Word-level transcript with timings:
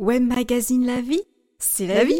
Web 0.00 0.22
Magazine 0.22 0.86
La 0.86 1.02
Vie, 1.02 1.20
c'est 1.58 1.86
la, 1.86 2.04
vie. 2.04 2.14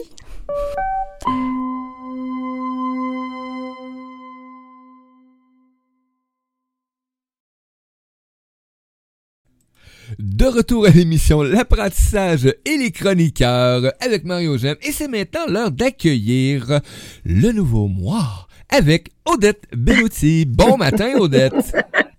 De 10.18 10.44
retour 10.44 10.84
à 10.84 10.90
l'émission 10.90 11.42
L'apprentissage 11.42 12.54
et 12.66 12.76
les 12.76 12.90
chroniqueurs 12.90 13.90
avec 14.00 14.24
Mario 14.24 14.58
Gem 14.58 14.76
et 14.82 14.92
c'est 14.92 15.08
maintenant 15.08 15.46
l'heure 15.48 15.70
d'accueillir 15.70 16.80
le 17.24 17.52
nouveau 17.52 17.88
mois 17.88 18.46
avec 18.68 19.08
Odette 19.24 19.64
Bellotti. 19.74 20.44
Bon 20.44 20.76
matin 20.76 21.14
Odette. 21.18 21.74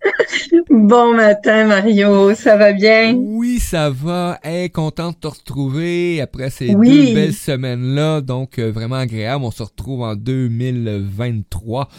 Bon 0.69 1.15
matin 1.15 1.67
Mario, 1.67 2.33
ça 2.35 2.57
va 2.57 2.73
bien? 2.73 3.13
Oui, 3.13 3.59
ça 3.59 3.89
va. 3.89 4.39
Hey, 4.43 4.69
content 4.69 5.11
de 5.11 5.15
te 5.15 5.27
retrouver 5.27 6.21
après 6.21 6.49
ces 6.49 6.73
deux 6.73 7.13
belles 7.13 7.33
semaines-là. 7.33 8.21
Donc, 8.21 8.59
euh, 8.59 8.71
vraiment 8.71 8.95
agréable. 8.95 9.43
On 9.43 9.51
se 9.51 9.63
retrouve 9.63 10.01
en 10.01 10.15
2023. 10.15 11.89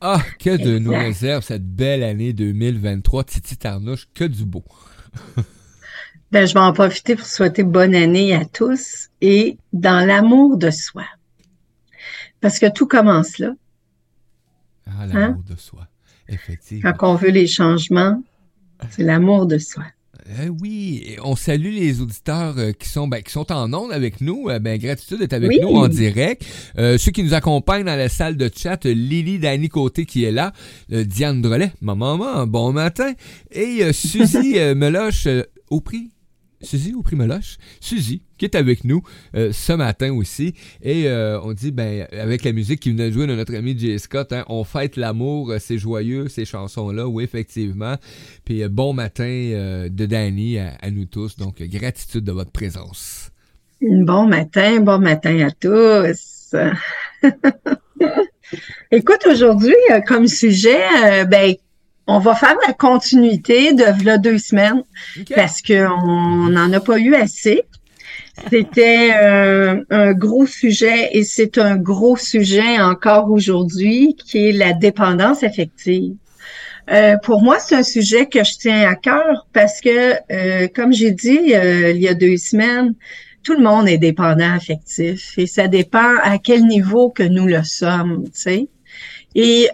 Ah, 0.00 0.20
que 0.38 0.56
de 0.56 0.78
nous 0.78 0.92
réserve 0.92 1.42
cette 1.42 1.66
belle 1.66 2.04
année 2.04 2.32
2023. 2.32 3.24
Titi 3.24 3.56
Tarnouche, 3.56 4.08
que 4.14 4.24
du 4.24 4.44
beau. 4.44 4.64
ben, 6.30 6.46
je 6.46 6.54
vais 6.54 6.60
en 6.60 6.72
profiter 6.72 7.16
pour 7.16 7.26
souhaiter 7.26 7.64
bonne 7.64 7.96
année 7.96 8.34
à 8.34 8.44
tous 8.44 9.08
et 9.20 9.58
dans 9.72 10.06
l'amour 10.06 10.56
de 10.56 10.70
soi. 10.70 11.04
Parce 12.40 12.60
que 12.60 12.70
tout 12.70 12.86
commence 12.86 13.38
là. 13.38 13.54
Ah, 14.86 15.06
l'amour 15.06 15.36
hein? 15.40 15.44
de 15.48 15.56
soi. 15.56 15.87
Effectivement. 16.28 16.92
Quand 16.92 17.12
on 17.12 17.14
veut 17.16 17.30
les 17.30 17.46
changements, 17.46 18.22
c'est 18.90 19.02
l'amour 19.02 19.46
de 19.46 19.58
soi. 19.58 19.84
Eh 20.42 20.50
oui, 20.50 21.16
on 21.24 21.36
salue 21.36 21.72
les 21.72 22.02
auditeurs 22.02 22.54
euh, 22.58 22.72
qui 22.72 22.86
sont 22.86 23.08
ben, 23.08 23.22
qui 23.22 23.32
sont 23.32 23.50
en 23.50 23.72
ondes 23.72 23.92
avec 23.92 24.20
nous. 24.20 24.50
Euh, 24.50 24.58
ben, 24.58 24.78
gratitude 24.78 25.20
d'être 25.20 25.32
avec 25.32 25.58
nous 25.62 25.68
en 25.68 25.88
direct. 25.88 26.44
Euh, 26.76 26.98
ceux 26.98 27.12
qui 27.12 27.22
nous 27.22 27.32
accompagnent 27.32 27.84
dans 27.84 27.96
la 27.96 28.10
salle 28.10 28.36
de 28.36 28.50
chat, 28.54 28.84
Lily 28.84 29.38
Dani 29.38 29.70
Côté 29.70 30.04
qui 30.04 30.24
est 30.24 30.32
là, 30.32 30.52
Diane 30.90 31.40
Drolet, 31.40 31.72
maman, 31.80 32.18
maman, 32.18 32.46
bon 32.46 32.72
matin, 32.72 33.14
et 33.50 33.90
Suzy 33.94 34.58
Meloche 34.76 35.28
au 35.70 35.80
prix 35.80 36.10
Suzy 36.60 36.94
au 36.94 37.02
Primeloche, 37.02 37.58
Suzy, 37.80 38.22
qui 38.36 38.44
est 38.44 38.54
avec 38.56 38.84
nous 38.84 39.02
euh, 39.36 39.52
ce 39.52 39.72
matin 39.72 40.12
aussi. 40.12 40.54
Et 40.82 41.08
euh, 41.08 41.40
on 41.42 41.52
dit, 41.52 41.70
ben, 41.70 42.06
avec 42.12 42.44
la 42.44 42.52
musique 42.52 42.80
qui 42.80 42.90
venait 42.90 43.08
de 43.10 43.14
jouer 43.14 43.26
de 43.26 43.34
notre 43.34 43.54
ami 43.54 43.78
Jay 43.78 43.98
Scott, 43.98 44.32
hein, 44.32 44.44
on 44.48 44.64
fête 44.64 44.96
l'amour, 44.96 45.50
euh, 45.50 45.58
c'est 45.60 45.78
joyeux, 45.78 46.28
ces 46.28 46.44
chansons-là, 46.44 47.06
oui, 47.06 47.24
effectivement. 47.24 47.96
Puis 48.44 48.66
bon 48.68 48.92
matin 48.92 49.88
de 49.90 50.06
Danny 50.06 50.58
à, 50.58 50.90
nous 50.90 51.04
tous. 51.04 51.36
Donc, 51.36 51.62
gratitude 51.62 52.24
de 52.24 52.32
votre 52.32 52.50
présence. 52.50 53.30
Bon 53.80 54.26
matin, 54.26 54.80
bon 54.80 54.98
matin 54.98 55.46
à 55.46 55.50
tous. 55.52 56.54
Écoute, 58.90 59.26
aujourd'hui, 59.30 59.74
comme 60.06 60.26
sujet, 60.26 60.80
ben, 61.26 61.54
on 62.08 62.18
va 62.18 62.34
faire 62.34 62.56
la 62.66 62.72
continuité 62.72 63.74
de 63.74 64.04
là 64.04 64.16
deux 64.16 64.38
semaines 64.38 64.82
parce 65.36 65.60
qu'on 65.60 66.48
n'en 66.48 66.72
a 66.72 66.80
pas 66.80 66.98
eu 66.98 67.14
assez. 67.14 67.64
C'était 68.50 69.10
euh, 69.14 69.84
un 69.90 70.14
gros 70.14 70.46
sujet 70.46 71.10
et 71.12 71.22
c'est 71.22 71.58
un 71.58 71.76
gros 71.76 72.16
sujet 72.16 72.80
encore 72.80 73.30
aujourd'hui 73.30 74.16
qui 74.16 74.48
est 74.48 74.52
la 74.52 74.72
dépendance 74.72 75.42
affective. 75.42 76.14
Euh, 76.90 77.18
pour 77.18 77.42
moi, 77.42 77.58
c'est 77.58 77.74
un 77.74 77.82
sujet 77.82 78.24
que 78.24 78.42
je 78.42 78.56
tiens 78.56 78.88
à 78.88 78.94
cœur 78.94 79.46
parce 79.52 79.82
que, 79.82 80.14
euh, 80.32 80.68
comme 80.74 80.94
j'ai 80.94 81.10
dit 81.10 81.40
il 81.42 81.98
y 82.00 82.08
a 82.08 82.14
deux 82.14 82.38
semaines, 82.38 82.94
tout 83.42 83.52
le 83.52 83.62
monde 83.62 83.86
est 83.86 83.98
dépendant 83.98 84.54
affectif 84.54 85.34
et 85.36 85.46
ça 85.46 85.68
dépend 85.68 86.16
à 86.22 86.38
quel 86.38 86.66
niveau 86.66 87.10
que 87.10 87.22
nous 87.22 87.46
le 87.46 87.62
sommes, 87.64 88.24
tu 88.32 88.40
sais. 88.40 88.68
Et 89.34 89.68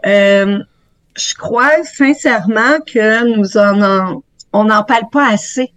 je 1.16 1.34
crois 1.34 1.84
sincèrement 1.84 2.80
que 2.86 3.36
nous 3.36 3.56
en, 3.56 4.22
on 4.52 4.64
n'en 4.64 4.84
parle 4.84 5.08
pas 5.10 5.28
assez 5.28 5.72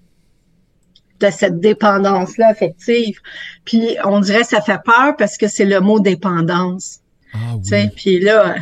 de 1.20 1.30
cette 1.32 1.60
dépendance-là 1.60 2.50
affective. 2.50 3.20
Puis 3.66 3.98
on 4.04 4.20
dirait 4.20 4.42
que 4.42 4.48
ça 4.48 4.62
fait 4.62 4.82
peur 4.84 5.16
parce 5.18 5.38
que 5.38 5.48
c'est 5.48 5.66
le 5.66 5.80
mot 5.80 6.00
dépendance. 6.00 7.00
Ah 7.34 7.56
oui. 7.72 7.90
Puis 7.96 8.20
là, 8.20 8.56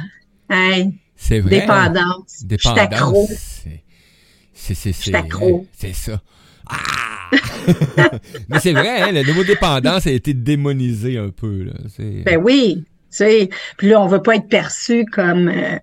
hey, 0.50 0.94
c'est 1.16 1.40
vrai. 1.40 1.62
Dépendance. 1.62 2.44
Dépendance. 2.44 3.64
C'est 4.54 4.74
c'est 4.74 4.94
c'est 4.94 5.94
ça. 5.94 6.22
Ah! 6.68 7.30
Mais 8.50 8.60
c'est 8.60 8.72
vrai, 8.72 9.02
hein, 9.02 9.12
le 9.12 9.34
mot 9.34 9.44
dépendance 9.44 10.08
a 10.08 10.12
été 10.12 10.34
démonisé 10.34 11.18
un 11.18 11.30
peu. 11.30 11.64
Là. 11.64 11.74
Ben 12.00 12.38
oui. 12.38 12.84
Tu 13.12 13.18
sais, 13.18 13.50
puis 13.78 13.90
là, 13.90 14.02
on 14.02 14.08
veut 14.08 14.22
pas 14.22 14.36
être 14.36 14.50
perçu 14.50 15.06
comme 15.06 15.48
euh, 15.48 15.78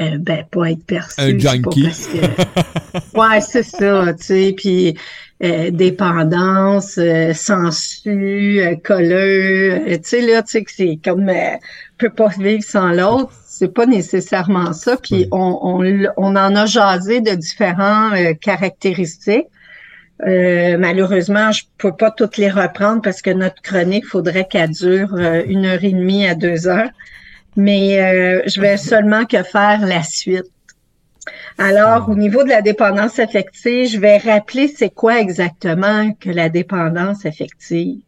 euh, 0.00 0.18
ben, 0.18 0.44
pas 0.50 0.70
être 0.70 0.84
perçu. 0.84 1.20
Un 1.20 1.38
junkie. 1.38 1.88
ouais, 3.14 3.40
c'est 3.40 3.62
ça, 3.62 4.12
tu 4.14 4.24
sais, 4.24 4.54
puis 4.56 4.96
euh, 5.42 5.70
dépendance, 5.70 6.96
euh, 6.96 7.34
sensu, 7.34 8.60
euh, 8.60 8.76
colleux, 8.76 9.82
tu 9.86 9.98
sais, 10.02 10.20
là, 10.22 10.42
tu 10.42 10.52
sais, 10.52 10.62
que 10.62 10.70
c'est 10.70 10.98
comme, 11.04 11.30
peut 11.98 12.08
pas 12.08 12.28
vivre 12.38 12.62
sans 12.62 12.92
l'autre, 12.92 13.32
c'est 13.44 13.74
pas 13.74 13.84
nécessairement 13.84 14.72
ça, 14.72 14.96
puis 14.96 15.26
on, 15.32 15.58
on, 15.60 16.06
on, 16.16 16.36
en 16.36 16.56
a 16.56 16.66
jasé 16.66 17.20
de 17.20 17.32
différentes 17.32 18.38
caractéristiques. 18.40 19.48
malheureusement, 20.20 21.52
je 21.52 21.64
peux 21.78 21.94
pas 21.94 22.10
toutes 22.10 22.36
les 22.36 22.50
reprendre 22.50 23.02
parce 23.02 23.20
que 23.20 23.30
notre 23.30 23.60
chronique 23.60 24.06
faudrait 24.06 24.46
qu'elle 24.48 24.70
dure 24.70 25.14
une 25.46 25.66
heure 25.66 25.84
et 25.84 25.92
demie 25.92 26.26
à 26.26 26.34
deux 26.34 26.68
heures 26.68 26.90
mais 27.56 28.00
euh, 28.00 28.42
je 28.46 28.60
vais 28.60 28.76
seulement 28.76 29.24
que 29.24 29.42
faire 29.42 29.86
la 29.86 30.02
suite. 30.02 30.50
Alors, 31.58 32.08
au 32.08 32.16
niveau 32.16 32.42
de 32.42 32.48
la 32.48 32.62
dépendance 32.62 33.18
affective, 33.18 33.88
je 33.88 33.98
vais 33.98 34.18
rappeler 34.18 34.68
c'est 34.68 34.90
quoi 34.90 35.20
exactement 35.20 36.12
que 36.14 36.30
la 36.30 36.48
dépendance 36.48 37.24
affective. 37.24 38.00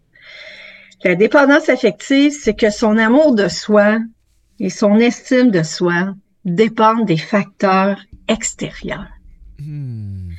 La 1.04 1.14
dépendance 1.14 1.68
affective, 1.68 2.32
c'est 2.32 2.54
que 2.54 2.70
son 2.70 2.98
amour 2.98 3.34
de 3.34 3.48
soi 3.48 3.98
et 4.58 4.70
son 4.70 4.98
estime 4.98 5.50
de 5.50 5.62
soi 5.62 6.14
dépendent 6.44 7.06
des 7.06 7.16
facteurs 7.16 8.00
extérieurs. 8.28 9.06
Hmm. 9.58 10.30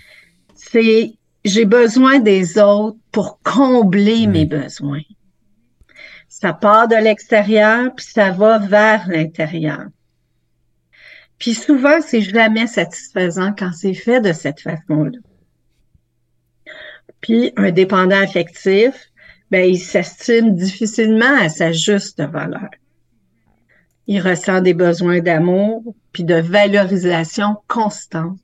C'est 0.56 1.14
j'ai 1.46 1.66
besoin 1.66 2.20
des 2.20 2.60
autres 2.60 2.98
pour 3.12 3.40
combler 3.42 4.28
mes 4.28 4.46
besoins. 4.46 5.04
Ça 6.40 6.54
part 6.54 6.88
de 6.88 6.96
l'extérieur, 6.96 7.96
puis 7.96 8.06
ça 8.06 8.30
va 8.30 8.60
vers 8.60 9.08
l'intérieur. 9.10 9.88
Puis 11.40 11.56
souvent, 11.56 12.00
c'est 12.00 12.22
jamais 12.22 12.68
satisfaisant 12.68 13.56
quand 13.58 13.72
c'est 13.74 13.96
fait 13.96 14.22
de 14.22 14.34
cette 14.34 14.62
façon-là. 14.62 15.18
Puis 17.22 17.54
un 17.58 17.72
dépendant 17.72 18.22
affectif, 18.22 19.10
ben, 19.50 19.68
il 19.68 19.80
s'estime 19.80 20.54
difficilement 20.54 21.40
à 21.40 21.50
sa 21.50 21.72
juste 21.72 22.22
valeur. 22.22 22.70
Il 24.06 24.22
ressent 24.22 24.62
des 24.62 24.76
besoins 24.76 25.22
d'amour, 25.22 25.96
puis 26.14 26.24
de 26.24 26.36
valorisation 26.36 27.58
constante. 27.68 28.38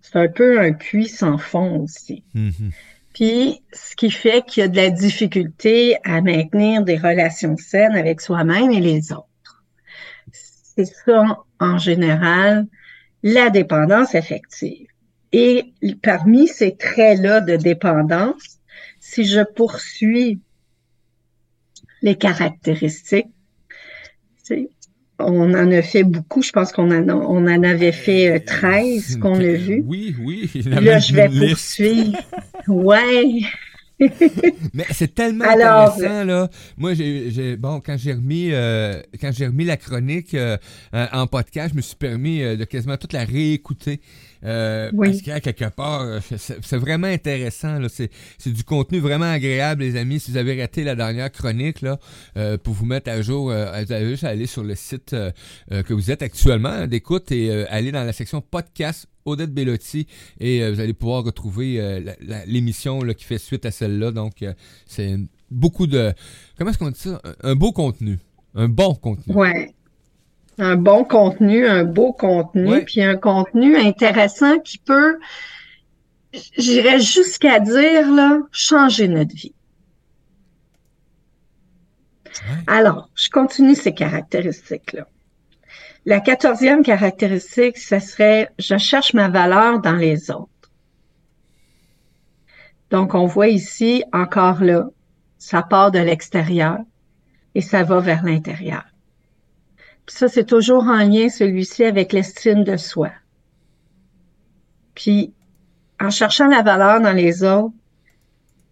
C'est 0.00 0.16
un 0.16 0.28
peu 0.28 0.58
un 0.60 0.72
puits 0.72 1.08
sans 1.08 1.36
fond 1.36 1.80
aussi. 1.80 2.24
Mm-hmm. 2.34 2.72
Puis, 3.14 3.62
ce 3.72 3.94
qui 3.94 4.10
fait 4.10 4.44
qu'il 4.46 4.62
y 4.62 4.64
a 4.64 4.68
de 4.68 4.76
la 4.76 4.90
difficulté 4.90 5.96
à 6.04 6.20
maintenir 6.20 6.82
des 6.82 6.96
relations 6.96 7.56
saines 7.56 7.94
avec 7.94 8.20
soi-même 8.20 8.70
et 8.70 8.80
les 8.80 9.12
autres. 9.12 9.64
C'est 10.32 10.86
ça, 10.86 11.38
en 11.60 11.78
général, 11.78 12.66
la 13.22 13.50
dépendance 13.50 14.14
affective. 14.14 14.86
Et 15.32 15.74
parmi 16.02 16.48
ces 16.48 16.76
traits-là 16.76 17.40
de 17.40 17.56
dépendance, 17.56 18.60
si 19.00 19.24
je 19.24 19.40
poursuis 19.40 20.40
les 22.00 22.16
caractéristiques, 22.16 23.28
on 25.26 25.54
en 25.54 25.70
a 25.70 25.82
fait 25.82 26.04
beaucoup. 26.04 26.42
Je 26.42 26.50
pense 26.50 26.72
qu'on 26.72 26.90
en, 26.90 27.08
on 27.08 27.46
en 27.46 27.62
avait 27.62 27.92
fait 27.92 28.40
13 28.40 29.16
euh, 29.16 29.20
qu'on 29.20 29.34
a 29.34 29.52
vu. 29.52 29.82
Oui, 29.86 30.14
oui. 30.20 30.50
Là, 30.66 30.98
je 30.98 31.14
vais 31.14 31.28
poursuivre. 31.28 32.18
ouais. 32.68 33.42
Mais 34.74 34.84
c'est 34.90 35.14
tellement 35.14 35.44
intéressant 35.44 36.24
là. 36.24 36.50
Moi, 36.76 36.94
j'ai 36.94 37.56
bon 37.56 37.80
quand 37.80 37.96
j'ai 37.96 38.14
remis 38.14 38.48
euh, 38.50 39.00
quand 39.20 39.30
j'ai 39.32 39.46
remis 39.46 39.64
la 39.64 39.76
chronique 39.76 40.34
euh, 40.34 40.56
en 40.92 41.28
podcast, 41.28 41.70
je 41.70 41.76
me 41.76 41.82
suis 41.82 41.94
permis 41.94 42.40
de 42.40 42.64
quasiment 42.64 42.96
toute 42.96 43.12
la 43.12 43.24
réécouter 43.24 44.00
Euh, 44.44 44.90
Parce 44.96 45.22
qu'à 45.22 45.40
quelque 45.40 45.68
part, 45.68 46.02
euh, 46.02 46.20
c'est 46.36 46.76
vraiment 46.76 47.06
intéressant. 47.06 47.78
C'est 47.88 48.52
du 48.52 48.64
contenu 48.64 48.98
vraiment 48.98 49.30
agréable, 49.30 49.82
les 49.82 49.96
amis. 49.96 50.20
Si 50.20 50.32
vous 50.32 50.36
avez 50.36 50.60
raté 50.60 50.84
la 50.84 50.94
dernière 50.94 51.30
chronique, 51.30 51.80
là, 51.80 51.98
euh, 52.36 52.58
pour 52.58 52.74
vous 52.74 52.86
mettre 52.86 53.10
à 53.10 53.22
jour, 53.22 53.50
euh, 53.50 53.82
vous 53.84 53.92
avez 53.92 54.10
juste 54.10 54.24
à 54.24 54.28
aller 54.28 54.46
sur 54.46 54.64
le 54.64 54.74
site 54.74 55.14
que 55.70 55.92
vous 55.92 56.10
êtes 56.10 56.22
actuellement 56.22 56.86
d'écoute 56.86 57.30
et 57.32 57.50
aller 57.66 57.92
dans 57.92 58.04
la 58.04 58.12
section 58.12 58.40
podcast 58.40 59.06
Odette 59.24 59.52
Bellotti 59.52 60.06
et 60.40 60.68
vous 60.70 60.80
allez 60.80 60.94
pouvoir 60.94 61.24
retrouver 61.24 62.02
l'émission 62.46 63.00
qui 63.00 63.24
fait 63.24 63.38
suite 63.38 63.64
à 63.66 63.70
celle-là. 63.70 64.10
Donc, 64.10 64.44
c'est 64.86 65.16
beaucoup 65.50 65.86
de... 65.86 66.12
Comment 66.58 66.70
est-ce 66.70 66.78
qu'on 66.78 66.90
dit 66.90 66.98
ça? 66.98 67.20
Un 67.42 67.54
beau 67.54 67.72
contenu. 67.72 68.18
Un 68.54 68.68
bon 68.68 68.94
contenu. 68.94 69.34
Ouais 69.34 69.72
un 70.58 70.76
bon 70.76 71.04
contenu, 71.04 71.66
un 71.66 71.84
beau 71.84 72.12
contenu, 72.12 72.84
puis 72.84 73.02
un 73.02 73.16
contenu 73.16 73.76
intéressant 73.76 74.58
qui 74.58 74.78
peut, 74.78 75.18
j'irais 76.56 77.00
jusqu'à 77.00 77.60
dire, 77.60 78.10
là, 78.12 78.40
changer 78.52 79.08
notre 79.08 79.34
vie. 79.34 79.54
Alors, 82.66 83.10
je 83.14 83.30
continue 83.30 83.74
ces 83.74 83.94
caractéristiques-là. 83.94 85.06
La 86.04 86.20
quatorzième 86.20 86.82
caractéristique, 86.82 87.78
ce 87.78 87.98
serait 87.98 88.50
je 88.58 88.76
cherche 88.76 89.14
ma 89.14 89.28
valeur 89.28 89.80
dans 89.80 89.94
les 89.94 90.30
autres. 90.30 90.48
Donc, 92.90 93.14
on 93.14 93.26
voit 93.26 93.48
ici, 93.48 94.02
encore 94.12 94.62
là, 94.62 94.88
ça 95.38 95.62
part 95.62 95.90
de 95.90 95.98
l'extérieur 95.98 96.78
et 97.54 97.60
ça 97.60 97.84
va 97.84 98.00
vers 98.00 98.24
l'intérieur 98.24 98.91
ça, 100.06 100.28
c'est 100.28 100.44
toujours 100.44 100.84
en 100.84 100.98
lien, 100.98 101.28
celui-ci, 101.28 101.84
avec 101.84 102.12
l'estime 102.12 102.64
de 102.64 102.76
soi. 102.76 103.10
Puis, 104.94 105.32
en 106.00 106.10
cherchant 106.10 106.48
la 106.48 106.62
valeur 106.62 107.00
dans 107.00 107.12
les 107.12 107.44
autres, 107.44 107.74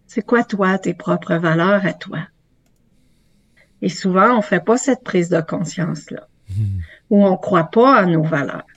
c'est 0.07 0.21
quoi 0.21 0.43
toi, 0.43 0.77
tes 0.77 0.93
propres 0.93 1.35
valeurs 1.35 1.85
à 1.85 1.93
toi? 1.93 2.19
Et 3.81 3.89
souvent, 3.89 4.37
on 4.37 4.41
fait 4.41 4.63
pas 4.63 4.77
cette 4.77 5.03
prise 5.03 5.29
de 5.29 5.41
conscience-là, 5.41 6.27
hmm. 6.49 6.79
ou 7.09 7.25
on 7.25 7.37
croit 7.37 7.71
pas 7.71 7.95
à 7.95 8.05
nos 8.05 8.23
valeurs. 8.23 8.67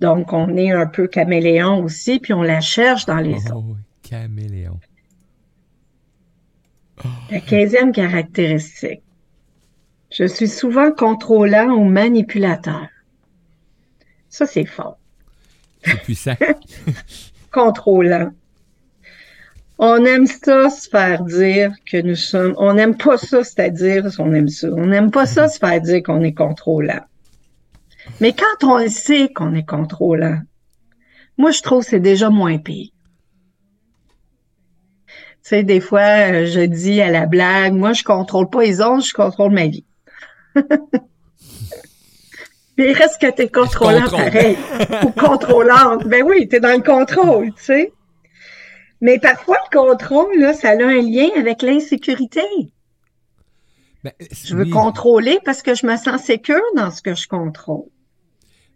Donc, 0.00 0.32
on 0.32 0.56
est 0.56 0.72
un 0.72 0.86
peu 0.86 1.06
caméléon 1.06 1.82
aussi, 1.82 2.18
puis 2.18 2.32
on 2.32 2.42
la 2.42 2.60
cherche 2.60 3.06
dans 3.06 3.18
les 3.18 3.38
oh, 3.52 3.56
autres. 3.56 3.80
Caméléon. 4.02 4.78
La 7.30 7.40
quinzième 7.40 7.92
caractéristique, 7.92 9.02
je 10.10 10.24
suis 10.24 10.48
souvent 10.48 10.92
contrôlant 10.92 11.70
ou 11.70 11.84
manipulateur. 11.84 12.88
Ça, 14.28 14.46
c'est 14.46 14.66
fort. 14.66 14.98
C'est 15.84 16.02
puissant. 16.02 16.34
contrôlant. 17.52 18.32
On 19.78 20.04
aime 20.04 20.26
ça 20.26 20.70
se 20.70 20.88
faire 20.88 21.22
dire 21.24 21.72
que 21.90 22.00
nous 22.00 22.16
sommes. 22.16 22.54
On 22.56 22.74
n'aime 22.74 22.96
pas 22.96 23.18
ça, 23.18 23.44
c'est-à-dire 23.44 24.06
on 24.18 24.32
aime 24.32 24.48
ça. 24.48 24.68
On 24.72 24.86
n'aime 24.86 25.10
pas 25.10 25.26
ça 25.26 25.48
se 25.48 25.58
faire 25.58 25.80
dire 25.80 26.02
qu'on 26.02 26.22
est 26.22 26.32
contrôlant. 26.32 27.04
Mais 28.20 28.32
quand 28.32 28.66
on 28.66 28.88
sait 28.88 29.28
qu'on 29.34 29.54
est 29.54 29.68
contrôlant, 29.68 30.40
moi 31.36 31.50
je 31.50 31.60
trouve 31.60 31.84
que 31.84 31.90
c'est 31.90 32.00
déjà 32.00 32.30
moins 32.30 32.58
pire. 32.58 32.90
Tu 35.08 35.50
sais, 35.50 35.62
des 35.62 35.80
fois, 35.80 36.44
je 36.44 36.60
dis 36.60 37.00
à 37.00 37.10
la 37.10 37.26
blague, 37.26 37.74
moi 37.74 37.92
je 37.92 38.02
contrôle 38.02 38.48
pas 38.48 38.62
les 38.62 38.80
autres, 38.80 39.06
je 39.06 39.12
contrôle 39.12 39.52
ma 39.52 39.66
vie. 39.66 39.84
Mais 42.78 42.90
il 42.90 42.92
reste 42.92 43.20
que 43.20 43.30
t'es 43.30 43.48
contrôlant 43.48 44.08
pareil. 44.08 44.56
Ou 45.02 45.10
contrôlante. 45.10 46.06
Ben 46.06 46.22
oui, 46.22 46.46
t'es 46.48 46.60
dans 46.60 46.76
le 46.76 46.82
contrôle, 46.82 47.54
tu 47.54 47.64
sais. 47.64 47.92
Mais 49.00 49.18
parfois, 49.18 49.56
le 49.70 49.78
contrôle, 49.78 50.38
là, 50.38 50.52
ça 50.52 50.70
a 50.70 50.72
un 50.74 51.00
lien 51.00 51.28
avec 51.36 51.62
l'insécurité. 51.62 52.40
Ben, 54.04 54.12
je 54.20 54.54
veux 54.54 54.66
contrôler 54.66 55.38
parce 55.44 55.62
que 55.62 55.74
je 55.74 55.86
me 55.86 55.96
sens 55.96 56.22
sécure 56.22 56.60
dans 56.76 56.90
ce 56.90 57.02
que 57.02 57.14
je 57.14 57.26
contrôle. 57.26 57.86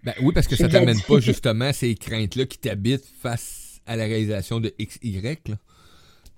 Ben, 0.02 0.14
oui, 0.22 0.32
parce 0.34 0.46
que 0.46 0.56
ça 0.56 0.68
t'amène 0.68 1.00
pas 1.06 1.20
justement 1.20 1.72
ces 1.72 1.94
craintes-là 1.94 2.46
qui 2.46 2.58
t'habitent 2.58 3.08
face 3.22 3.80
à 3.86 3.96
la 3.96 4.04
réalisation 4.04 4.60
de 4.60 4.74
XY. 4.80 5.20
Là. 5.22 5.56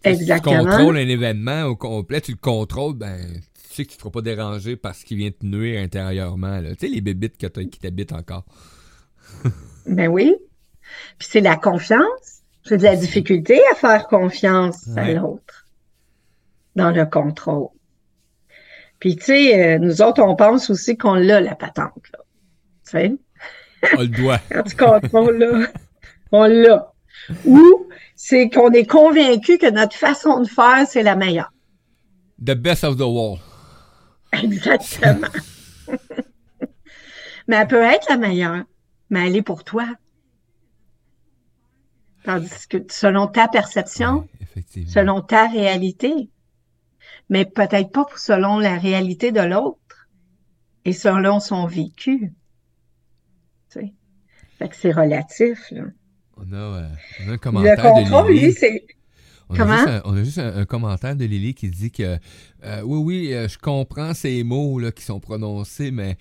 Exactement. 0.05 0.61
Si 0.61 0.65
tu 0.65 0.71
contrôles 0.71 0.97
un 0.97 1.09
événement 1.09 1.65
au 1.65 1.77
complet, 1.77 2.21
tu 2.21 2.33
le 2.33 2.39
contrôles, 2.39 2.95
ben, 2.95 3.19
tu 3.69 3.75
sais 3.75 3.85
que 3.85 3.91
tu 3.91 3.97
ne 3.97 4.01
seras 4.01 4.11
pas 4.11 4.21
dérangé 4.21 4.77
parce 4.77 5.05
qu'il 5.05 5.19
vient 5.19 5.31
te 5.31 5.45
nuire 5.45 5.81
intérieurement. 5.83 6.61
Tu 6.63 6.75
sais, 6.79 6.89
les 6.89 7.01
bébites 7.01 7.37
qui 7.37 7.79
t'habitent 7.79 8.13
encore. 8.13 8.45
ben 9.87 10.09
oui. 10.09 10.35
Puis 11.19 11.29
c'est 11.31 11.41
la 11.41 11.57
confiance. 11.57 12.43
J'ai 12.65 12.77
de 12.77 12.83
la 12.83 12.97
difficulté 12.97 13.61
à 13.73 13.75
faire 13.75 14.07
confiance 14.07 14.89
à 14.97 15.13
l'autre 15.13 15.67
dans 16.77 16.91
le 16.91 17.05
contrôle. 17.07 17.69
Puis, 19.01 19.17
tu 19.17 19.25
sais, 19.25 19.61
euh, 19.61 19.79
nous 19.79 20.01
autres, 20.01 20.23
on 20.23 20.37
pense 20.37 20.71
aussi 20.71 20.97
qu'on 20.97 21.15
l'a, 21.15 21.41
la 21.41 21.57
patente, 21.57 22.05
là. 22.13 22.21
Tu 22.85 22.91
sais? 22.91 23.15
On 23.97 24.03
le 24.03 24.07
doit. 24.07 24.39
Quand 24.53 24.63
tu 24.63 24.77
contrôles, 24.77 25.39
là, 25.39 25.67
on 26.31 26.45
l'a. 26.45 26.92
Ou 27.45 27.89
c'est 28.15 28.49
qu'on 28.49 28.71
est 28.71 28.87
convaincu 28.87 29.59
que 29.59 29.71
notre 29.71 29.97
façon 29.97 30.41
de 30.41 30.49
faire, 30.49 30.87
c'est 30.89 31.03
la 31.03 31.17
meilleure. 31.17 31.53
The 32.45 32.55
best 32.55 32.85
of 32.85 32.97
the 32.97 33.01
world. 33.03 33.41
Exactement. 34.33 35.29
mais 37.47 37.57
elle 37.57 37.69
peut 37.69 37.83
être 37.83 38.09
la 38.09 38.17
meilleure, 38.17 38.65
mais 39.11 39.29
elle 39.29 39.37
est 39.37 39.43
pour 39.43 39.65
toi. 39.65 39.87
Tandis 42.25 42.69
que 42.69 42.79
selon 42.91 43.27
ta 43.27 43.49
perception, 43.49 44.29
selon 44.87 45.21
ta 45.21 45.49
réalité, 45.49 46.31
mais 47.29 47.45
peut-être 47.45 47.91
pas 47.91 48.07
selon 48.17 48.59
la 48.59 48.79
réalité 48.79 49.33
de 49.33 49.41
l'autre 49.41 50.09
et 50.85 50.93
selon 50.93 51.41
son 51.41 51.67
vécu. 51.67 52.33
Tu 53.71 53.81
sais? 53.81 53.95
Fait 54.59 54.69
que 54.69 54.77
c'est 54.77 54.93
relatif, 54.93 55.71
là. 55.71 55.85
On 56.45 56.53
a, 56.53 56.57
euh, 56.57 56.89
on 57.25 57.31
a 57.31 57.33
un 57.35 57.39
commentaire 57.39 57.77
Le 57.77 57.83
contrôle, 57.83 58.33
lui, 58.33 58.53
c'est 58.53 58.85
on 59.59 60.17
A 60.17 60.25
juste 60.25 60.39
un, 60.39 60.65
commentaire 60.65 61.17
de 61.17 61.25
Lily 61.25 61.55
qui 61.55 61.69
dit 61.69 61.91
que 61.91 62.19
euh, 62.65 62.83
oui, 62.85 62.99
oui, 62.99 63.35
euh, 63.35 63.49
je 63.49 63.59
comprends 63.59 64.15
ces 64.15 64.43
mots 64.45 64.79
là, 64.79 64.93
qui 64.93 65.03
sont 65.05 65.21
prononcés, 65.21 65.91
mais 65.91 66.17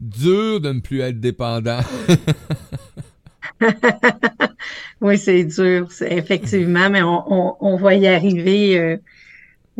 dur 0.00 0.60
de 0.60 0.72
ne 0.72 0.80
plus 0.80 1.00
être 1.00 1.20
dépendant. 1.20 1.80
oui, 5.00 5.18
c'est 5.18 5.44
dur, 5.44 5.88
effectivement, 6.02 6.90
mais 6.90 7.02
on, 7.02 7.76
va 7.76 7.94
y 7.94 8.06
arriver, 8.06 8.98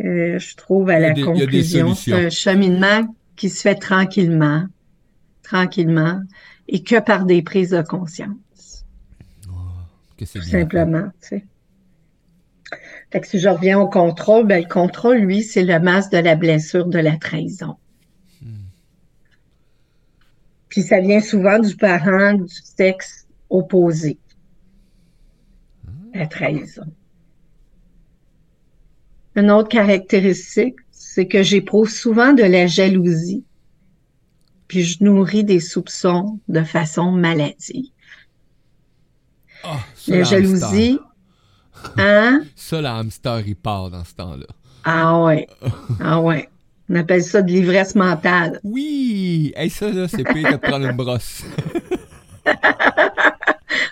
euh, 0.03 0.39
je 0.39 0.55
trouve, 0.55 0.89
à 0.89 0.99
la 0.99 1.13
conclusion. 1.13 1.93
C'est 1.93 2.13
un 2.13 2.29
cheminement 2.29 3.07
qui 3.35 3.49
se 3.49 3.61
fait 3.61 3.75
tranquillement, 3.75 4.65
tranquillement, 5.43 6.21
et 6.67 6.81
que 6.81 6.99
par 6.99 7.25
des 7.25 7.41
prises 7.41 7.71
de 7.71 7.81
conscience. 7.81 8.35
Oh, 10.21 10.25
simplement, 10.25 11.09
tu 11.21 11.27
sais. 11.27 11.45
Fait 13.11 13.21
que 13.21 13.27
si 13.27 13.39
je 13.39 13.49
reviens 13.49 13.79
au 13.79 13.87
contrôle, 13.87 14.47
ben, 14.47 14.63
le 14.63 14.67
contrôle, 14.69 15.17
lui, 15.17 15.43
c'est 15.43 15.63
le 15.63 15.79
masque 15.79 16.11
de 16.11 16.17
la 16.17 16.35
blessure 16.35 16.87
de 16.87 16.99
la 16.99 17.17
trahison. 17.17 17.75
Hmm. 18.41 18.65
Puis 20.69 20.81
ça 20.81 20.99
vient 20.99 21.21
souvent 21.21 21.59
du 21.59 21.75
parent 21.75 22.33
du 22.33 22.53
sexe 22.63 23.27
opposé. 23.49 24.17
La 26.13 26.27
trahison. 26.27 26.85
Une 29.35 29.51
autre 29.51 29.67
caractéristique, 29.67 30.77
c'est 30.91 31.27
que 31.27 31.43
j'éprouve 31.43 31.89
souvent 31.89 32.33
de 32.33 32.43
la 32.43 32.67
jalousie, 32.67 33.43
puis 34.67 34.83
je 34.83 35.03
nourris 35.03 35.43
des 35.43 35.59
soupçons 35.59 36.39
de 36.47 36.61
façon 36.63 37.11
maladive. 37.11 37.91
Ah, 39.65 39.79
la 40.07 40.23
jalousie, 40.23 40.99
Hein? 41.97 42.43
Ça, 42.55 42.81
le 42.81 42.87
hamster, 42.87 43.43
il 43.45 43.55
part 43.55 43.89
dans 43.89 44.03
ce 44.03 44.13
temps-là. 44.15 44.47
Ah 44.83 45.21
ouais. 45.23 45.47
Ah 45.99 46.19
ouais. 46.19 46.49
On 46.89 46.95
appelle 46.95 47.23
ça 47.23 47.41
de 47.41 47.51
l'ivresse 47.51 47.95
mentale. 47.95 48.59
Oui! 48.63 49.51
Hey, 49.55 49.69
ça, 49.69 49.89
là, 49.89 50.07
c'est 50.07 50.23
pire 50.23 50.49
que 50.49 50.53
de 50.53 50.57
prendre 50.57 50.85
une 50.85 50.95
brosse. 50.95 51.43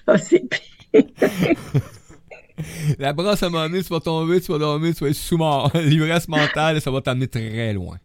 oh, 0.08 0.13
c'est 0.22 0.44
pire. 0.48 0.62
La 3.00 3.13
brosse, 3.13 3.42
à 3.42 3.48
un 3.48 3.50
moment 3.50 3.68
donné, 3.68 3.82
tu 3.82 3.89
vas 3.89 4.00
tomber, 4.00 4.39
tu 4.39 4.51
vas 4.51 4.60
dormir, 4.60 4.94
tu 4.96 5.03
vas 5.03 5.10
être 5.10 5.15
sous-mort. 5.15 5.72
L'ivresse 5.74 6.27
mentale, 6.27 6.80
ça 6.82 6.92
va 6.92 7.01
t'amener 7.01 7.27
très 7.27 7.74
loin. 7.74 7.98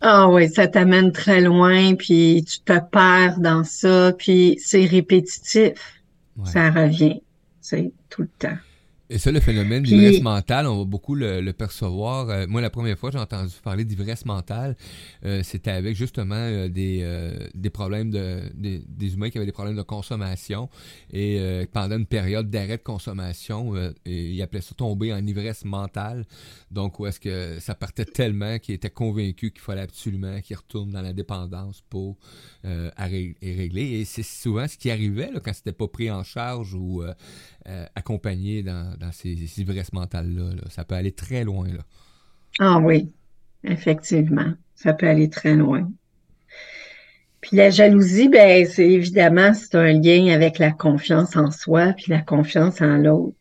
Ah 0.00 0.28
oui, 0.28 0.48
ça 0.48 0.66
t'amène 0.66 1.12
très 1.12 1.40
loin, 1.42 1.94
puis 1.94 2.44
tu 2.46 2.60
te 2.60 2.78
perds 2.90 3.38
dans 3.38 3.64
ça, 3.64 4.12
puis 4.16 4.58
c'est 4.62 4.84
répétitif. 4.84 5.72
Ça 6.44 6.70
revient, 6.70 7.22
c'est 7.60 7.92
tout 8.08 8.22
le 8.22 8.28
temps. 8.28 8.58
Et 9.08 9.18
ça, 9.18 9.30
le 9.30 9.38
phénomène 9.38 9.84
d'ivresse 9.84 10.20
mentale, 10.20 10.66
on 10.66 10.78
va 10.78 10.84
beaucoup 10.84 11.14
le, 11.14 11.52
percevoir. 11.52 12.28
Euh, 12.28 12.46
moi, 12.48 12.60
la 12.60 12.70
première 12.70 12.98
fois 12.98 13.10
que 13.10 13.16
j'ai 13.16 13.22
entendu 13.22 13.54
parler 13.62 13.84
d'ivresse 13.84 14.24
mentale, 14.24 14.76
euh, 15.24 15.42
c'était 15.44 15.70
avec 15.70 15.94
justement 15.94 16.34
euh, 16.34 16.68
des, 16.68 17.06
des 17.54 17.70
problèmes 17.70 18.10
de 18.10 18.40
des, 18.54 18.82
des, 18.88 19.14
humains 19.14 19.30
qui 19.30 19.38
avaient 19.38 19.46
des 19.46 19.52
problèmes 19.52 19.76
de 19.76 19.82
consommation 19.82 20.68
et 21.12 21.40
pendant 21.72 21.96
une 21.96 22.06
période 22.06 22.50
d'arrêt 22.50 22.78
de 22.78 22.82
consommation, 22.82 23.74
et 24.04 24.32
ils 24.32 24.42
appelaient 24.42 24.60
ça 24.60 24.74
tomber 24.74 25.12
en 25.12 25.24
ivresse 25.24 25.64
mentale. 25.64 26.26
Donc, 26.70 26.98
où 26.98 27.06
est-ce 27.06 27.20
que 27.20 27.58
ça 27.60 27.74
partait 27.74 28.04
tellement 28.04 28.58
qu'ils 28.58 28.74
étaient 28.74 28.90
convaincus 28.90 29.52
qu'il 29.52 29.60
fallait 29.60 29.82
absolument 29.82 30.40
qu'ils 30.40 30.56
retournent 30.56 30.90
dans 30.90 31.02
la 31.02 31.12
dépendance 31.12 31.82
pour 31.88 32.16
régler. 32.64 34.00
Et 34.00 34.04
c'est 34.04 34.24
souvent 34.24 34.66
ce 34.66 34.76
qui 34.76 34.90
arrivait 34.90 35.30
là, 35.30 35.40
quand 35.40 35.52
c'était 35.52 35.72
pas 35.72 35.88
pris 35.88 36.10
en 36.10 36.24
charge 36.24 36.74
ou 36.74 37.04
accompagné 37.94 38.62
dans 38.62 38.94
dans 38.98 39.12
ces, 39.12 39.60
ivresses 39.60 39.92
mentales-là. 39.92 40.50
Ça 40.70 40.84
peut 40.84 40.94
aller 40.94 41.12
très 41.12 41.44
loin. 41.44 41.68
Là. 41.68 41.84
Ah 42.58 42.78
oui, 42.78 43.12
effectivement. 43.64 44.52
Ça 44.74 44.92
peut 44.92 45.08
aller 45.08 45.28
très 45.28 45.54
loin. 45.54 45.90
Puis 47.40 47.56
la 47.56 47.70
jalousie, 47.70 48.28
ben, 48.28 48.66
c'est 48.66 48.88
évidemment, 48.88 49.54
c'est 49.54 49.76
un 49.76 49.92
lien 49.92 50.34
avec 50.34 50.58
la 50.58 50.72
confiance 50.72 51.36
en 51.36 51.50
soi 51.50 51.92
puis 51.92 52.06
la 52.08 52.20
confiance 52.20 52.80
en 52.80 52.96
l'autre. 52.96 53.36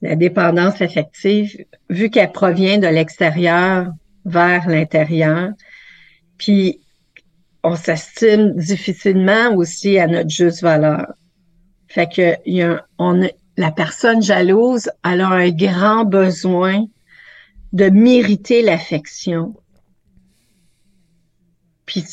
La 0.00 0.16
dépendance 0.16 0.80
affective, 0.80 1.64
vu 1.90 2.10
qu'elle 2.10 2.32
provient 2.32 2.78
de 2.78 2.86
l'extérieur 2.86 3.92
vers 4.24 4.68
l'intérieur, 4.68 5.50
puis 6.38 6.80
on 7.64 7.76
s'estime 7.76 8.54
difficilement 8.54 9.54
aussi 9.54 9.98
à 9.98 10.06
notre 10.06 10.30
juste 10.30 10.62
valeur. 10.62 11.14
Fait 11.92 12.08
que 12.08 12.36
y 12.48 12.62
a, 12.62 12.86
on, 12.98 13.28
la 13.58 13.70
personne 13.70 14.22
jalouse, 14.22 14.90
elle 15.04 15.20
a 15.20 15.28
un 15.28 15.50
grand 15.50 16.06
besoin 16.06 16.86
de 17.74 17.90
mériter 17.90 18.62
l'affection. 18.62 19.54
Puis, 21.84 22.06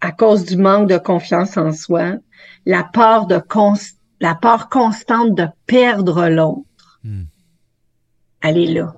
à 0.00 0.12
cause 0.12 0.44
du 0.44 0.56
manque 0.56 0.88
de 0.88 0.98
confiance 0.98 1.56
en 1.56 1.72
soi, 1.72 2.18
la 2.64 2.84
peur 2.84 3.26
de 3.26 3.42
la 4.20 4.36
peur 4.36 4.68
constante 4.68 5.34
de 5.34 5.48
perdre 5.66 6.28
l'autre, 6.28 7.00
hmm. 7.02 7.24
elle 8.40 8.58
est 8.58 8.72
là. 8.72 8.94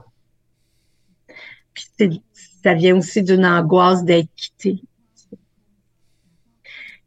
Puis 1.73 2.23
ça 2.63 2.75
vient 2.75 2.99
aussi 2.99 3.23
d'une 3.23 3.47
angoisse 3.47 4.05
d'être 4.05 4.29
quitté. 4.37 4.83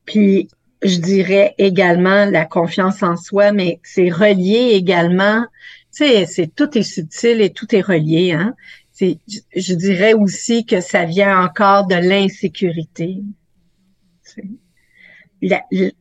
Puis 0.04 0.50
je 0.84 0.98
dirais 1.00 1.56
également 1.58 2.26
la 2.26 2.46
confiance 2.46 3.02
en 3.04 3.18
soi, 3.18 3.52
mais 3.52 3.80
c'est 3.84 4.10
relié 4.10 4.72
également, 4.74 5.46
tu 5.92 6.06
sais, 6.06 6.26
c'est 6.26 6.54
tout 6.54 6.78
est 6.78 6.84
subtil 6.84 7.42
et 7.42 7.52
tout 7.52 7.74
est 7.76 7.82
relié, 7.82 8.34
hein. 8.34 8.56
C'est, 8.92 9.20
je 9.56 9.76
dirais 9.76 10.14
aussi 10.14 10.66
que 10.66 10.82
ça 10.82 11.06
vient 11.06 11.44
encore 11.44 11.86
de 11.86 11.94
l'insécurité. 11.94 13.22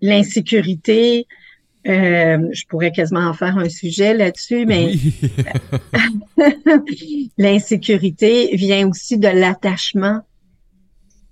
L'insécurité, 0.01 1.27
euh, 1.87 2.49
je 2.53 2.65
pourrais 2.67 2.93
quasiment 2.93 3.29
en 3.29 3.35
faire 3.35 3.59
un 3.59 3.69
sujet 3.69 4.15
là-dessus, 4.15 4.65
mais 4.65 4.95
l'insécurité 7.37 8.57
vient 8.57 8.89
aussi 8.89 9.19
de 9.19 9.29
l'attachement 9.29 10.23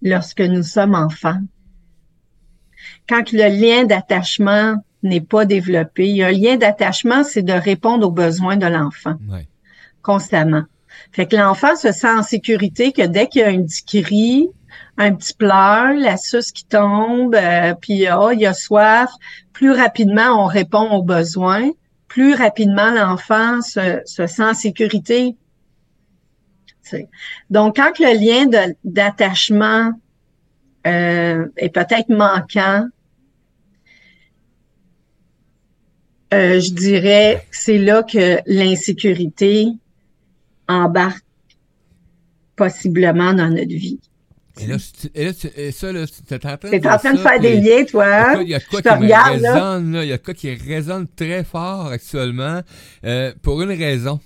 lorsque 0.03 0.43
nous 0.43 0.63
sommes 0.63 0.95
enfants 0.95 1.41
quand 3.08 3.32
le 3.32 3.49
lien 3.49 3.84
d'attachement 3.84 4.76
n'est 5.02 5.20
pas 5.20 5.44
développé, 5.44 6.25
un 6.25 6.32
lien 6.32 6.56
d'attachement, 6.56 7.25
c'est 7.25 7.42
de 7.42 7.52
répondre 7.52 8.06
aux 8.06 8.12
besoins 8.12 8.56
de 8.56 8.66
l'enfant 8.66 9.16
constamment. 10.02 10.62
Fait 11.11 11.26
que 11.26 11.37
l'enfant 11.37 11.75
se 11.75 11.90
sent 11.90 12.11
en 12.11 12.23
sécurité 12.23 12.92
que 12.92 13.02
dès 13.02 13.26
qu'il 13.26 13.40
y 13.40 13.44
a 13.44 13.49
un 13.49 13.62
petit 13.62 14.02
cri, 14.02 14.49
un 14.96 15.14
petit 15.14 15.34
pleur, 15.34 15.92
la 15.94 16.16
suce 16.16 16.52
qui 16.52 16.64
tombe, 16.64 17.34
euh, 17.34 17.75
puis 17.80 18.06
oh, 18.16 18.30
il 18.30 18.46
a 18.46 18.54
soif, 18.54 19.11
plus 19.52 19.73
rapidement 19.73 20.44
on 20.44 20.46
répond 20.46 20.90
aux 20.90 21.02
besoins, 21.02 21.70
plus 22.06 22.34
rapidement 22.34 22.92
l'enfant 22.92 23.61
se, 23.61 24.02
sent 24.04 24.44
en 24.44 24.54
sécurité. 24.54 25.37
Donc, 27.50 27.76
quand 27.76 27.99
le 27.99 28.14
lien 28.14 28.68
d'attachement 28.84 29.92
euh, 30.87 31.47
est 31.57 31.71
peut-être 31.71 32.09
manquant, 32.09 32.87
Euh, 36.35 36.59
je 36.59 36.71
dirais 36.73 37.47
que 37.50 37.57
c'est 37.57 37.79
là 37.79 38.03
que 38.03 38.38
l'insécurité 38.47 39.69
embarque 40.69 41.25
possiblement 42.57 43.33
dans 43.35 43.50
notre 43.50 43.69
vie. 43.69 44.00
Et 44.61 44.67
là, 44.67 44.76
et 45.14 45.25
là 45.26 45.33
ça, 45.73 45.93
là, 45.93 46.07
t'es 46.26 46.35
en 46.35 46.57
train, 46.57 46.71
de, 46.71 46.88
en 46.88 46.99
train 46.99 47.12
de 47.12 47.19
faire 47.19 47.41
des 47.41 47.61
liens, 47.61 47.85
toi. 47.85 48.41
Il 48.41 48.49
y 48.49 48.55
a 48.55 48.61
quoi 48.61 48.83
qui 48.83 48.88
résonne, 48.88 49.93
là. 49.93 50.05
Il 50.05 50.09
y 50.09 50.12
a 50.12 50.19
quoi 50.19 50.35
qui 50.35 50.55
résonne 50.55 51.07
très 51.14 51.45
fort 51.45 51.87
actuellement, 51.87 52.62
euh, 53.05 53.33
pour 53.43 53.62
une 53.62 53.73
raison. 53.73 54.19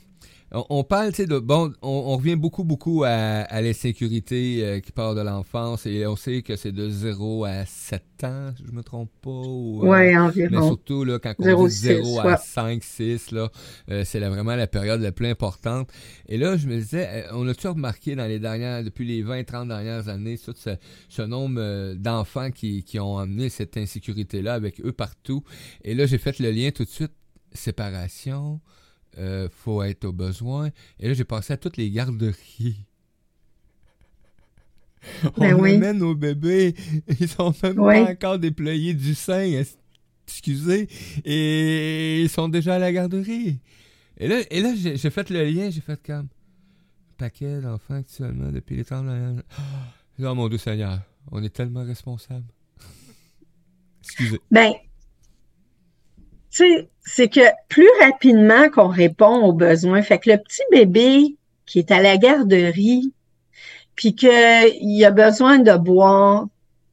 On, 0.51 0.83
parle, 0.83 1.11
tu 1.11 1.17
sais, 1.17 1.27
de 1.27 1.39
bon, 1.39 1.75
on, 1.83 2.17
revient 2.17 2.37
beaucoup, 2.37 2.65
beaucoup 2.65 3.05
à, 3.05 3.61
l'insécurité 3.61 4.65
euh, 4.65 4.81
qui 4.81 4.93
part 4.93 5.15
de 5.15 5.21
l'enfance 5.21 5.85
et 5.85 6.07
on 6.07 6.17
sait 6.17 6.41
que 6.41 6.57
c'est 6.57 6.73
de 6.73 6.89
0 6.89 7.45
à 7.45 7.67
7 7.67 8.03
ans, 8.25 8.53
si 8.57 8.65
je 8.67 8.73
me 8.73 8.83
trompe 8.83 9.11
pas. 9.21 9.29
Ou, 9.29 9.83
euh, 9.85 9.89
ouais, 9.89 10.17
environ. 10.17 10.49
Mais 10.51 10.67
surtout, 10.67 11.05
là, 11.05 11.19
quand 11.19 11.35
on 11.39 11.67
dit 11.67 11.75
0 11.75 12.21
à 12.21 12.39
5, 12.39 12.83
6, 12.83 13.33
là, 13.33 13.51
euh, 13.91 14.05
c'est 14.07 14.21
vraiment 14.21 14.57
la 14.57 14.67
période 14.67 15.03
la 15.03 15.13
plus 15.13 15.27
importante. 15.27 15.91
Et 16.29 16.39
là, 16.39 16.57
je 16.57 16.67
me 16.67 16.77
disais, 16.77 17.27
on 17.33 17.47
a-tu 17.47 17.69
remarqué 17.69 18.17
dans 18.17 18.27
les 18.27 18.39
dernières, 18.39 18.83
depuis 18.83 19.07
les 19.07 19.23
20, 19.23 19.45
30 19.45 19.69
dernières 19.69 20.09
années, 20.09 20.39
tout 20.39 20.55
ce, 20.57 20.71
ce 21.11 21.23
nombre 21.23 21.93
d'enfants 21.95 22.51
qui, 22.51 22.85
qui 22.85 22.99
ont 22.99 23.19
amené 23.19 23.51
cette 23.51 23.77
insécurité-là 23.77 24.55
avec 24.55 24.81
eux 24.81 24.93
partout? 24.93 25.45
Et 25.85 25.95
là, 25.95 26.07
j'ai 26.07 26.19
fait 26.19 26.39
le 26.39 26.51
lien 26.51 26.71
tout 26.71 26.85
de 26.85 26.89
suite, 26.89 27.13
séparation, 27.53 28.61
euh, 29.19 29.49
faut 29.51 29.83
être 29.83 30.05
au 30.05 30.13
besoin. 30.13 30.71
Et 31.01 31.09
là, 31.09 31.15
j'ai 31.15 31.25
pensé 31.25 31.53
à 31.53 31.57
toutes 31.57 31.77
les 31.77 31.91
garderies. 31.91 32.85
Ben 35.37 35.55
On 35.55 35.63
amène 35.63 35.99
nos 35.99 36.15
bébés, 36.15 36.75
ils 37.21 37.29
sont 37.29 37.55
même 37.63 37.77
pas 37.77 38.11
encore 38.11 38.39
déployés 38.39 38.95
du 38.95 39.15
sein, 39.15 39.63
excusez, 40.27 40.89
et 41.25 42.21
ils 42.21 42.29
sont 42.29 42.49
déjà 42.49 42.75
à 42.75 42.79
la 42.81 42.93
garderie. 42.93 43.61
Et 44.19 44.27
là, 44.27 44.41
et 44.51 44.61
là 44.61 44.75
j'ai 44.75 45.11
fait 45.11 45.31
le 45.31 45.45
lien, 45.45 45.71
j'ai 45.71 45.81
fait 45.81 46.03
comme 46.05 46.27
paquet 47.17 47.61
d'enfants 47.61 47.95
actuellement 47.95 48.51
depuis 48.51 48.77
les 48.77 48.85
temps 48.85 49.05
de 49.05 49.37
Oh 50.21 50.35
mon 50.35 50.49
Dieu 50.49 50.59
Seigneur, 50.59 51.01
on 51.31 51.43
est 51.45 51.55
tellement 51.55 51.85
responsables. 51.85 52.47
Excusez. 54.03 54.41
Ben, 54.51 54.73
c'est 57.03 57.29
que 57.29 57.41
plus 57.69 57.89
rapidement 58.01 58.69
qu'on 58.71 58.89
répond 58.89 59.43
aux 59.45 59.53
besoins, 59.53 60.03
fait 60.03 60.19
que 60.19 60.31
le 60.31 60.39
petit 60.39 60.63
bébé 60.71 61.37
qui 61.67 61.79
est 61.79 61.91
à 61.91 62.01
la 62.01 62.17
garderie, 62.17 63.13
puis 63.95 64.15
qu'il 64.15 65.05
a 65.05 65.11
besoin 65.11 65.59
de 65.59 65.77
boire 65.77 66.47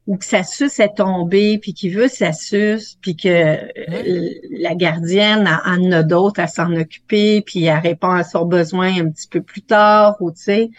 ou 0.06 0.16
que 0.16 0.24
sa 0.24 0.44
suce 0.44 0.78
est 0.78 0.96
tombée, 0.96 1.58
puis 1.58 1.74
qu'il 1.74 1.92
veut 1.92 2.08
sa 2.08 2.32
suce, 2.32 2.96
puis 3.00 3.16
que 3.16 3.28
euh, 3.28 4.30
la 4.50 4.74
gardienne 4.74 5.48
en 5.64 5.90
a 5.90 6.02
d'autres 6.04 6.40
à 6.40 6.46
s'en 6.46 6.72
occuper, 6.76 7.42
puis 7.42 7.64
elle 7.64 7.78
répond 7.78 8.10
à 8.10 8.22
son 8.22 8.44
besoin 8.44 9.00
un 9.00 9.10
petit 9.10 9.26
peu 9.26 9.42
plus 9.42 9.62
tard, 9.62 10.16
ou 10.20 10.30
tu 10.30 10.42
sais, 10.42 10.70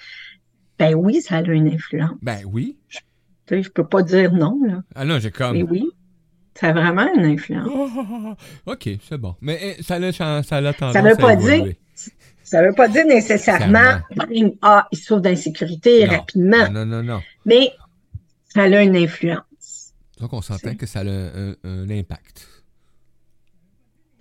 ben 0.80 0.96
oui, 0.96 1.22
ça 1.22 1.38
a 1.38 1.42
une 1.42 1.68
influence. 1.68 2.18
Ben 2.22 2.40
oui. 2.46 2.78
Je, 2.88 3.00
tu 3.00 3.04
sais, 3.50 3.64
je 3.64 3.70
peux 3.70 3.86
pas 3.86 4.02
dire 4.02 4.32
non, 4.32 4.60
là. 4.66 4.82
Ah 4.96 5.04
non, 5.04 5.20
j'ai 5.20 5.32
comme... 5.32 5.58
Mais 5.58 5.64
oui. 5.64 5.90
Ça 6.60 6.70
a 6.70 6.74
vraiment 6.74 7.08
une 7.16 7.26
influence. 7.26 7.68
OK, 8.66 8.90
c'est 9.08 9.18
bon. 9.18 9.36
Mais 9.42 9.76
eh, 9.78 9.84
ça 9.84 9.96
a, 9.96 10.12
ça 10.12 10.58
a 10.58 10.74
tendance 10.74 10.94
ça 10.94 11.02
veut 11.02 11.16
pas 11.16 11.36
dire, 11.36 11.74
Ça 12.44 12.64
veut 12.64 12.74
pas 12.74 12.88
dire 12.88 13.06
nécessairement 13.06 14.00
ah, 14.62 14.88
il 14.92 14.98
souffre 14.98 15.22
d'insécurité 15.22 16.06
rapidement. 16.06 16.70
Non, 16.72 16.86
non, 16.86 17.04
non. 17.04 17.22
Mais 17.46 17.72
ça 18.48 18.64
a 18.64 18.82
une 18.82 18.96
influence. 18.96 19.94
Donc, 20.20 20.34
on 20.34 20.42
s'entend 20.42 20.74
que 20.74 20.88
ça 20.88 21.02
a 21.02 21.04
un, 21.04 21.56
un 21.64 21.90
impact. 21.92 22.48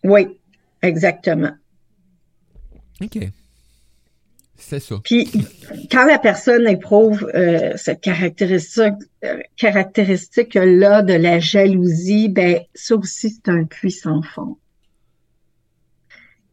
Oui, 0.05 0.39
exactement. 0.83 1.53
OK. 3.03 3.19
C'est 4.59 4.81
ça. 4.81 4.97
Puis, 5.05 5.31
quand 5.91 6.07
la 6.07 6.19
personne 6.19 6.67
éprouve 6.67 7.31
euh, 7.35 7.73
cette 7.77 8.01
caractéristique, 8.01 8.95
euh, 9.25 9.39
caractéristique-là 9.57 11.03
de 11.03 11.13
la 11.13 11.39
jalousie, 11.41 12.29
ben 12.29 12.61
ça 12.75 12.97
aussi, 12.97 13.31
c'est 13.31 13.51
un 13.51 13.65
puissant 13.65 14.23
fond. 14.23 14.57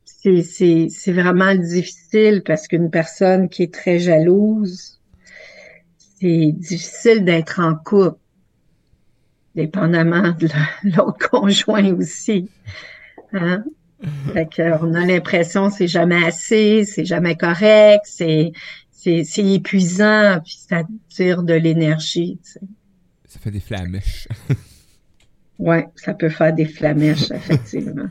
C'est 0.05 1.11
vraiment 1.11 1.53
difficile 1.55 2.43
parce 2.45 2.67
qu'une 2.67 2.89
personne 2.89 3.49
qui 3.49 3.63
est 3.63 3.73
très 3.73 3.99
jalouse, 3.99 5.01
c'est 5.97 6.51
difficile 6.53 7.25
d'être 7.25 7.59
en 7.59 7.75
couple, 7.75 8.17
dépendamment 9.55 10.31
de 10.31 10.47
l'autre 10.95 11.29
conjoint 11.29 11.93
aussi. 11.93 12.49
Hein? 13.33 13.65
Fait 14.33 14.49
on 14.81 14.93
a 14.93 15.05
l'impression 15.05 15.69
que 15.69 15.75
c'est 15.75 15.87
jamais 15.87 16.23
assez, 16.25 16.83
c'est 16.85 17.05
jamais 17.05 17.35
correct, 17.35 18.03
c'est 18.05 18.51
c'est 18.91 19.43
épuisant, 19.43 20.39
puis 20.43 20.57
ça 20.69 20.83
tire 21.09 21.43
de 21.43 21.53
l'énergie. 21.53 22.39
Tu 22.43 22.51
sais. 22.51 22.59
Ça 23.25 23.39
fait 23.39 23.51
des 23.51 23.59
flamèches. 23.59 24.27
oui, 25.59 25.77
ça 25.95 26.13
peut 26.13 26.29
faire 26.29 26.53
des 26.53 26.65
flamèches, 26.65 27.31
effectivement. 27.31 28.09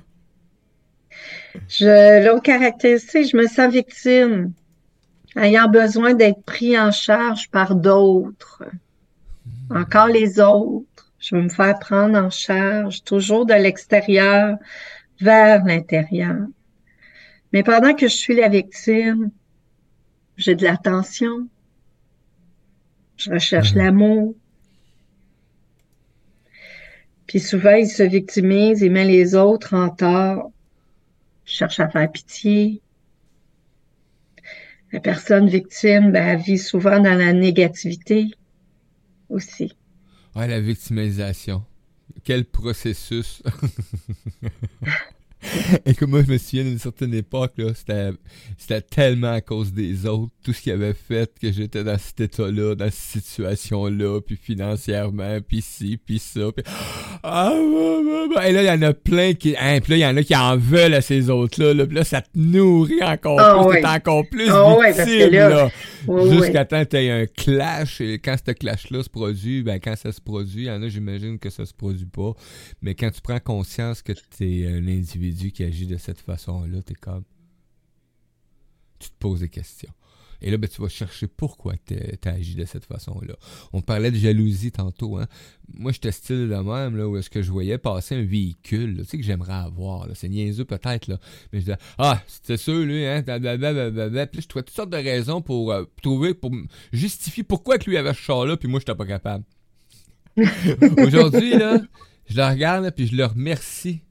L'autre 1.80 2.42
caractéristique, 2.42 3.30
je 3.30 3.37
me 3.37 3.46
sens 3.46 3.72
victime, 3.72 4.52
ayant 5.37 5.68
besoin 5.68 6.14
d'être 6.14 6.42
pris 6.42 6.78
en 6.78 6.90
charge 6.90 7.50
par 7.50 7.75
d'autres. 7.75 8.64
Encore 9.70 10.08
les 10.08 10.40
autres. 10.40 10.87
Je 11.18 11.37
veux 11.37 11.42
me 11.42 11.49
faire 11.49 11.78
prendre 11.78 12.18
en 12.18 12.30
charge, 12.30 13.04
toujours 13.04 13.46
de 13.46 13.54
l'extérieur 13.54 14.58
vers 15.22 15.64
l'intérieur. 15.64 16.46
Mais 17.52 17.62
pendant 17.62 17.94
que 17.94 18.08
je 18.08 18.14
suis 18.14 18.34
la 18.34 18.48
victime, 18.48 19.30
j'ai 20.36 20.54
de 20.54 20.64
l'attention, 20.64 21.48
je 23.16 23.30
recherche 23.30 23.74
mhm. 23.74 23.78
l'amour. 23.78 24.34
Puis 27.26 27.40
souvent, 27.40 27.74
il 27.74 27.88
se 27.88 28.02
victimise 28.02 28.82
et 28.82 28.88
met 28.88 29.04
les 29.04 29.34
autres 29.34 29.74
en 29.74 29.88
tort. 29.90 30.50
Je 31.44 31.52
cherche 31.52 31.80
à 31.80 31.88
faire 31.88 32.10
pitié. 32.10 32.82
La 34.92 35.00
personne 35.00 35.48
victime, 35.48 36.12
ben, 36.12 36.26
elle 36.26 36.40
vit 36.40 36.58
souvent 36.58 37.00
dans 37.00 37.14
la 37.14 37.32
négativité 37.32 38.30
aussi. 39.30 39.74
Ouais, 40.34 40.46
la 40.46 40.60
victimisation. 40.60 41.64
Quel 42.25 42.44
processus. 42.44 43.42
Et 45.85 45.94
que 45.94 46.04
moi, 46.04 46.23
je 46.23 46.30
me 46.30 46.38
souviens 46.38 46.64
d'une 46.64 46.78
certaine 46.78 47.14
époque, 47.14 47.54
là, 47.56 47.75
c'était, 47.75 48.11
c'était 48.56 48.80
tellement 48.80 49.32
à 49.32 49.40
cause 49.40 49.73
des 49.73 50.06
autres, 50.06 50.32
tout 50.42 50.52
ce 50.52 50.62
qu'ils 50.62 50.73
avaient 50.73 50.94
fait, 50.94 51.37
que 51.38 51.50
j'étais 51.50 51.82
dans 51.82 51.99
cet 51.99 52.21
état-là, 52.21 52.76
dans 52.76 52.90
cette 52.90 53.25
situation-là, 53.25 54.21
puis 54.21 54.37
financièrement, 54.37 55.40
puis 55.40 55.61
ci, 55.61 55.97
puis 55.97 56.21
ça, 56.21 56.52
puis... 56.52 56.64
Ah, 57.24 57.52
Et 58.44 58.52
là, 58.52 58.62
il 58.62 58.66
y 58.66 58.70
en 58.70 58.82
a 58.82 58.92
plein 58.92 59.34
qui... 59.34 59.54
Hein, 59.56 59.80
puis 59.80 59.92
là, 59.92 59.96
il 59.96 60.00
y 60.00 60.06
en 60.06 60.16
a 60.16 60.22
qui 60.24 60.34
en 60.34 60.56
veulent 60.56 60.94
à 60.94 61.00
ces 61.00 61.30
autres-là, 61.30 61.72
là, 61.72 61.86
puis 61.86 61.94
là, 61.94 62.02
ça 62.02 62.20
te 62.20 62.30
nourrit 62.34 63.02
encore 63.02 63.38
oh, 63.40 63.68
plus, 63.68 63.80
t'es 63.80 63.86
encore 63.86 64.28
plus 64.28 64.50
oh, 64.50 64.80
victime, 64.84 65.30
là. 65.30 65.70
Jusqu'à 66.30 66.64
temps 66.64 66.84
que 66.84 67.22
un 67.22 67.26
clash, 67.26 68.00
et 68.00 68.18
quand 68.18 68.34
ce 68.44 68.50
clash-là 68.52 69.04
se 69.04 69.08
produit, 69.08 69.62
ben 69.62 69.78
quand 69.78 69.94
ça 69.96 70.10
se 70.10 70.20
produit, 70.20 70.64
il 70.64 70.66
y 70.66 70.70
en 70.70 70.82
a, 70.82 70.88
j'imagine 70.88 71.38
que 71.38 71.48
ça 71.48 71.64
se 71.64 71.72
produit 71.72 72.06
pas, 72.06 72.32
mais 72.80 72.96
quand 72.96 73.10
tu 73.10 73.20
prends 73.20 73.38
conscience 73.38 74.02
que 74.02 74.12
t'es 74.36 74.66
un 74.68 74.86
individu 74.88 75.52
qui 75.52 75.62
agit 75.62 75.86
de 75.86 75.96
cette 75.98 76.20
façon-là, 76.20 76.82
t'es 76.84 76.94
comme. 76.94 77.22
Tu 78.98 79.08
te 79.10 79.14
poses 79.18 79.40
des 79.40 79.48
questions. 79.48 79.92
Et 80.42 80.50
là, 80.50 80.56
ben, 80.56 80.68
tu 80.68 80.82
vas 80.82 80.88
chercher 80.88 81.26
pourquoi 81.28 81.75
tu 81.87 81.94
as 82.25 82.30
agi 82.30 82.54
de 82.54 82.64
cette 82.64 82.84
façon-là. 82.84 83.34
On 83.72 83.80
parlait 83.80 84.11
de 84.11 84.16
jalousie 84.16 84.72
tantôt. 84.72 85.16
Hein? 85.16 85.26
Moi, 85.75 85.92
j'étais 85.92 86.12
style 86.12 86.49
de 86.49 86.54
même, 86.54 86.96
là, 86.96 87.08
où 87.08 87.16
est-ce 87.16 87.30
que 87.30 87.42
je 87.42 87.50
voyais 87.50 87.78
passer 87.78 88.16
un 88.16 88.25
véhicule, 88.25 88.99
tu 88.99 89.04
sais, 89.04 89.18
que 89.18 89.25
j'aimerais 89.25 89.52
avoir. 89.52 90.08
C'est 90.14 90.28
niaiseux 90.28 90.64
peut-être, 90.64 91.06
là. 91.06 91.18
Mais 91.52 91.61
je 91.61 91.64
disais, 91.66 91.78
ah, 91.99 92.20
c'était 92.26 92.56
sûr, 92.56 92.84
lui, 92.84 93.06
hein, 93.06 93.22
blablabla. 93.22 94.26
Puis 94.26 94.42
je 94.42 94.49
trouvais 94.49 94.64
toutes 94.64 94.75
sortes 94.75 94.90
de 94.90 94.96
raisons 94.96 95.40
pour 95.40 95.72
euh, 95.72 95.84
trouver, 96.02 96.34
pour 96.34 96.50
justifier 96.92 97.44
pourquoi 97.44 97.78
que 97.78 97.88
lui 97.88 97.96
avait 97.96 98.14
ce 98.14 98.20
char-là, 98.20 98.56
puis 98.56 98.68
moi, 98.68 98.80
j'étais 98.80 98.94
pas 98.94 99.06
capable. 99.06 99.44
Aujourd'hui, 100.99 101.56
là, 101.56 101.80
je 102.26 102.37
le 102.37 102.44
regarde, 102.44 102.90
puis 102.90 103.06
je 103.06 103.16
le 103.16 103.26
remercie 103.26 104.02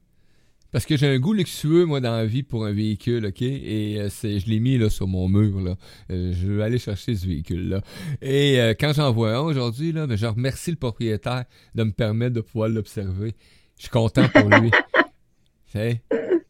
parce 0.72 0.86
que 0.86 0.96
j'ai 0.96 1.08
un 1.08 1.20
goût 1.20 1.34
luxueux, 1.34 1.86
moi, 1.86 2.00
dans 2.00 2.16
la 2.16 2.26
vie 2.26 2.44
pour 2.44 2.66
un 2.66 2.72
véhicule, 2.72 3.26
OK? 3.26 3.42
Et 3.42 4.00
euh, 4.00 4.10
c'est, 4.10 4.40
je 4.40 4.50
l'ai 4.50 4.60
mis 4.60 4.78
là, 4.78 4.90
sur 4.90 5.06
mon 5.08 5.28
mur, 5.28 5.60
là. 5.60 5.76
Euh, 6.12 6.32
je 6.34 6.50
vais 6.50 6.64
aller 6.64 6.80
chercher 6.80 7.16
ce 7.16 7.28
véhicule-là. 7.28 7.82
Et 8.22 8.60
euh, 8.62 8.74
quand 8.80 8.94
j'en 8.94 9.12
vois 9.12 9.36
un 9.36 9.42
aujourd'hui, 9.42 9.92
là, 9.92 10.08
ben, 10.08 10.16
je 10.16 10.26
remercie 10.26 10.72
le 10.72 10.78
propriétaire 10.78 11.44
de 11.76 11.84
me 11.84 11.92
permettre 11.92 12.36
de 12.36 12.42
pouvoir 12.42 12.70
l'observer. 12.70 13.36
Je 13.78 13.84
suis 13.84 13.90
content 13.90 14.30
pour 14.30 14.50
lui. 14.50 14.72
fait, 15.66 16.02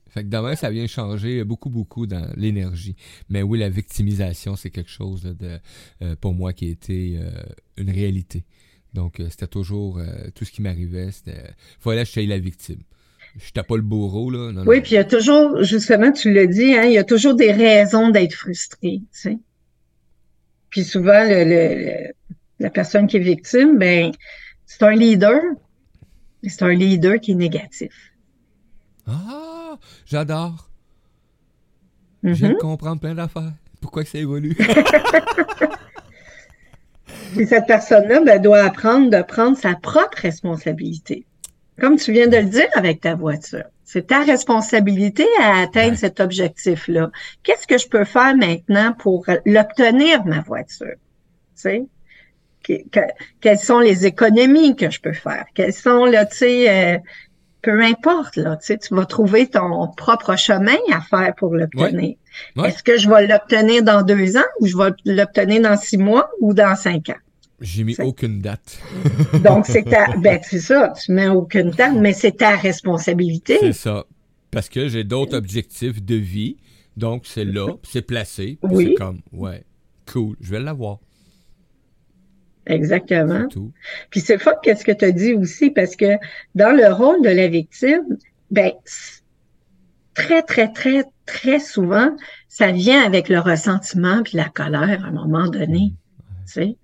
fait 0.09 0.23
que 0.23 0.29
demain, 0.29 0.55
ça 0.55 0.69
vient 0.69 0.85
changer 0.85 1.43
beaucoup, 1.43 1.71
beaucoup 1.71 2.05
dans 2.05 2.31
l'énergie. 2.35 2.95
Mais 3.27 3.41
oui, 3.41 3.57
la 3.57 3.69
victimisation, 3.69 4.55
c'est 4.55 4.69
quelque 4.69 4.91
chose 4.91 5.23
de, 5.23 6.15
pour 6.15 6.33
moi 6.33 6.53
qui 6.53 6.67
a 6.67 6.69
été 6.69 7.19
une 7.77 7.89
réalité. 7.89 8.43
Donc, 8.93 9.21
c'était 9.29 9.47
toujours, 9.47 10.01
tout 10.35 10.43
ce 10.43 10.51
qui 10.51 10.61
m'arrivait, 10.61 11.11
c'était, 11.11 11.53
fallait 11.79 12.03
que 12.03 12.11
je 12.11 12.19
la 12.27 12.39
victime. 12.39 12.81
Je 13.37 13.45
n'étais 13.45 13.63
pas 13.63 13.75
le 13.75 13.81
bourreau, 13.81 14.29
là. 14.29 14.51
oui, 14.65 14.81
puis 14.81 14.91
il 14.91 14.95
y 14.95 14.97
a 14.97 15.05
toujours, 15.05 15.63
justement, 15.63 16.11
tu 16.11 16.33
l'as 16.33 16.47
dit, 16.47 16.73
hein, 16.75 16.83
il 16.83 16.91
y 16.93 16.97
a 16.97 17.03
toujours 17.03 17.33
des 17.33 17.51
raisons 17.51 18.09
d'être 18.09 18.33
frustré, 18.33 18.99
tu 18.99 19.07
sais. 19.11 19.37
Puis 20.69 20.83
souvent, 20.83 21.23
le, 21.23 22.11
la 22.59 22.69
personne 22.69 23.07
qui 23.07 23.17
est 23.17 23.21
victime, 23.21 23.77
ben, 23.77 24.11
c'est 24.65 24.83
un 24.83 24.91
leader, 24.91 25.41
mais 26.43 26.49
c'est 26.49 26.63
un 26.63 26.73
leader 26.73 27.19
qui 27.19 27.31
est 27.31 27.35
négatif. 27.35 28.13
Ah, 29.07 29.77
j'adore. 30.05 30.69
Je 32.23 32.29
mm-hmm. 32.29 32.57
comprendre 32.57 33.01
plein 33.01 33.15
d'affaires. 33.15 33.53
Pourquoi 33.81 34.03
que 34.03 34.09
ça 34.09 34.19
évolue? 34.19 34.55
Puis 37.33 37.47
cette 37.47 37.65
personne-là 37.65 38.21
ben, 38.21 38.41
doit 38.41 38.63
apprendre 38.63 39.09
de 39.09 39.21
prendre 39.23 39.57
sa 39.57 39.73
propre 39.75 40.17
responsabilité 40.17 41.25
comme 41.81 41.97
tu 41.97 42.11
viens 42.13 42.27
de 42.27 42.37
le 42.37 42.45
dire 42.45 42.69
avec 42.75 43.01
ta 43.01 43.15
voiture. 43.15 43.65
C'est 43.83 44.07
ta 44.07 44.21
responsabilité 44.21 45.25
à 45.41 45.61
atteindre 45.63 45.97
cet 45.97 46.19
objectif-là. 46.19 47.09
Qu'est-ce 47.43 47.67
que 47.67 47.77
je 47.77 47.89
peux 47.89 48.05
faire 48.05 48.35
maintenant 48.37 48.93
pour 48.93 49.25
l'obtenir, 49.45 50.23
ma 50.25 50.41
voiture? 50.41 50.95
Tu 51.55 51.61
sais? 51.61 51.85
quelles 53.41 53.59
sont 53.59 53.79
les 53.79 54.05
économies 54.05 54.75
que 54.75 54.91
je 54.91 55.01
peux 55.01 55.13
faire? 55.13 55.45
Quelles 55.55 55.73
sont, 55.73 56.05
là, 56.05 56.27
tu 56.27 56.37
sais, 56.37 56.69
euh, 56.69 56.99
peu 57.63 57.81
importe, 57.81 58.35
là, 58.35 58.55
tu 58.57 58.67
sais, 58.67 58.77
tu 58.77 58.93
vas 58.95 59.05
trouver 59.05 59.47
ton 59.47 59.87
propre 59.87 60.35
chemin 60.37 60.77
à 60.93 61.01
faire 61.01 61.33
pour 61.35 61.55
l'obtenir. 61.55 62.15
Est-ce 62.63 62.83
que 62.83 62.97
je 62.97 63.09
vais 63.09 63.27
l'obtenir 63.27 63.83
dans 63.83 64.03
deux 64.03 64.37
ans 64.37 64.49
ou 64.59 64.67
je 64.67 64.77
vais 64.77 64.91
l'obtenir 65.05 65.61
dans 65.63 65.75
six 65.75 65.97
mois 65.97 66.29
ou 66.39 66.53
dans 66.53 66.75
cinq 66.75 67.09
ans? 67.09 67.21
J'ai 67.61 67.83
mis 67.83 67.95
aucune 67.99 68.39
date. 68.39 68.81
Donc, 69.43 69.67
c'est 69.67 69.83
ta, 69.83 70.17
ben, 70.17 70.39
c'est 70.43 70.59
ça, 70.59 70.93
tu 70.99 71.11
mets 71.11 71.27
aucune 71.29 71.69
date, 71.69 71.95
mais 71.95 72.11
c'est 72.11 72.37
ta 72.37 72.55
responsabilité. 72.55 73.57
C'est 73.59 73.73
ça. 73.73 74.05
Parce 74.49 74.67
que 74.67 74.87
j'ai 74.87 75.03
d'autres 75.03 75.37
objectifs 75.37 76.03
de 76.03 76.15
vie. 76.15 76.57
Donc, 76.97 77.23
c'est 77.25 77.45
là, 77.45 77.67
c'est 77.83 78.01
placé. 78.01 78.57
Oui. 78.63 78.87
C'est 78.89 78.93
comme, 78.95 79.21
ouais, 79.31 79.63
cool, 80.11 80.35
je 80.41 80.51
vais 80.51 80.59
l'avoir. 80.59 80.99
Exactement. 82.65 83.47
Tout. 83.47 83.71
Puis 84.09 84.19
c'est 84.21 84.37
fort 84.37 84.59
qu'est-ce 84.61 84.83
que 84.83 84.91
tu 84.91 85.05
as 85.05 85.11
dit 85.11 85.33
aussi, 85.33 85.71
parce 85.71 85.95
que 85.95 86.17
dans 86.55 86.75
le 86.75 86.91
rôle 86.93 87.21
de 87.21 87.29
la 87.29 87.47
victime, 87.47 88.17
ben, 88.49 88.71
très, 90.13 90.41
très, 90.43 90.71
très, 90.71 91.05
très 91.25 91.59
souvent, 91.59 92.15
ça 92.47 92.71
vient 92.71 93.03
avec 93.03 93.29
le 93.29 93.39
ressentiment 93.39 94.23
puis 94.23 94.37
la 94.37 94.49
colère 94.49 95.03
à 95.05 95.07
un 95.07 95.11
moment 95.11 95.47
donné. 95.47 95.93
Tu 96.45 96.53
sais? 96.53 96.75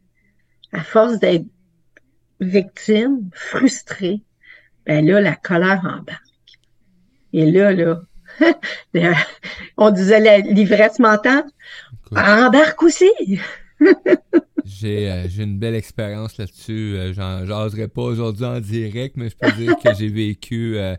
À 0.71 0.84
force 0.84 1.19
d'être 1.19 1.45
victime, 2.39 3.30
frustrée, 3.34 4.21
ben 4.86 5.06
là, 5.06 5.19
la 5.21 5.36
colère 5.36 5.82
embarque. 5.84 6.23
Et 7.34 7.49
là, 7.51 7.73
là, 7.73 8.01
on 9.77 9.91
disait 9.91 10.41
l'ivresse 10.41 10.99
mentale, 10.99 11.45
embarque 12.12 12.84
aussi. 12.84 13.12
j'ai, 14.65 15.10
euh, 15.10 15.27
j'ai 15.27 15.43
une 15.43 15.60
belle 15.60 15.75
expérience 15.75 16.38
là-dessus. 16.38 16.95
Euh, 16.97 17.13
j'en 17.13 17.88
pas 17.88 18.01
aujourd'hui 18.01 18.45
en 18.45 18.60
direct, 18.60 19.15
mais 19.17 19.30
je 19.30 19.36
peux 19.38 19.51
dire 19.51 19.75
que 19.77 19.93
j'ai 19.93 20.10
vécu 20.10 20.77
euh, 20.77 20.95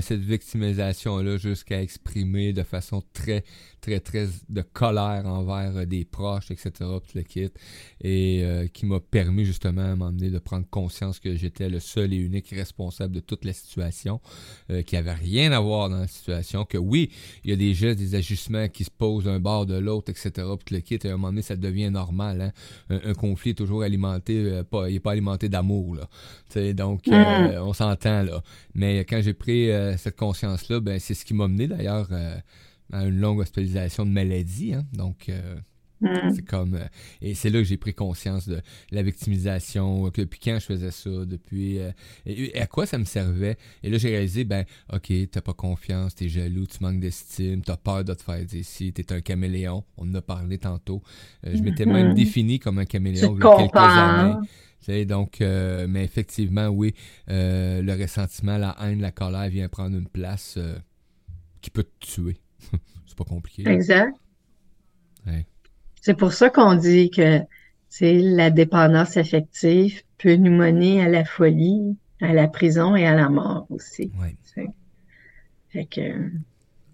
cette 0.00 0.20
victimisation-là 0.20 1.36
jusqu'à 1.36 1.82
exprimer 1.82 2.52
de 2.52 2.62
façon 2.62 3.02
très 3.12 3.44
très, 3.80 4.00
très 4.00 4.28
de 4.48 4.62
colère 4.62 5.26
envers 5.26 5.76
euh, 5.76 5.84
des 5.84 6.04
proches, 6.04 6.50
etc., 6.50 6.70
tout 6.78 7.16
le 7.16 7.22
kit, 7.22 7.50
et 8.00 8.42
euh, 8.44 8.66
qui 8.68 8.86
m'a 8.86 9.00
permis 9.00 9.44
justement 9.44 9.92
à 9.92 9.96
m'emmener 9.96 10.30
de 10.30 10.38
prendre 10.38 10.66
conscience 10.68 11.18
que 11.18 11.34
j'étais 11.34 11.68
le 11.68 11.80
seul 11.80 12.12
et 12.12 12.16
unique 12.16 12.50
responsable 12.50 13.14
de 13.14 13.20
toute 13.20 13.44
la 13.44 13.52
situation, 13.52 14.20
euh, 14.70 14.82
qui 14.82 14.96
avait 14.96 15.14
rien 15.14 15.52
à 15.52 15.60
voir 15.60 15.88
dans 15.88 15.98
la 15.98 16.06
situation, 16.06 16.64
que 16.64 16.78
oui, 16.78 17.10
il 17.44 17.50
y 17.50 17.52
a 17.52 17.56
des 17.56 17.74
gestes, 17.74 17.98
des 17.98 18.14
ajustements 18.14 18.68
qui 18.68 18.84
se 18.84 18.90
posent 18.90 19.24
d'un 19.24 19.40
bord 19.40 19.66
de 19.66 19.76
l'autre, 19.76 20.10
etc., 20.10 20.30
tout 20.34 20.74
le 20.74 20.80
kit, 20.80 20.98
et 21.02 21.08
à 21.08 21.10
un 21.10 21.16
moment 21.16 21.28
donné, 21.28 21.42
ça 21.42 21.56
devient 21.56 21.90
normal, 21.90 22.40
hein? 22.40 23.00
un, 23.04 23.14
conflit 23.14 23.50
est 23.50 23.54
toujours 23.54 23.82
alimenté, 23.82 24.62
pas, 24.70 24.88
il 24.88 24.94
n'est 24.94 25.00
pas 25.00 25.12
alimenté 25.12 25.48
d'amour, 25.48 25.96
là, 25.96 26.72
donc 26.72 27.06
mm. 27.06 27.58
on 27.60 27.72
s'entend, 27.72 28.22
là, 28.22 28.42
mais 28.74 29.00
quand 29.00 29.20
j'ai 29.22 29.34
pris 29.34 29.70
cette 29.98 30.16
conscience-là, 30.16 30.80
ben 30.80 30.98
c'est 30.98 31.14
ce 31.14 31.24
qui 31.24 31.34
m'a 31.34 31.48
mené 31.48 31.66
d'ailleurs 31.66 32.08
à 32.92 33.04
une 33.06 33.18
longue 33.20 33.40
hospitalisation 33.40 34.04
de 34.06 34.10
maladie. 34.10 34.74
Hein? 34.74 34.84
Donc, 34.92 35.28
euh, 35.28 35.56
Mm. 36.02 36.30
C'est 36.34 36.46
comme 36.46 36.76
euh, 36.76 36.86
et 37.20 37.34
c'est 37.34 37.50
là 37.50 37.58
que 37.58 37.64
j'ai 37.64 37.76
pris 37.76 37.92
conscience 37.92 38.48
de 38.48 38.62
la 38.90 39.02
victimisation. 39.02 40.10
que 40.10 40.22
Depuis 40.22 40.40
quand 40.42 40.58
je 40.58 40.64
faisais 40.64 40.90
ça, 40.90 41.10
depuis 41.26 41.78
euh, 41.78 41.90
et, 42.24 42.56
et 42.56 42.60
à 42.62 42.66
quoi 42.66 42.86
ça 42.86 42.96
me 42.96 43.04
servait? 43.04 43.58
Et 43.82 43.90
là 43.90 43.98
j'ai 43.98 44.08
réalisé 44.08 44.44
ben 44.44 44.64
ok 44.90 45.12
t'as 45.30 45.42
pas 45.42 45.52
confiance, 45.52 46.14
t'es 46.14 46.28
jaloux, 46.30 46.66
tu 46.66 46.78
manques 46.80 47.00
d'estime, 47.00 47.60
t'as 47.60 47.76
peur 47.76 48.02
de 48.02 48.14
te 48.14 48.22
faire 48.22 48.42
dire 48.46 48.64
si 48.64 48.94
t'es 48.94 49.12
un 49.12 49.20
caméléon. 49.20 49.84
On 49.98 50.08
en 50.10 50.14
a 50.14 50.22
parlé 50.22 50.56
tantôt. 50.56 51.02
Euh, 51.46 51.54
je 51.54 51.62
m'étais 51.62 51.84
même 51.84 52.08
Mhm. 52.08 52.14
défini 52.14 52.58
comme 52.58 52.78
un 52.78 52.86
caméléon 52.86 53.36
il 53.36 53.44
y 53.44 53.46
a 53.46 53.56
quelques 53.56 53.66
compares. 53.72 54.38
années. 54.88 55.04
Donc, 55.04 55.42
euh, 55.42 55.86
mais 55.86 56.02
effectivement, 56.02 56.68
oui, 56.68 56.94
euh, 57.28 57.82
le 57.82 57.92
ressentiment, 57.92 58.56
la 58.56 58.74
haine, 58.80 59.02
la 59.02 59.12
colère 59.12 59.50
vient 59.50 59.68
prendre 59.68 59.96
une 59.98 60.08
place 60.08 60.54
euh, 60.56 60.78
qui 61.60 61.68
peut 61.68 61.84
te 61.84 62.06
tuer. 62.06 62.38
c'est 63.06 63.16
pas 63.16 63.24
compliqué. 63.24 63.68
Exact. 63.68 64.14
Ouais. 65.26 65.46
C'est 66.00 66.14
pour 66.14 66.32
ça 66.32 66.50
qu'on 66.50 66.74
dit 66.74 67.10
que 67.10 67.40
la 68.00 68.50
dépendance 68.50 69.16
affective 69.16 70.02
peut 70.18 70.36
nous 70.36 70.54
mener 70.54 71.02
à 71.02 71.08
la 71.08 71.24
folie, 71.24 71.96
à 72.20 72.32
la 72.32 72.48
prison 72.48 72.96
et 72.96 73.06
à 73.06 73.14
la 73.14 73.28
mort 73.28 73.66
aussi. 73.70 74.10
Ouais. 74.20 74.36
Fait 75.72 75.84
que 75.84 76.30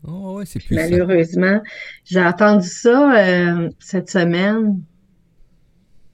Oh, 0.06 0.36
ouais, 0.36 0.46
c'est 0.46 0.60
plus 0.60 0.76
ça. 0.76 0.88
malheureusement, 0.88 1.60
j'ai 2.04 2.22
entendu 2.22 2.68
ça 2.68 3.16
euh, 3.18 3.70
cette 3.80 4.08
semaine. 4.10 4.80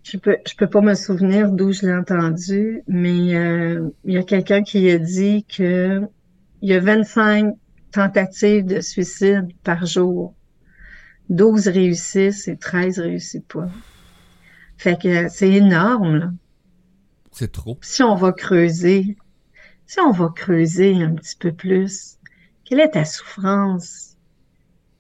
Je 0.03 0.17
peux 0.17 0.37
je 0.47 0.55
peux 0.57 0.67
pas 0.67 0.81
me 0.81 0.95
souvenir 0.95 1.53
d'où 1.53 1.73
je 1.73 1.87
l'ai 1.87 1.93
entendu, 1.95 2.83
mais 2.89 3.37
euh, 3.37 3.91
il 4.05 4.15
y 4.15 4.19
a 4.19 4.23
quelqu'un 4.23 4.63
qui 4.63 4.91
a 4.91 4.99
dit 4.99 5.45
que 5.45 6.01
il 6.63 6.71
y 6.71 6.75
a 6.75 6.81
25 6.81 7.55
tentatives 7.93 8.65
de 8.65 8.81
suicide 8.81 9.49
par 9.63 9.87
jour. 9.87 10.35
12 11.29 11.69
réussissent 11.69 12.49
et 12.49 12.57
13 12.57 12.99
réussissent 12.99 13.43
pas. 13.49 13.71
Fait 14.77 15.01
que 15.01 15.29
c'est 15.29 15.51
énorme, 15.51 16.17
là. 16.17 16.33
C'est 17.31 17.53
trop. 17.53 17.79
Si 17.81 18.03
on 18.03 18.15
va 18.15 18.33
creuser, 18.33 19.17
si 19.87 20.01
on 20.01 20.11
va 20.11 20.31
creuser 20.35 21.03
un 21.03 21.15
petit 21.15 21.37
peu 21.37 21.53
plus, 21.53 22.19
quelle 22.65 22.81
est 22.81 22.91
ta 22.91 23.05
souffrance? 23.05 24.17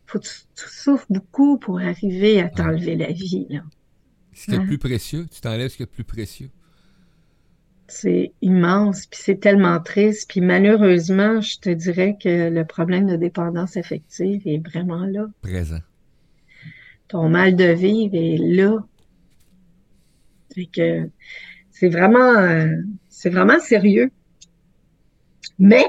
Faut 0.07 0.19
que 0.19 0.25
tu, 0.25 0.35
tu 0.55 0.65
souffres 0.69 1.07
beaucoup 1.11 1.59
pour 1.59 1.81
arriver 1.81 2.41
à 2.41 2.49
t'enlever 2.49 2.97
la 2.97 3.11
vie, 3.13 3.47
là. 3.51 3.63
Ce 4.33 4.47
qui 4.47 4.55
est 4.55 4.65
plus 4.65 4.79
précieux, 4.79 5.27
tu 5.31 5.41
t'enlèves 5.41 5.71
ce 5.71 5.77
qui 5.77 5.83
est 5.83 5.87
le 5.87 5.93
plus 5.93 6.05
précieux. 6.05 6.51
C'est 7.89 8.33
immense, 8.41 9.07
puis 9.07 9.21
c'est 9.23 9.41
tellement 9.41 9.79
triste, 9.81 10.31
puis 10.31 10.41
malheureusement, 10.41 11.41
je 11.41 11.59
te 11.59 11.69
dirais 11.69 12.17
que 12.21 12.49
le 12.49 12.65
problème 12.65 13.07
de 13.07 13.17
dépendance 13.17 13.77
affective 13.77 14.43
est 14.47 14.67
vraiment 14.67 15.05
là. 15.05 15.27
Présent. 15.43 15.81
Ton 17.09 17.29
mal 17.29 17.55
de 17.55 17.65
vivre 17.65 18.15
est 18.15 18.39
là. 18.39 18.79
Fait 20.55 20.67
que 20.67 21.09
c'est 21.71 21.89
vraiment, 21.89 22.39
euh, 22.39 22.69
c'est 23.09 23.31
vraiment 23.31 23.59
sérieux. 23.59 24.11
Mais 25.59 25.85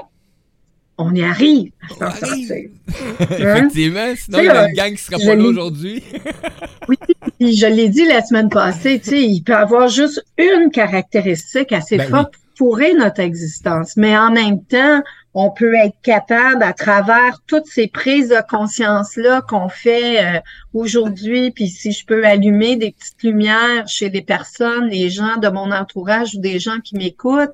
on 0.98 1.14
y 1.14 1.22
arrive. 1.24 1.70
À 2.00 2.10
s'en 2.12 2.26
sortir. 2.26 2.68
Effectivement, 3.20 4.12
sinon 4.16 4.38
il 4.38 4.44
y 4.44 4.48
a 4.48 4.68
une 4.68 4.74
gang 4.74 4.92
qui 4.94 5.02
sera 5.02 5.18
je 5.18 5.26
pas 5.26 5.34
là 5.34 5.42
l'ai- 5.42 5.48
aujourd'hui. 5.48 6.02
Puis 7.40 7.56
je 7.56 7.66
l'ai 7.66 7.88
dit 7.88 8.06
la 8.06 8.22
semaine 8.22 8.48
passée, 8.48 9.00
tu 9.02 9.10
sais, 9.10 9.22
il 9.22 9.42
peut 9.42 9.56
avoir 9.56 9.88
juste 9.88 10.24
une 10.38 10.70
caractéristique 10.70 11.72
assez 11.72 11.96
Ben 11.96 12.08
forte 12.08 12.34
pour 12.56 12.68
pourrir 12.70 12.94
notre 12.96 13.20
existence, 13.20 13.96
mais 13.96 14.16
en 14.16 14.30
même 14.30 14.62
temps, 14.64 15.02
on 15.34 15.50
peut 15.50 15.74
être 15.74 16.00
capable, 16.00 16.62
à 16.62 16.72
travers 16.72 17.40
toutes 17.48 17.66
ces 17.66 17.88
prises 17.88 18.28
de 18.28 18.40
conscience-là 18.48 19.42
qu'on 19.42 19.68
fait 19.68 20.24
euh, 20.24 20.40
aujourd'hui, 20.72 21.50
puis 21.50 21.68
si 21.68 21.90
je 21.90 22.06
peux 22.06 22.24
allumer 22.24 22.76
des 22.76 22.92
petites 22.92 23.22
lumières 23.24 23.88
chez 23.88 24.10
les 24.10 24.22
personnes, 24.22 24.86
les 24.86 25.10
gens 25.10 25.36
de 25.38 25.48
mon 25.48 25.72
entourage 25.72 26.36
ou 26.36 26.40
des 26.40 26.60
gens 26.60 26.78
qui 26.78 26.96
m'écoutent, 26.96 27.52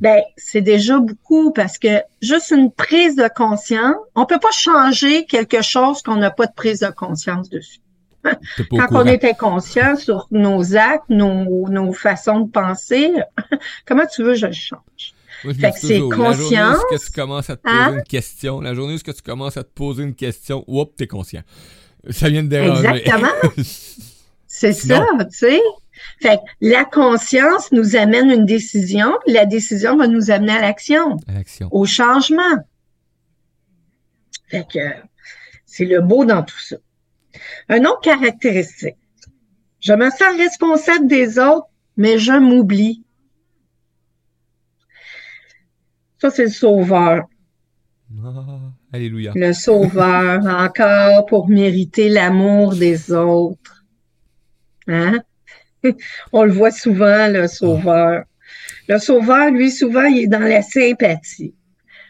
ben 0.00 0.22
c'est 0.38 0.62
déjà 0.62 0.98
beaucoup 0.98 1.52
parce 1.52 1.76
que 1.76 2.00
juste 2.22 2.52
une 2.52 2.72
prise 2.72 3.16
de 3.16 3.28
conscience, 3.34 3.96
on 4.14 4.24
peut 4.24 4.40
pas 4.40 4.52
changer 4.52 5.26
quelque 5.26 5.60
chose 5.60 6.00
qu'on 6.02 6.16
n'a 6.16 6.30
pas 6.30 6.46
de 6.46 6.54
prise 6.54 6.80
de 6.80 6.88
conscience 6.88 7.50
dessus. 7.50 7.80
Quand 8.70 8.88
on 8.90 9.06
est 9.06 9.24
inconscient 9.24 9.96
sur 9.96 10.26
nos 10.30 10.76
actes, 10.76 11.08
nos, 11.08 11.68
nos 11.68 11.92
façons 11.92 12.40
de 12.40 12.50
penser, 12.50 13.12
comment 13.86 14.06
tu 14.06 14.22
veux 14.22 14.32
que 14.32 14.38
je 14.38 14.46
le 14.46 14.52
change? 14.52 15.14
Moi, 15.44 15.52
je 15.54 15.58
me 15.58 15.62
Fait 15.62 15.70
que 15.72 15.78
c'est 15.78 15.98
toujours, 15.98 16.12
La 16.14 16.32
journée 16.32 16.56
où 16.58 16.94
que 16.96 17.04
tu 17.04 17.10
commences 17.12 17.50
à 17.50 17.56
te 17.56 17.62
poser 17.62 17.76
Hein? 17.76 17.94
une 17.98 18.02
question, 18.04 18.60
la 18.60 18.74
journée 18.74 18.92
où 18.92 18.96
est-ce 18.96 19.04
que 19.04 19.10
tu 19.10 19.22
commences 19.22 19.56
à 19.56 19.64
te 19.64 19.72
poser 19.72 20.02
une 20.02 20.14
question, 20.14 20.64
oups, 20.66 20.94
t'es 20.96 21.06
conscient. 21.06 21.42
Ça 22.10 22.28
vient 22.28 22.42
de 22.42 22.48
déranger. 22.48 22.86
Exactement. 22.88 23.28
C'est 24.46 24.72
ça, 24.72 25.06
tu 25.20 25.26
sais. 25.30 25.60
Fait 26.22 26.36
que 26.36 26.42
la 26.60 26.84
conscience 26.84 27.70
nous 27.72 27.94
amène 27.94 28.30
une 28.30 28.46
décision, 28.46 29.12
la 29.26 29.44
décision 29.46 29.96
va 29.96 30.06
nous 30.06 30.30
amener 30.30 30.52
à 30.52 30.60
l'action, 30.60 31.16
À 31.28 31.32
l'action. 31.34 31.68
au 31.72 31.84
changement. 31.86 32.56
Fait 34.48 34.66
que 34.72 34.78
c'est 35.66 35.84
le 35.84 36.00
beau 36.00 36.24
dans 36.24 36.42
tout 36.42 36.58
ça. 36.58 36.76
Un 37.68 37.84
autre 37.84 38.00
caractéristique. 38.00 38.96
Je 39.80 39.92
me 39.92 40.10
sens 40.10 40.36
responsable 40.36 41.06
des 41.06 41.38
autres, 41.38 41.66
mais 41.96 42.18
je 42.18 42.32
m'oublie. 42.32 43.04
Ça, 46.20 46.30
c'est 46.30 46.44
le 46.44 46.50
sauveur. 46.50 47.24
Ah, 48.24 48.58
alléluia. 48.92 49.32
Le 49.34 49.52
sauveur, 49.52 50.44
encore 50.46 51.26
pour 51.26 51.48
mériter 51.48 52.08
l'amour 52.08 52.74
des 52.74 53.12
autres. 53.12 53.84
Hein? 54.86 55.20
On 56.32 56.44
le 56.44 56.52
voit 56.52 56.72
souvent, 56.72 57.28
le 57.28 57.46
sauveur. 57.46 58.24
Le 58.88 58.98
sauveur, 58.98 59.50
lui, 59.50 59.70
souvent, 59.70 60.04
il 60.04 60.24
est 60.24 60.26
dans 60.26 60.40
la 60.40 60.62
sympathie. 60.62 61.54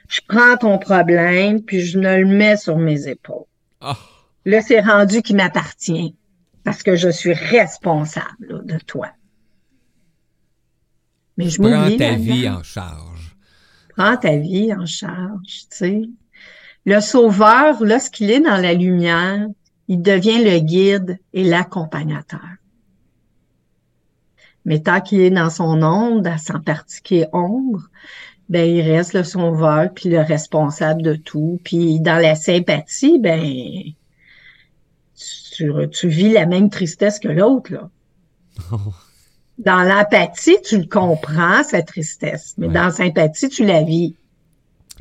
Je 0.09 0.21
prends 0.27 0.57
ton 0.57 0.79
problème, 0.79 1.63
puis 1.63 1.83
je 1.83 1.99
ne 1.99 2.17
le 2.17 2.27
mets 2.27 2.57
sur 2.57 2.79
mes 2.79 3.07
épaules. 3.07 3.45
Ah, 3.81 3.97
Là, 4.45 4.63
c'est 4.63 4.81
rendu 4.81 5.23
qui 5.23 5.35
m'appartient 5.35 6.17
parce 6.65 6.83
que 6.83 6.97
je 6.97 7.11
suis 7.11 7.35
responsable 7.35 8.47
là, 8.49 8.59
de 8.63 8.79
toi. 8.79 9.11
Mais 11.37 11.49
je 11.49 11.61
prends 11.61 11.97
ta 11.97 12.17
vie 12.17 12.49
en 12.49 12.63
charge. 12.63 13.20
Ta 14.21 14.37
vie 14.37 14.73
en 14.75 14.87
charge, 14.87 15.67
tu 15.71 15.77
sais. 15.77 16.03
Le 16.87 17.01
sauveur, 17.01 17.83
lorsqu'il 17.85 18.31
est 18.31 18.41
dans 18.41 18.57
la 18.57 18.73
lumière, 18.73 19.47
il 19.89 20.03
devient 20.03 20.43
le 20.43 20.59
guide 20.61 21.19
et 21.33 21.45
l'accompagnateur. 21.45 22.41
Mais 24.65 24.81
tant 24.81 25.01
qu'il 25.01 25.21
est 25.21 25.31
dans 25.31 25.51
son 25.51 25.83
ombre, 25.83 26.23
partie 26.65 27.03
qui 27.03 27.17
est 27.19 27.29
ombre, 27.33 27.89
ben 28.49 28.69
il 28.69 28.83
reste 28.83 29.13
le 29.13 29.25
sauveur 29.25 29.91
puis 29.95 30.09
le 30.09 30.21
responsable 30.21 31.03
de 31.03 31.15
tout. 31.15 31.61
Puis 31.65 32.01
dans 32.01 32.21
la 32.21 32.35
sympathie, 32.35 33.19
ben 33.19 33.43
tu, 35.53 35.73
tu 35.91 36.09
vis 36.09 36.33
la 36.33 36.47
même 36.47 36.71
tristesse 36.71 37.19
que 37.19 37.29
l'autre 37.29 37.73
là. 37.73 37.91
Dans 39.65 39.83
l'empathie, 39.83 40.57
tu 40.65 40.79
le 40.79 40.87
comprends, 40.87 41.63
sa 41.63 41.83
tristesse. 41.83 42.55
Mais 42.59 42.67
Ouais. 42.69 42.73
dans 42.75 42.85
la 42.85 42.91
sympathie, 42.91 43.49
tu 43.49 43.65
la 43.65 43.83
vis. 43.83 44.15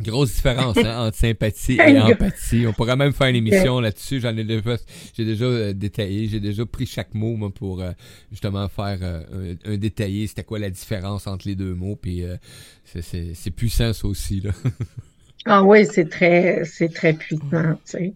Grosse 0.01 0.33
différence 0.35 0.77
hein, 0.85 1.07
entre 1.07 1.17
sympathie 1.17 1.77
et 1.77 1.99
empathie. 1.99 2.65
On 2.67 2.71
pourrait 2.73 2.95
même 2.95 3.11
faire 3.11 3.27
une 3.27 3.35
émission 3.35 3.79
là-dessus. 3.81 4.21
J'en 4.21 4.35
ai 4.37 4.45
déjà, 4.45 4.77
j'ai 5.13 5.25
déjà 5.25 5.43
euh, 5.45 5.73
détaillé, 5.73 6.27
j'ai 6.29 6.39
déjà 6.39 6.65
pris 6.65 6.85
chaque 6.85 7.13
mot 7.13 7.35
moi, 7.35 7.49
pour 7.53 7.81
euh, 7.81 7.91
justement 8.31 8.67
faire 8.69 8.99
euh, 9.01 9.55
un, 9.65 9.73
un 9.73 9.77
détaillé. 9.77 10.25
C'était 10.27 10.43
quoi 10.45 10.57
la 10.59 10.69
différence 10.69 11.27
entre 11.27 11.47
les 11.49 11.55
deux 11.55 11.73
mots 11.75 11.97
Puis 12.01 12.23
euh, 12.23 12.37
c'est- 12.85 13.01
c'est 13.01 13.31
c'est 13.33 13.51
puissant 13.51 13.91
ça 13.93 14.07
aussi 14.07 14.39
là. 14.41 14.51
Ah 15.45 15.63
oui, 15.63 15.85
c'est 15.89 16.09
très, 16.09 16.63
c'est 16.65 16.93
très 16.93 17.13
puissant, 17.13 17.45
tu 17.51 17.79
sais. 17.85 18.13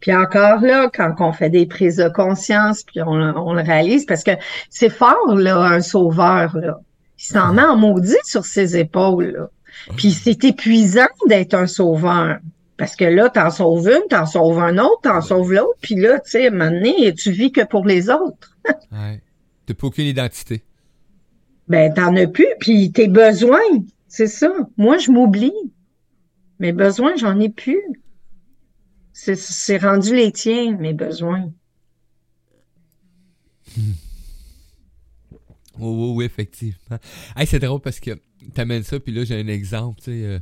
Puis 0.00 0.14
encore 0.14 0.60
là, 0.60 0.90
quand 0.92 1.14
on 1.20 1.32
fait 1.32 1.50
des 1.50 1.66
prises 1.66 1.96
de 1.96 2.08
conscience, 2.08 2.82
puis 2.82 3.00
on, 3.02 3.12
on 3.12 3.52
le 3.52 3.62
réalise, 3.62 4.06
parce 4.06 4.24
que 4.24 4.32
c'est 4.70 4.90
fort, 4.90 5.34
là, 5.34 5.58
un 5.58 5.80
sauveur, 5.80 6.56
là. 6.56 6.80
Il 7.20 7.24
s'en 7.24 7.52
met 7.52 7.62
en 7.62 7.76
maudit 7.76 8.14
sur 8.24 8.44
ses 8.44 8.76
épaules, 8.76 9.32
là. 9.36 9.50
Puis 9.96 10.10
c'est 10.10 10.44
épuisant 10.44 11.08
d'être 11.26 11.54
un 11.54 11.66
sauveur. 11.66 12.38
Parce 12.76 12.94
que 12.94 13.04
là, 13.04 13.28
t'en 13.28 13.50
sauves 13.50 13.88
une, 13.88 14.08
t'en 14.08 14.24
sauves 14.24 14.60
un 14.60 14.78
autre, 14.78 15.00
t'en 15.02 15.20
sauves 15.20 15.52
l'autre, 15.52 15.78
puis 15.80 15.96
là, 15.96 16.20
tu 16.20 16.30
sais, 16.30 16.46
à 16.46 16.48
un 16.48 16.50
moment 16.52 16.70
donné, 16.70 17.12
tu 17.14 17.32
vis 17.32 17.50
que 17.50 17.64
pour 17.64 17.84
les 17.84 18.10
autres. 18.10 18.56
Ouais. 18.92 19.22
T'as 19.64 19.74
pas 19.74 19.86
aucune 19.86 20.06
identité. 20.06 20.62
Ben, 21.68 21.92
t'en 21.92 22.14
as 22.16 22.26
plus, 22.26 22.46
puis 22.60 22.92
tes 22.92 23.08
besoins, 23.08 23.58
c'est 24.08 24.26
ça. 24.26 24.52
Moi, 24.76 24.98
je 24.98 25.10
m'oublie. 25.10 25.52
Mes 26.58 26.72
besoins, 26.72 27.16
j'en 27.16 27.38
ai 27.40 27.48
plus. 27.48 27.82
C'est, 29.20 29.78
rendu 29.78 30.14
les 30.14 30.30
tiens, 30.30 30.76
mes 30.76 30.94
besoins. 30.94 31.52
Oh, 35.80 35.92
oui, 35.92 36.12
oui, 36.16 36.24
effectivement. 36.24 36.98
Hey, 37.36 37.46
c'est 37.46 37.60
drôle 37.60 37.80
parce 37.80 38.00
que 38.00 38.10
t'amènes 38.52 38.82
ça, 38.82 38.98
puis 38.98 39.12
là, 39.12 39.22
j'ai 39.22 39.40
un 39.40 39.46
exemple, 39.46 40.00
tu 40.00 40.06
sais. 40.06 40.24
euh, 40.24 40.40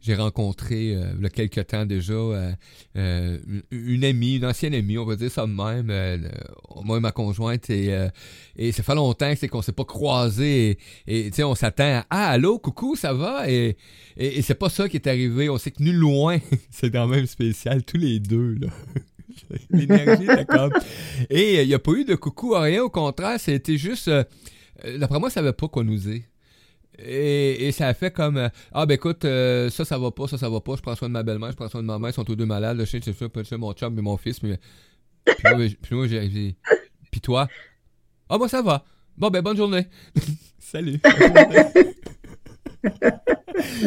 j'ai 0.00 0.14
rencontré 0.14 0.94
euh, 0.94 1.12
il 1.18 1.22
y 1.22 1.26
a 1.26 1.30
quelques 1.30 1.66
temps 1.66 1.84
déjà 1.84 2.12
euh, 2.12 2.52
euh, 2.96 3.38
une 3.70 4.04
amie, 4.04 4.36
une 4.36 4.46
ancienne 4.46 4.74
amie, 4.74 4.98
on 4.98 5.04
va 5.04 5.16
dire 5.16 5.30
ça 5.30 5.46
de 5.46 5.52
même, 5.52 5.90
euh, 5.90 6.18
moi 6.82 6.96
et 6.96 7.00
ma 7.00 7.12
conjointe, 7.12 7.68
et, 7.70 7.92
euh, 7.92 8.08
et 8.56 8.72
ça 8.72 8.82
fait 8.82 8.94
longtemps 8.94 9.32
c'est 9.36 9.48
qu'on 9.48 9.62
s'est 9.62 9.72
pas 9.72 9.84
croisés, 9.84 10.78
et 11.06 11.30
tu 11.30 11.36
sais, 11.36 11.44
on 11.44 11.54
s'attend 11.54 12.00
à 12.00 12.06
Ah, 12.10 12.30
allô, 12.30 12.58
coucou, 12.58 12.96
ça 12.96 13.12
va? 13.12 13.50
Et, 13.50 13.76
et, 14.16 14.38
et 14.38 14.42
c'est 14.42 14.54
pas 14.54 14.70
ça 14.70 14.88
qui 14.88 14.96
est 14.96 15.06
arrivé, 15.06 15.48
on 15.50 15.58
s'est 15.58 15.70
tenu 15.72 15.92
loin, 15.92 16.38
c'est 16.70 16.90
quand 16.90 17.06
même 17.06 17.26
spécial, 17.26 17.82
tous 17.84 17.98
les 17.98 18.20
deux, 18.20 18.54
là. 18.54 18.68
L'énergie 19.70 20.26
comme. 20.48 20.72
Et 21.30 21.62
il 21.62 21.68
n'y 21.68 21.74
a 21.74 21.78
pas 21.78 21.92
eu 21.92 22.04
de 22.04 22.14
coucou, 22.14 22.54
rien, 22.54 22.82
au 22.82 22.90
contraire, 22.90 23.38
c'était 23.38 23.76
juste. 23.76 24.10
D'après 24.98 25.18
moi, 25.18 25.30
ça 25.30 25.36
savait 25.36 25.52
pas 25.52 25.68
quoi 25.68 25.84
nous 25.84 25.96
dire. 25.96 26.22
Et, 26.98 27.68
et 27.68 27.72
ça 27.72 27.92
fait 27.94 28.10
comme 28.10 28.36
euh, 28.36 28.48
Ah 28.72 28.84
ben 28.84 28.94
écoute, 28.94 29.24
euh, 29.24 29.70
ça 29.70 29.84
ça 29.84 29.98
va 29.98 30.10
pas, 30.10 30.28
ça 30.28 30.38
ça 30.38 30.48
va 30.48 30.60
pas, 30.60 30.76
je 30.76 30.82
prends 30.82 30.96
soin 30.96 31.08
de 31.08 31.14
ma 31.14 31.22
belle-mère, 31.22 31.52
je 31.52 31.56
prends 31.56 31.68
soin 31.68 31.82
de 31.82 31.86
ma 31.86 31.98
mère, 31.98 32.10
ils 32.10 32.14
sont 32.14 32.24
tous 32.24 32.36
deux 32.36 32.46
malades, 32.46 32.76
le 32.76 32.84
chien 32.84 33.00
c'est 33.02 33.14
c'est 33.44 33.56
mon 33.56 33.72
chum 33.72 33.98
et 33.98 34.02
mon 34.02 34.16
fils, 34.16 34.42
mais 34.42 34.58
puis 35.24 35.54
moi, 35.54 35.66
puis 35.82 35.94
moi, 35.94 36.06
j'ai 36.06 36.56
Puis 37.10 37.20
toi? 37.20 37.48
Ah 38.28 38.38
moi 38.38 38.48
ça 38.48 38.62
va. 38.62 38.84
Bon 39.16 39.30
ben 39.30 39.42
bonne 39.42 39.56
journée. 39.56 39.86
Salut. 40.58 41.00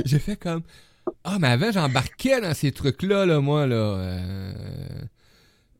j'ai 0.06 0.20
fait 0.20 0.36
comme 0.36 0.64
Ah 1.24 1.38
mais 1.40 1.48
avant 1.48 1.72
j'embarquais 1.72 2.42
dans 2.42 2.54
ces 2.54 2.72
trucs-là, 2.72 3.26
là, 3.26 3.40
moi 3.40 3.68
là. 3.68 3.76
Euh... 3.76 5.02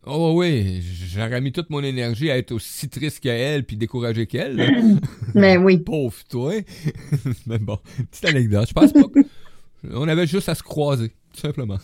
Oh 0.06 0.34
oui, 0.36 0.82
j'aurais 1.14 1.40
mis 1.40 1.54
toute 1.54 1.70
mon 1.70 1.82
énergie 1.82 2.30
à 2.30 2.38
être 2.38 2.52
aussi 2.52 2.90
triste 2.90 3.22
qu'elle 3.22 3.64
puis 3.66 3.78
découragé 3.78 4.28
qu'elle. 4.28 5.00
Mais 5.34 5.56
oui. 5.56 5.78
Pauvre 5.86 6.16
toi. 6.30 6.54
Mais 7.48 7.58
bon, 7.58 7.78
petite 8.12 8.26
anecdote. 8.26 8.68
Je 8.68 8.74
pense 8.74 8.92
pas. 8.92 9.04
que- 9.04 9.26
On 9.94 10.08
avait 10.08 10.28
juste 10.28 10.50
à 10.50 10.56
se 10.56 10.64
croiser, 10.64 11.10
tout 11.34 11.40
simplement. 11.42 11.78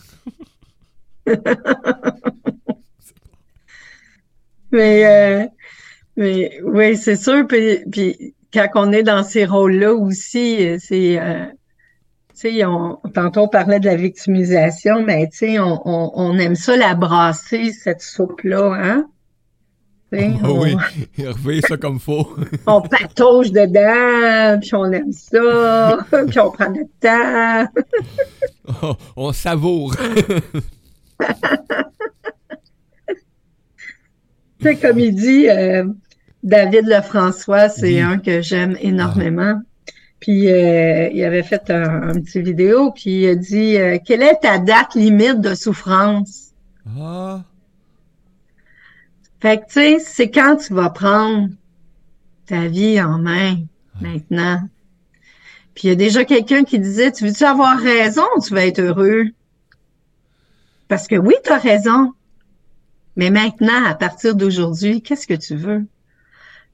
Mais, 4.72 5.04
euh, 5.06 5.46
mais 6.16 6.60
oui, 6.64 6.96
c'est 6.96 7.16
sûr. 7.16 7.46
Puis, 7.46 7.78
puis 7.90 8.34
quand 8.52 8.68
on 8.74 8.92
est 8.92 9.02
dans 9.02 9.22
ces 9.22 9.44
rôles-là 9.44 9.92
aussi, 9.94 10.66
euh, 10.66 10.76
c'est, 10.80 11.18
euh, 11.20 11.44
sais, 12.40 12.64
on, 12.64 12.96
tantôt 13.14 13.42
on 13.42 13.48
parlait 13.48 13.80
de 13.80 13.86
la 13.86 13.96
victimisation, 13.96 15.02
mais 15.04 15.28
tu 15.28 15.38
sais, 15.38 15.58
on, 15.58 15.80
on, 15.86 16.12
on 16.14 16.38
aime 16.38 16.54
ça 16.54 16.76
la 16.76 16.94
brasser, 16.94 17.72
cette 17.72 18.00
soupe-là, 18.02 18.74
hein? 18.80 19.06
Oh 20.12 20.18
on, 20.42 20.62
oui, 21.44 21.60
ça 21.68 21.76
comme 21.76 22.00
faux. 22.00 22.34
on 22.66 22.80
patauge 22.82 23.52
dedans, 23.52 24.58
puis 24.60 24.70
on 24.74 24.90
aime 24.90 25.12
ça, 25.12 25.98
puis 26.28 26.40
on 26.40 26.50
prend 26.50 26.70
notre 26.70 26.90
temps. 27.00 27.66
Oh, 28.82 28.96
on 29.16 29.32
savoure. 29.32 29.94
Tu 34.58 34.66
sais, 34.66 34.76
comme 34.76 34.98
il 34.98 35.14
dit, 35.14 35.48
euh, 35.48 35.84
David 36.42 36.86
Lefrançois, 36.86 37.68
c'est 37.68 37.94
Oui. 37.94 38.00
un 38.00 38.18
que 38.18 38.42
j'aime 38.42 38.76
énormément. 38.80 39.60
Puis 40.20 40.50
euh, 40.50 41.08
il 41.12 41.24
avait 41.24 41.42
fait 41.42 41.70
un, 41.70 42.10
un 42.10 42.20
petit 42.20 42.42
vidéo, 42.42 42.92
puis 42.92 43.22
il 43.22 43.28
a 43.28 43.34
dit 43.34 43.76
euh, 43.78 43.98
Quelle 44.04 44.22
est 44.22 44.40
ta 44.42 44.58
date 44.58 44.94
limite 44.94 45.40
de 45.40 45.54
souffrance? 45.54 46.52
Ah, 46.98 47.42
Fait 49.40 49.58
que 49.58 49.66
tu 49.66 49.72
sais, 49.72 49.98
c'est 49.98 50.30
quand 50.30 50.56
tu 50.56 50.74
vas 50.74 50.90
prendre 50.90 51.48
ta 52.46 52.66
vie 52.66 53.00
en 53.00 53.18
main 53.18 53.56
maintenant. 54.00 54.68
Puis 55.74 55.84
il 55.84 55.90
y 55.90 55.92
a 55.92 55.96
déjà 55.96 56.24
quelqu'un 56.24 56.64
qui 56.64 56.78
disait 56.78 57.12
Tu 57.12 57.26
veux-tu 57.26 57.44
avoir 57.44 57.78
raison 57.78 58.24
ou 58.36 58.42
tu 58.42 58.52
vas 58.54 58.66
être 58.66 58.80
heureux? 58.80 59.24
Parce 60.88 61.06
que 61.06 61.16
oui, 61.16 61.34
tu 61.44 61.50
as 61.52 61.58
raison. 61.58 62.12
Mais 63.16 63.30
maintenant, 63.30 63.84
à 63.84 63.94
partir 63.94 64.34
d'aujourd'hui, 64.34 65.02
qu'est-ce 65.02 65.26
que 65.26 65.34
tu 65.34 65.56
veux? 65.56 65.86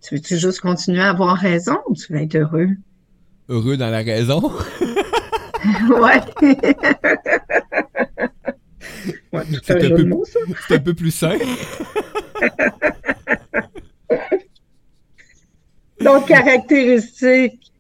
Tu 0.03 0.15
veux-tu 0.15 0.37
juste 0.39 0.61
continuer 0.61 1.01
à 1.03 1.11
avoir 1.11 1.37
raison 1.37 1.79
ou 1.89 1.95
tu 1.95 2.13
vas 2.13 2.23
être 2.23 2.37
heureux? 2.37 2.71
Heureux 3.49 3.77
dans 3.77 3.91
la 3.91 4.03
raison. 4.03 4.41
ouais. 5.91 6.21
ouais, 9.33 9.43
c'est 9.63 9.85
un 9.85 9.91
peu- 9.97 10.13
un 10.71 10.95
plus 10.95 11.11
sain. 11.11 11.39
D'autres 16.01 16.27
caractéristiques. 16.27 17.73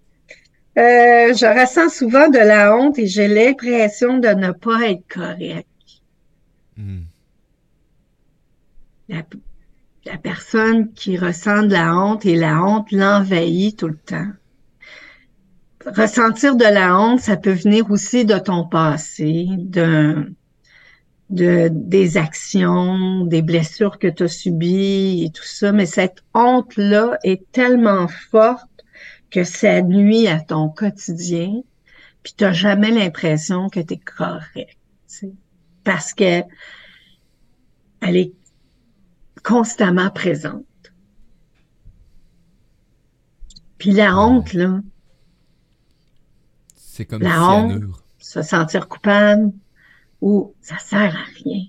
Euh, 0.79 1.33
je 1.33 1.47
ressens 1.61 1.89
souvent 1.91 2.29
de 2.29 2.39
la 2.39 2.77
honte 2.77 2.99
et 2.99 3.07
j'ai 3.07 3.29
l'impression 3.29 4.19
de 4.19 4.29
ne 4.29 4.53
pas 4.53 4.89
être 4.91 5.07
correct. 5.09 5.67
Hmm. 6.77 7.05
La, 9.09 9.23
la 10.05 10.19
personne 10.19 10.93
qui 10.93 11.17
ressent 11.17 11.63
de 11.63 11.73
la 11.73 11.97
honte 11.97 12.27
et 12.27 12.37
la 12.37 12.63
honte 12.63 12.93
l'envahit 12.93 13.79
tout 13.79 13.89
le 13.89 13.97
temps. 13.97 14.29
Ressentir 15.87 16.57
de 16.57 16.64
la 16.64 16.99
honte, 16.99 17.20
ça 17.20 17.37
peut 17.37 17.53
venir 17.53 17.90
aussi 17.90 18.25
de 18.25 18.38
ton 18.38 18.66
passé, 18.66 19.46
de, 19.57 20.35
de 21.31 21.68
des 21.72 22.16
actions, 22.16 23.25
des 23.25 23.42
blessures 23.42 23.99
que 23.99 24.09
tu 24.09 24.25
as 24.25 24.29
subies 24.29 25.25
et 25.25 25.31
tout 25.31 25.44
ça, 25.44 25.70
mais 25.70 25.87
cette 25.87 26.25
honte-là 26.35 27.18
est 27.22 27.51
tellement 27.53 28.09
forte 28.09 28.68
que 29.31 29.44
ça 29.44 29.81
nuit 29.83 30.27
à 30.27 30.40
ton 30.40 30.68
quotidien, 30.68 31.62
puis 32.22 32.35
tu 32.37 32.44
n'as 32.44 32.53
jamais 32.53 32.90
l'impression 32.90 33.68
que 33.68 33.81
tu 33.81 33.94
es 33.94 33.99
correct. 33.99 34.79
Parce 35.85 36.12
que 36.12 36.42
elle 38.01 38.16
est 38.16 38.33
constamment 39.44 40.11
présente. 40.11 40.64
Puis 43.79 43.92
la 43.92 44.18
honte, 44.18 44.53
là, 44.53 44.81
C'est 46.97 47.05
comme 47.05 47.21
La 47.23 47.43
honte. 47.43 47.83
se 48.19 48.41
sentir 48.41 48.89
coupable 48.89 49.53
ou 50.23 50.55
ça 50.63 50.79
sert 50.79 51.15
à 51.15 51.25
rien. 51.45 51.67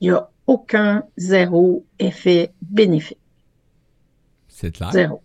Il 0.00 0.08
n'y 0.08 0.10
a 0.10 0.30
aucun 0.46 1.04
zéro 1.18 1.84
effet 1.98 2.54
bénéfique. 2.62 3.18
C'est 4.48 4.72
clair. 4.74 4.92
Zéro. 4.92 5.22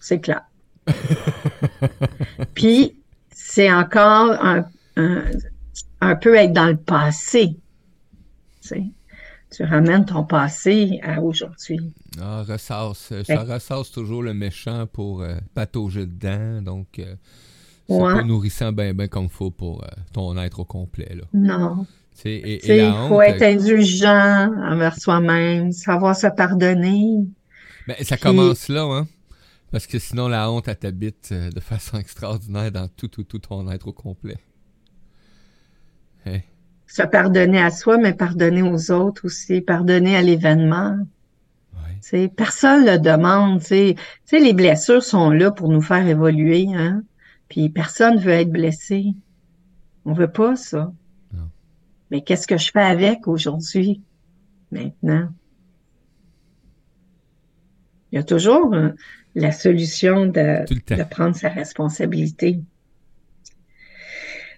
C'est 0.00 0.18
clair. 0.18 0.42
Puis, 2.54 3.00
c'est 3.30 3.72
encore 3.72 4.32
un, 4.32 4.64
un, 4.96 5.22
un 6.00 6.16
peu 6.16 6.34
être 6.34 6.52
dans 6.52 6.66
le 6.66 6.76
passé. 6.76 7.56
Tu 9.52 9.64
ramènes 9.64 10.06
ton 10.06 10.24
passé 10.24 10.98
à 11.04 11.20
aujourd'hui. 11.20 11.92
Ah, 12.20 12.42
ressasse. 12.42 13.12
Ça 13.24 13.44
ressasse 13.44 13.92
toujours 13.92 14.24
le 14.24 14.34
méchant 14.34 14.88
pour 14.88 15.22
euh, 15.22 15.36
patauger 15.54 16.06
dedans. 16.06 16.62
Donc, 16.62 16.98
euh, 16.98 17.14
c'est 17.90 18.02
Ouais. 18.02 18.14
pas 18.14 18.22
nourrissant 18.22 18.72
ben 18.72 18.94
ben 18.96 19.08
comme 19.08 19.28
faut 19.28 19.50
pour 19.50 19.82
euh, 19.84 19.88
ton 20.12 20.36
être 20.38 20.60
au 20.60 20.64
complet. 20.64 21.14
Là. 21.14 21.24
Non. 21.34 21.84
Tu 22.16 22.22
sais, 22.22 22.30
Et, 22.32 22.76
il 22.78 22.92
faut 23.08 23.14
honte, 23.16 23.22
être 23.22 23.42
euh, 23.42 23.54
indulgent 23.54 24.50
envers 24.72 24.96
soi-même, 24.98 25.72
savoir 25.72 26.16
se 26.16 26.26
pardonner. 26.28 27.24
ben, 27.86 27.96
ça 28.02 28.16
puis- 28.16 28.22
commence 28.24 28.68
là, 28.68 28.82
hein? 28.84 29.06
Parce 29.72 29.86
que 29.86 29.98
sinon, 30.00 30.26
la 30.28 30.50
honte, 30.50 30.66
elle 30.68 30.76
t'habite 30.76 31.28
euh, 31.32 31.50
de 31.50 31.60
façon 31.60 31.96
extraordinaire 32.00 32.72
dans 32.72 32.88
tout, 32.88 33.08
tout, 33.08 33.22
tout 33.22 33.38
ton 33.38 33.70
être 33.70 33.86
au 33.88 33.92
complet. 33.92 34.36
Hein? 36.26 36.40
Se 36.86 37.02
pardonner 37.02 37.62
à 37.62 37.70
soi, 37.70 37.96
mais 37.98 38.12
pardonner 38.14 38.62
aux 38.62 38.90
autres 38.90 39.26
aussi, 39.26 39.60
pardonner 39.60 40.16
à 40.16 40.22
l'événement. 40.22 40.96
Ouais. 42.12 42.28
Personne 42.28 42.84
le 42.84 42.98
demande. 42.98 43.60
Tu 43.60 43.66
sais. 43.66 43.94
Tu 43.96 44.02
sais, 44.24 44.40
les 44.40 44.52
blessures 44.52 45.02
sont 45.04 45.30
là 45.30 45.50
pour 45.52 45.68
nous 45.68 45.82
faire 45.82 46.04
évoluer. 46.06 46.66
Hein? 46.74 47.02
Puis 47.50 47.68
personne 47.68 48.18
veut 48.18 48.32
être 48.32 48.50
blessé. 48.50 49.12
On 50.06 50.14
veut 50.14 50.30
pas 50.30 50.56
ça. 50.56 50.92
Non. 51.34 51.50
Mais 52.10 52.22
qu'est-ce 52.22 52.46
que 52.46 52.56
je 52.56 52.70
fais 52.70 52.80
avec 52.80 53.28
aujourd'hui, 53.28 54.00
maintenant? 54.70 55.28
Il 58.10 58.16
y 58.16 58.18
a 58.18 58.22
toujours 58.22 58.72
euh, 58.72 58.90
la 59.34 59.52
solution 59.52 60.26
de, 60.26 60.64
prendre 61.04 61.36
sa 61.36 61.48
responsabilité. 61.48 62.60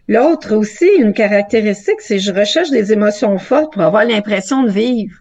L'autre 0.07 0.55
aussi, 0.55 0.89
une 0.99 1.15
caractéristique, 1.15 2.01
c'est 2.01 2.19
je 2.19 2.33
recherche 2.33 2.71
des 2.71 2.93
émotions 2.93 3.39
fortes 3.39 3.73
pour 3.73 3.83
avoir 3.83 4.05
l'impression 4.05 4.65
de 4.65 4.71
vivre. 4.71 5.17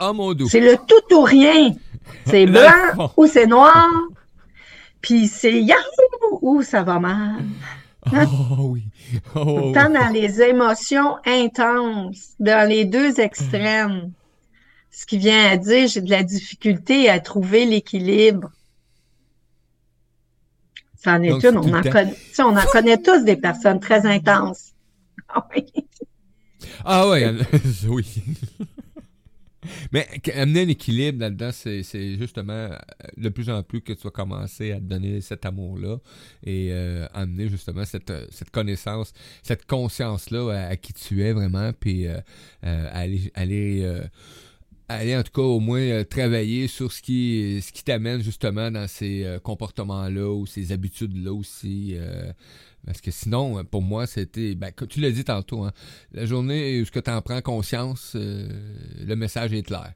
Oh 0.00 0.12
mon 0.12 0.32
doux. 0.32 0.48
C'est 0.48 0.60
le 0.60 0.76
tout 0.76 1.14
ou 1.14 1.22
rien. 1.22 1.74
C'est 2.26 2.46
blanc 2.46 3.12
ou 3.16 3.26
c'est 3.26 3.46
noir. 3.46 3.88
Puis 5.08 5.26
c'est 5.26 5.62
yahoo 5.62 6.38
ou 6.42 6.62
ça 6.62 6.82
va 6.82 6.98
mal. 6.98 7.42
Oh 8.12 8.56
oui. 8.58 8.84
Oh, 9.34 9.42
Tout 9.42 9.66
oui. 9.68 9.72
temps 9.72 9.88
dans 9.88 10.12
les 10.12 10.42
émotions 10.42 11.16
intenses, 11.24 12.34
dans 12.38 12.68
les 12.68 12.84
deux 12.84 13.18
extrêmes. 13.18 14.12
Ce 14.90 15.06
qui 15.06 15.16
vient 15.16 15.50
à 15.50 15.56
dire, 15.56 15.88
j'ai 15.88 16.02
de 16.02 16.10
la 16.10 16.22
difficulté 16.22 17.08
à 17.08 17.20
trouver 17.20 17.64
l'équilibre. 17.64 18.50
Ça 20.96 21.12
en 21.14 21.22
est 21.22 21.30
Donc, 21.30 21.42
une. 21.42 21.56
On 21.56 21.72
en, 21.72 21.82
connaît, 21.82 22.14
on 22.40 22.54
en 22.54 22.66
connaît 22.66 23.00
tous 23.00 23.24
des 23.24 23.36
personnes 23.36 23.80
très 23.80 24.04
intenses. 24.04 24.72
Ah 25.30 25.46
oui. 25.54 25.66
Ah 26.84 27.06
oui. 27.88 28.22
Mais 29.92 30.06
amener 30.34 30.62
un 30.62 30.68
équilibre 30.68 31.20
là-dedans, 31.20 31.50
c'est 31.52 31.82
justement 32.18 32.52
euh, 32.52 32.76
de 33.16 33.28
plus 33.28 33.50
en 33.50 33.62
plus 33.62 33.80
que 33.80 33.92
tu 33.92 34.02
vas 34.02 34.10
commencer 34.10 34.72
à 34.72 34.76
te 34.76 34.84
donner 34.84 35.20
cet 35.20 35.46
amour-là 35.46 35.98
et 36.44 36.68
euh, 36.72 37.06
amener 37.14 37.48
justement 37.48 37.84
cette, 37.84 38.10
euh, 38.10 38.26
cette 38.30 38.50
connaissance, 38.50 39.12
cette 39.42 39.66
conscience-là 39.66 40.68
à, 40.70 40.76
qui 40.76 40.92
tu 40.92 41.22
es 41.22 41.32
vraiment, 41.32 41.72
puis 41.72 42.06
aller, 42.62 43.30
aller, 43.34 44.02
aller 44.88 45.16
en 45.16 45.22
tout 45.22 45.32
cas 45.32 45.42
au 45.42 45.60
moins 45.60 46.02
travailler 46.04 46.66
sur 46.66 46.92
ce 46.92 47.02
qui, 47.02 47.60
ce 47.62 47.72
qui 47.72 47.84
t'amène 47.84 48.22
justement 48.22 48.70
dans 48.70 48.88
ces 48.88 49.24
euh, 49.24 49.38
comportements-là 49.38 50.32
ou 50.32 50.46
ces 50.46 50.72
habitudes-là 50.72 51.32
aussi. 51.32 51.92
euh, 51.94 52.32
parce 52.88 53.02
que 53.02 53.10
sinon, 53.10 53.62
pour 53.66 53.82
moi, 53.82 54.06
c'était, 54.06 54.54
ben, 54.54 54.70
comme 54.72 54.88
tu 54.88 55.00
l'as 55.00 55.10
dit 55.10 55.22
tantôt, 55.22 55.62
hein, 55.62 55.72
la 56.12 56.24
journée 56.24 56.80
où 56.80 56.84
tu 56.86 57.10
en 57.10 57.20
prends 57.20 57.42
conscience, 57.42 58.14
euh, 58.16 58.48
le 59.06 59.14
message 59.14 59.52
est 59.52 59.62
clair. 59.62 59.92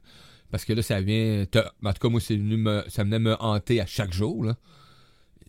Parce 0.51 0.63
que 0.63 0.73
là, 0.73 0.83
ça 0.83 1.01
vient. 1.01 1.41
En 1.41 1.93
tout 1.93 1.99
cas, 1.99 2.09
moi, 2.09 2.21
c'est 2.21 2.35
venu 2.35 2.55
me, 2.55 2.83
ça 2.89 3.03
venait 3.03 3.17
me 3.17 3.35
hanter 3.41 3.81
à 3.81 3.87
chaque 3.87 4.13
jour. 4.13 4.43
Là. 4.43 4.57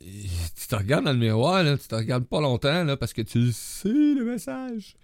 Et 0.01 0.25
tu 0.59 0.67
te 0.67 0.75
regardes 0.75 1.05
dans 1.05 1.13
le 1.13 1.19
miroir, 1.19 1.63
là, 1.63 1.77
tu 1.77 1.87
te 1.87 1.95
regardes 1.95 2.25
pas 2.25 2.41
longtemps 2.41 2.83
là, 2.83 2.97
parce 2.97 3.13
que 3.13 3.21
tu 3.21 3.53
sais 3.53 3.91
le 3.91 4.25
message. 4.25 4.97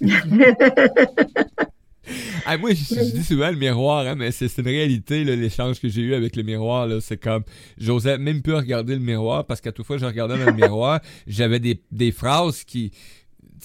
Ah, 2.44 2.58
moi, 2.58 2.70
je, 2.74 2.82
je 2.82 3.12
dis 3.14 3.24
souvent 3.24 3.50
le 3.50 3.56
miroir, 3.56 4.06
hein, 4.06 4.16
mais 4.16 4.32
c'est 4.32 4.58
une 4.58 4.66
réalité, 4.66 5.22
l'échange 5.24 5.80
que 5.80 5.88
j'ai 5.88 6.02
eu 6.02 6.14
avec 6.14 6.34
le 6.34 6.42
miroir. 6.42 6.88
C'est 7.00 7.16
comme, 7.18 7.44
j'osais 7.78 8.18
même 8.18 8.42
plus 8.42 8.54
regarder 8.54 8.94
le 8.94 9.00
miroir 9.00 9.46
parce 9.46 9.60
qu'à 9.60 9.70
toute 9.70 9.86
fois 9.86 9.98
je 9.98 10.04
regardais 10.04 10.36
dans 10.38 10.46
le 10.46 10.52
miroir, 10.56 11.00
j'avais 11.26 11.60
des, 11.60 11.80
des 11.92 12.10
phrases 12.10 12.64
qui. 12.64 12.90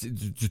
du, 0.04 0.12
du, 0.32 0.50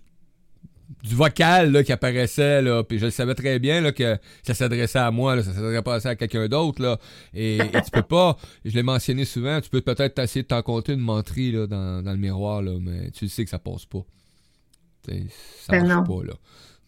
du 1.02 1.14
vocal 1.14 1.72
là, 1.72 1.82
qui 1.82 1.92
apparaissait, 1.92 2.62
là, 2.62 2.82
puis 2.84 2.98
je 2.98 3.06
le 3.06 3.10
savais 3.10 3.34
très 3.34 3.58
bien 3.58 3.80
là, 3.80 3.92
que 3.92 4.18
ça 4.44 4.54
s'adressait 4.54 4.98
à 5.00 5.10
moi, 5.10 5.34
là, 5.36 5.42
ça 5.42 5.52
s'adressait 5.52 6.08
à 6.08 6.16
quelqu'un 6.16 6.48
d'autre. 6.48 6.80
Là, 6.82 6.98
et, 7.34 7.56
et 7.58 7.82
tu 7.84 7.90
peux 7.92 8.02
pas, 8.02 8.36
je 8.64 8.72
l'ai 8.74 8.82
mentionné 8.84 9.24
souvent, 9.24 9.60
tu 9.60 9.68
peux 9.68 9.80
peut-être 9.80 10.18
essayer 10.20 10.42
de 10.42 10.48
t'en 10.48 10.62
compter 10.62 10.92
une 10.94 11.00
menterie 11.00 11.52
là, 11.52 11.66
dans, 11.66 12.02
dans 12.02 12.12
le 12.12 12.18
miroir, 12.18 12.62
là, 12.62 12.72
mais 12.80 13.10
tu 13.10 13.28
sais 13.28 13.44
que 13.44 13.50
ça 13.50 13.58
passe 13.58 13.84
pas. 13.84 14.04
T'sais, 15.02 15.26
ça 15.60 15.72
Ben 15.72 15.86
marche 15.86 16.08
non. 16.08 16.18
pas, 16.18 16.24
là. 16.24 16.34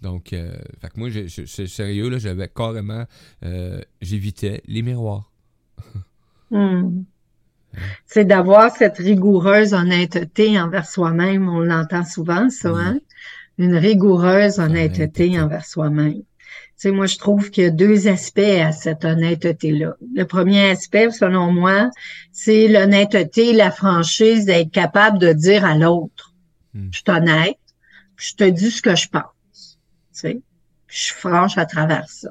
Donc, 0.01 0.33
euh, 0.33 0.53
fait 0.81 0.89
que 0.91 0.99
moi, 1.01 1.09
je, 1.11 1.27
je, 1.27 1.45
je- 1.45 1.67
sérieux, 1.67 2.09
là, 2.09 2.19
j'avais 2.19 2.49
carrément, 2.49 3.05
euh, 3.45 3.81
j'évitais 4.01 4.63
les 4.67 4.83
miroirs. 4.83 5.31
Hmm. 6.51 7.03
C'est 8.07 8.25
d'avoir 8.25 8.75
cette 8.75 8.97
rigoureuse 8.99 9.75
honnêteté 9.75 10.59
envers 10.59 10.87
soi-même. 10.87 11.49
On 11.49 11.61
l'entend 11.61 12.05
souvent, 12.05 12.49
ça, 12.49 12.71
hein? 12.71 12.99
Une 13.59 13.77
rigoureuse 13.77 14.59
honnêteté 14.59 15.25
Honnêteté. 15.25 15.41
envers 15.41 15.65
soi-même. 15.67 16.15
Tu 16.15 16.23
sais, 16.77 16.91
moi, 16.93 17.07
je 17.07 17.19
trouve 17.19 17.51
qu'il 17.51 17.65
y 17.65 17.67
a 17.67 17.71
deux 17.71 18.09
aspects 18.09 18.39
à 18.39 18.73
cette 18.73 19.05
honnêteté-là. 19.05 19.97
Le 20.15 20.25
premier 20.25 20.71
aspect, 20.71 21.11
selon 21.11 21.53
moi, 21.53 21.91
c'est 22.33 22.69
l'honnêteté, 22.69 23.53
la 23.53 23.71
franchise 23.71 24.47
d'être 24.47 24.71
capable 24.71 25.19
de 25.19 25.33
dire 25.33 25.65
à 25.65 25.77
l'autre, 25.77 26.33
Hmm. 26.75 26.89
je 26.93 26.99
suis 26.99 27.11
honnête, 27.11 27.59
je 28.17 28.33
te 28.35 28.45
dis 28.45 28.71
ce 28.71 28.81
que 28.83 28.95
je 28.97 29.09
pense. 29.09 29.23
Tu 30.21 30.29
sais, 30.29 30.41
je 30.89 31.01
suis 31.01 31.15
franche 31.15 31.59
à 31.59 31.67
travers 31.67 32.09
ça. 32.09 32.31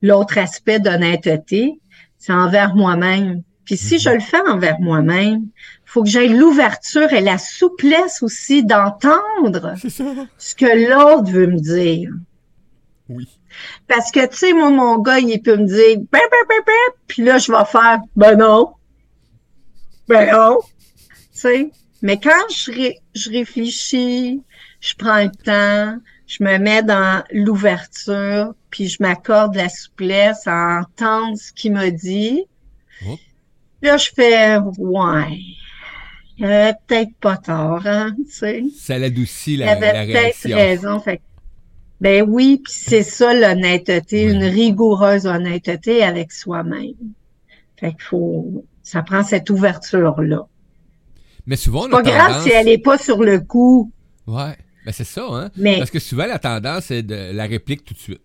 L'autre 0.00 0.38
aspect 0.38 0.80
d'honnêteté, 0.80 1.78
c'est 2.18 2.32
envers 2.32 2.74
moi-même. 2.74 3.42
Puis 3.64 3.76
si 3.76 3.94
Mhm. 3.94 4.00
je 4.00 4.10
le 4.10 4.20
fais 4.20 4.40
envers 4.48 4.80
moi-même, 4.80 5.46
faut 5.84 6.02
que 6.02 6.08
j'aie 6.08 6.28
l'ouverture 6.28 7.12
et 7.12 7.20
la 7.20 7.36
souplesse 7.38 8.22
aussi 8.22 8.64
d'entendre 8.64 9.74
ce 10.38 10.54
que 10.54 10.88
l'autre 10.88 11.30
veut 11.30 11.46
me 11.48 11.60
dire. 11.60 12.10
Oui. 13.08 13.28
Parce 13.86 14.10
que, 14.10 14.26
tu 14.26 14.36
sais, 14.36 14.52
moi, 14.54 14.70
mon 14.70 14.98
gars, 14.98 15.18
il 15.18 15.42
peut 15.42 15.56
me 15.56 15.66
dire, 15.66 15.98
ben, 16.10 16.20
ben, 16.30 16.74
puis 17.06 17.22
là, 17.22 17.36
je 17.36 17.52
vais 17.52 17.64
faire, 17.66 17.98
ben 18.16 18.36
non, 18.38 18.72
ben 20.08 20.32
non, 20.32 20.58
tu 20.62 21.16
sais. 21.32 21.70
Mais 22.00 22.18
quand 22.18 22.48
je, 22.50 22.72
ré- 22.72 22.98
je 23.14 23.30
réfléchis, 23.30 24.42
je 24.80 24.94
prends 24.96 25.22
le 25.22 25.30
temps, 25.30 26.00
je 26.32 26.42
me 26.42 26.56
mets 26.56 26.82
dans 26.82 27.22
l'ouverture, 27.30 28.54
puis 28.70 28.88
je 28.88 28.96
m'accorde 29.00 29.54
la 29.54 29.68
souplesse 29.68 30.46
à 30.46 30.80
entendre 30.80 31.36
ce 31.36 31.52
qu'il 31.52 31.72
me 31.74 31.90
dit, 31.90 32.44
Oh. 33.06 33.18
là, 33.82 33.98
je 33.98 34.08
fais, 34.14 34.56
ouais, 34.78 35.38
il 36.38 36.44
avait 36.46 36.72
peut-être 36.86 37.14
pas 37.20 37.36
tort, 37.36 37.86
hein, 37.86 38.14
tu 38.16 38.32
sais. 38.32 38.64
Ça 38.78 38.98
l'adoucit 38.98 39.54
Il 39.54 39.58
la, 39.60 39.72
avait 39.72 39.92
la 39.92 40.06
peut-être 40.06 40.54
raison. 40.54 41.00
Fait 41.00 41.20
ben 42.00 42.24
oui, 42.26 42.62
puis 42.64 42.72
c'est 42.74 43.02
ça 43.02 43.34
l'honnêteté, 43.34 44.22
une 44.22 44.44
rigoureuse 44.44 45.26
honnêteté 45.26 46.02
avec 46.02 46.32
soi-même. 46.32 46.94
Fait 47.78 47.90
qu'il 47.90 48.02
faut, 48.02 48.64
ça 48.82 49.02
prend 49.02 49.22
cette 49.22 49.50
ouverture-là. 49.50 50.46
Mais 51.46 51.56
souvent, 51.56 51.82
on 51.82 51.86
a 51.86 51.90
Pas 51.90 52.02
grave 52.02 52.42
si 52.42 52.50
elle 52.50 52.68
est 52.68 52.78
pas 52.78 52.96
sur 52.96 53.22
le 53.22 53.38
coup, 53.40 53.92
Ouais. 54.26 54.56
Ben, 54.84 54.92
c'est 54.92 55.04
ça, 55.04 55.24
hein? 55.30 55.50
mais 55.56 55.78
Parce 55.78 55.90
que 55.90 55.98
souvent, 55.98 56.26
la 56.26 56.38
tendance, 56.38 56.84
c'est 56.86 57.02
de 57.02 57.32
la 57.32 57.44
réplique 57.46 57.84
tout 57.84 57.94
de 57.94 57.98
suite. 57.98 58.22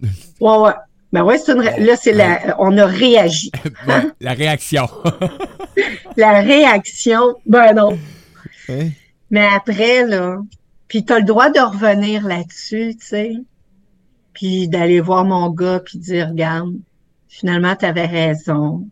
ouais, 0.40 0.56
ouais. 0.58 0.72
Ben 1.10 1.24
ouais, 1.24 1.38
c'est 1.38 1.52
une, 1.52 1.60
ré- 1.60 1.80
là, 1.82 1.96
c'est 1.96 2.12
la, 2.12 2.54
on 2.58 2.76
a 2.76 2.84
réagi. 2.84 3.50
La 4.20 4.34
réaction. 4.34 4.86
La 6.18 6.40
réaction, 6.40 7.34
ben 7.46 7.72
non. 7.72 7.98
Hein? 8.68 8.90
Mais 9.30 9.46
après, 9.46 10.04
là, 10.06 10.38
puis 10.86 11.04
t'as 11.04 11.18
le 11.18 11.24
droit 11.24 11.48
de 11.50 11.60
revenir 11.60 12.26
là-dessus, 12.26 12.94
tu 13.00 13.06
sais. 13.06 13.32
Puis 14.34 14.68
d'aller 14.68 15.00
voir 15.00 15.24
mon 15.24 15.48
gars 15.50 15.80
puis 15.80 15.98
dire, 15.98 16.28
regarde, 16.28 16.74
finalement, 17.26 17.74
t'avais 17.74 18.06
raison. 18.06 18.86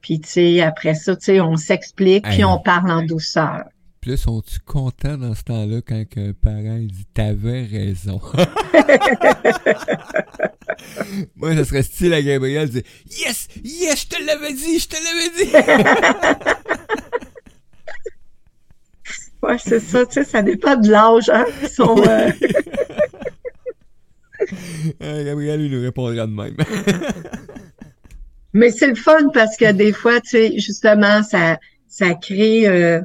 Puis, 0.00 0.20
tu 0.20 0.28
sais, 0.28 0.60
après 0.62 0.94
ça, 0.94 1.14
tu 1.16 1.24
sais, 1.24 1.40
on 1.40 1.56
s'explique 1.56 2.24
puis 2.24 2.44
on 2.44 2.58
parle 2.58 2.90
en 2.90 3.02
douceur. 3.02 3.64
Puis 4.00 4.12
là, 4.12 4.16
sont-tu 4.16 4.58
contents 4.60 5.18
dans 5.18 5.34
ce 5.34 5.42
temps-là 5.42 5.82
quand 5.86 6.02
un 6.16 6.32
parent 6.32 6.78
dit 6.78 7.04
T'avais 7.12 7.64
raison? 7.64 8.18
Moi, 11.36 11.54
ça 11.54 11.64
serait 11.64 11.82
style 11.82 12.14
à 12.14 12.22
Gabriel 12.22 12.68
de 12.68 12.72
dire 12.80 12.82
Yes! 13.10 13.48
Yes! 13.62 14.02
Je 14.02 14.06
te 14.08 14.22
l'avais 14.24 14.54
dit! 14.54 14.78
Je 14.78 14.88
te 14.88 14.96
l'avais 14.96 15.28
dit! 15.36 15.50
Ouais, 19.42 19.56
c'est 19.56 19.80
ça, 19.80 20.04
tu 20.04 20.12
sais, 20.12 20.24
ça 20.24 20.42
dépend 20.42 20.76
de 20.76 20.90
l'âge, 20.90 21.30
hein. 21.30 21.46
Sont, 21.72 21.96
euh, 22.06 22.30
Euh, 25.02 25.24
Gabriel, 25.24 25.60
il 25.60 25.70
nous 25.70 25.82
répondra 25.82 26.26
de 26.26 26.32
même. 26.32 26.56
Mais 28.52 28.70
c'est 28.70 28.88
le 28.88 28.94
fun 28.94 29.28
parce 29.32 29.56
que 29.56 29.70
des 29.72 29.92
fois, 29.92 30.20
tu 30.20 30.30
sais, 30.30 30.58
justement, 30.58 31.22
ça, 31.22 31.58
ça 31.88 32.14
crée 32.14 32.66
euh, 32.66 33.00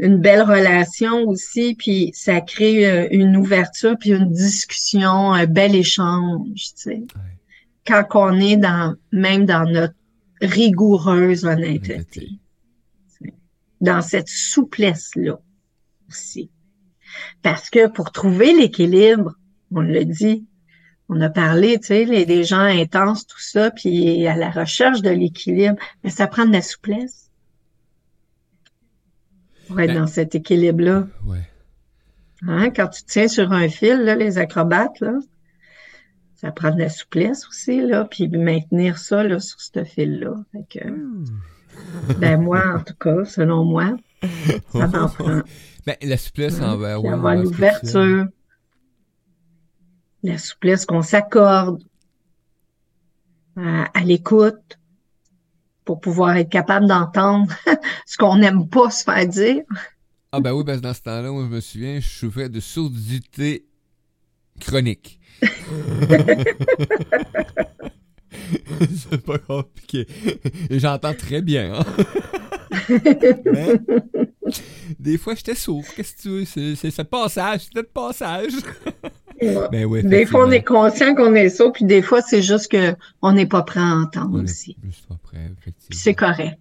une 0.00 0.16
belle 0.16 0.42
relation 0.42 1.28
aussi, 1.28 1.74
puis 1.74 2.10
ça 2.14 2.40
crée 2.40 2.90
euh, 2.90 3.08
une 3.10 3.36
ouverture, 3.36 3.96
puis 3.98 4.10
une 4.10 4.32
discussion, 4.32 5.32
un 5.32 5.46
bel 5.46 5.74
échange, 5.74 6.48
tu 6.54 6.72
sais. 6.74 7.02
Quand 7.86 8.04
on 8.14 8.40
est 8.40 8.56
dans, 8.56 8.96
même 9.12 9.44
dans 9.44 9.70
notre 9.70 9.94
rigoureuse 10.40 11.44
honnêteté, 11.44 12.28
dans 13.80 14.00
cette 14.00 14.28
souplesse-là 14.28 15.38
aussi. 16.08 16.50
Parce 17.42 17.68
que 17.68 17.86
pour 17.86 18.10
trouver 18.10 18.54
l'équilibre, 18.54 19.34
on 19.70 19.80
le 19.80 20.04
dit, 20.06 20.46
on 21.10 21.20
a 21.20 21.28
parlé, 21.28 21.78
tu 21.78 21.88
sais, 21.88 22.04
les, 22.06 22.24
des 22.24 22.44
gens 22.44 22.60
intenses, 22.60 23.26
tout 23.26 23.40
ça, 23.40 23.70
puis 23.70 24.26
à 24.26 24.36
la 24.36 24.50
recherche 24.50 25.02
de 25.02 25.10
l'équilibre, 25.10 25.76
mais 26.04 26.10
ça 26.10 26.26
prend 26.26 26.46
de 26.46 26.52
la 26.52 26.62
souplesse 26.62 27.29
pour 29.70 29.80
être 29.80 29.88
Ben- 29.94 30.00
dans 30.00 30.06
cet 30.06 30.34
équilibre-là. 30.34 31.06
ouais. 31.26 31.46
Hein? 32.46 32.70
Quand 32.70 32.88
tu 32.88 33.02
tiens 33.04 33.28
sur 33.28 33.52
un 33.52 33.68
fil, 33.68 33.98
là, 33.98 34.16
les 34.16 34.38
acrobates, 34.38 34.98
là, 35.00 35.12
ça 36.34 36.50
prend 36.52 36.70
de 36.70 36.78
la 36.78 36.88
souplesse 36.88 37.46
aussi, 37.48 37.80
là, 37.82 38.06
puis 38.10 38.28
maintenir 38.28 38.96
ça 38.98 39.22
là, 39.22 39.38
sur 39.40 39.60
ce 39.60 39.84
fil-là. 39.84 40.34
Que, 40.70 40.78
ben 42.18 42.40
moi, 42.40 42.62
en 42.76 42.80
tout 42.82 42.94
cas, 42.94 43.24
selon 43.26 43.64
moi, 43.64 43.94
ça 44.72 44.88
t'en 44.88 45.08
prend. 45.10 45.42
Ben, 45.86 45.96
la 46.02 46.16
souplesse 46.16 46.60
Hein, 46.60 46.72
envers 46.72 47.02
oui, 47.04 47.10
avoir 47.10 47.36
l'ouverture, 47.36 48.26
la 50.22 50.38
souplesse 50.38 50.86
qu'on 50.86 51.02
s'accorde 51.02 51.82
à, 53.56 53.84
à 53.98 54.00
l'écoute 54.02 54.78
pour 55.84 56.00
pouvoir 56.00 56.36
être 56.36 56.50
capable 56.50 56.86
d'entendre 56.86 57.52
ce 58.06 58.16
qu'on 58.16 58.36
n'aime 58.36 58.68
pas 58.68 58.90
se 58.90 59.04
faire 59.04 59.26
dire. 59.26 59.62
Ah 60.32 60.40
ben 60.40 60.52
oui, 60.52 60.64
parce 60.64 60.78
que 60.78 60.82
dans 60.82 60.94
ce 60.94 61.02
temps-là, 61.02 61.30
moi 61.30 61.44
je 61.48 61.54
me 61.54 61.60
souviens, 61.60 62.00
je 62.00 62.08
souffrais 62.08 62.48
de 62.48 62.60
surdité 62.60 63.66
chronique. 64.60 65.18
c'est 69.10 69.24
pas 69.24 69.38
compliqué. 69.38 70.06
Et 70.68 70.78
j'entends 70.78 71.14
très 71.14 71.42
bien. 71.42 71.74
Hein? 71.74 71.84
Mais, 73.44 73.80
des 74.98 75.18
fois, 75.18 75.34
j'étais 75.34 75.54
sourd. 75.54 75.84
Qu'est-ce 75.94 76.16
que 76.16 76.22
tu 76.22 76.28
veux? 76.28 76.44
C'est, 76.44 76.74
c'est 76.76 76.90
ce 76.90 77.02
passage, 77.02 77.62
c'est 77.64 77.74
notre 77.74 77.92
passage. 77.92 78.52
Ben 79.40 79.84
oui, 79.84 80.02
des 80.02 80.26
fois, 80.26 80.46
on 80.46 80.50
est 80.50 80.62
conscient 80.62 81.14
qu'on 81.14 81.34
est 81.34 81.48
sourd, 81.48 81.72
puis 81.72 81.84
des 81.84 82.02
fois, 82.02 82.20
c'est 82.22 82.42
juste 82.42 82.70
qu'on 82.70 83.32
n'est 83.32 83.46
pas 83.46 83.62
prêt 83.62 83.80
à 83.80 83.94
entendre 83.94 84.38
on 84.38 84.44
aussi. 84.44 84.76
Juste 84.84 85.06
pas 85.06 85.18
prêt, 85.22 85.50
effectivement. 85.58 85.88
Puis 85.88 85.98
c'est 85.98 86.14
correct. 86.14 86.58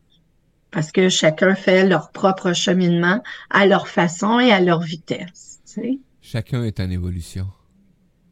Parce 0.72 0.92
que 0.92 1.10
chacun 1.10 1.56
fait 1.56 1.86
leur 1.86 2.12
propre 2.12 2.54
cheminement 2.54 3.22
à 3.50 3.66
leur 3.66 3.88
façon 3.88 4.40
et 4.40 4.52
à 4.52 4.62
leur 4.62 4.82
vitesse. 4.82 5.60
Tu 5.66 5.74
sais? 5.74 6.00
Chacun 6.22 6.64
est 6.64 6.80
en 6.80 6.90
évolution. 6.90 7.48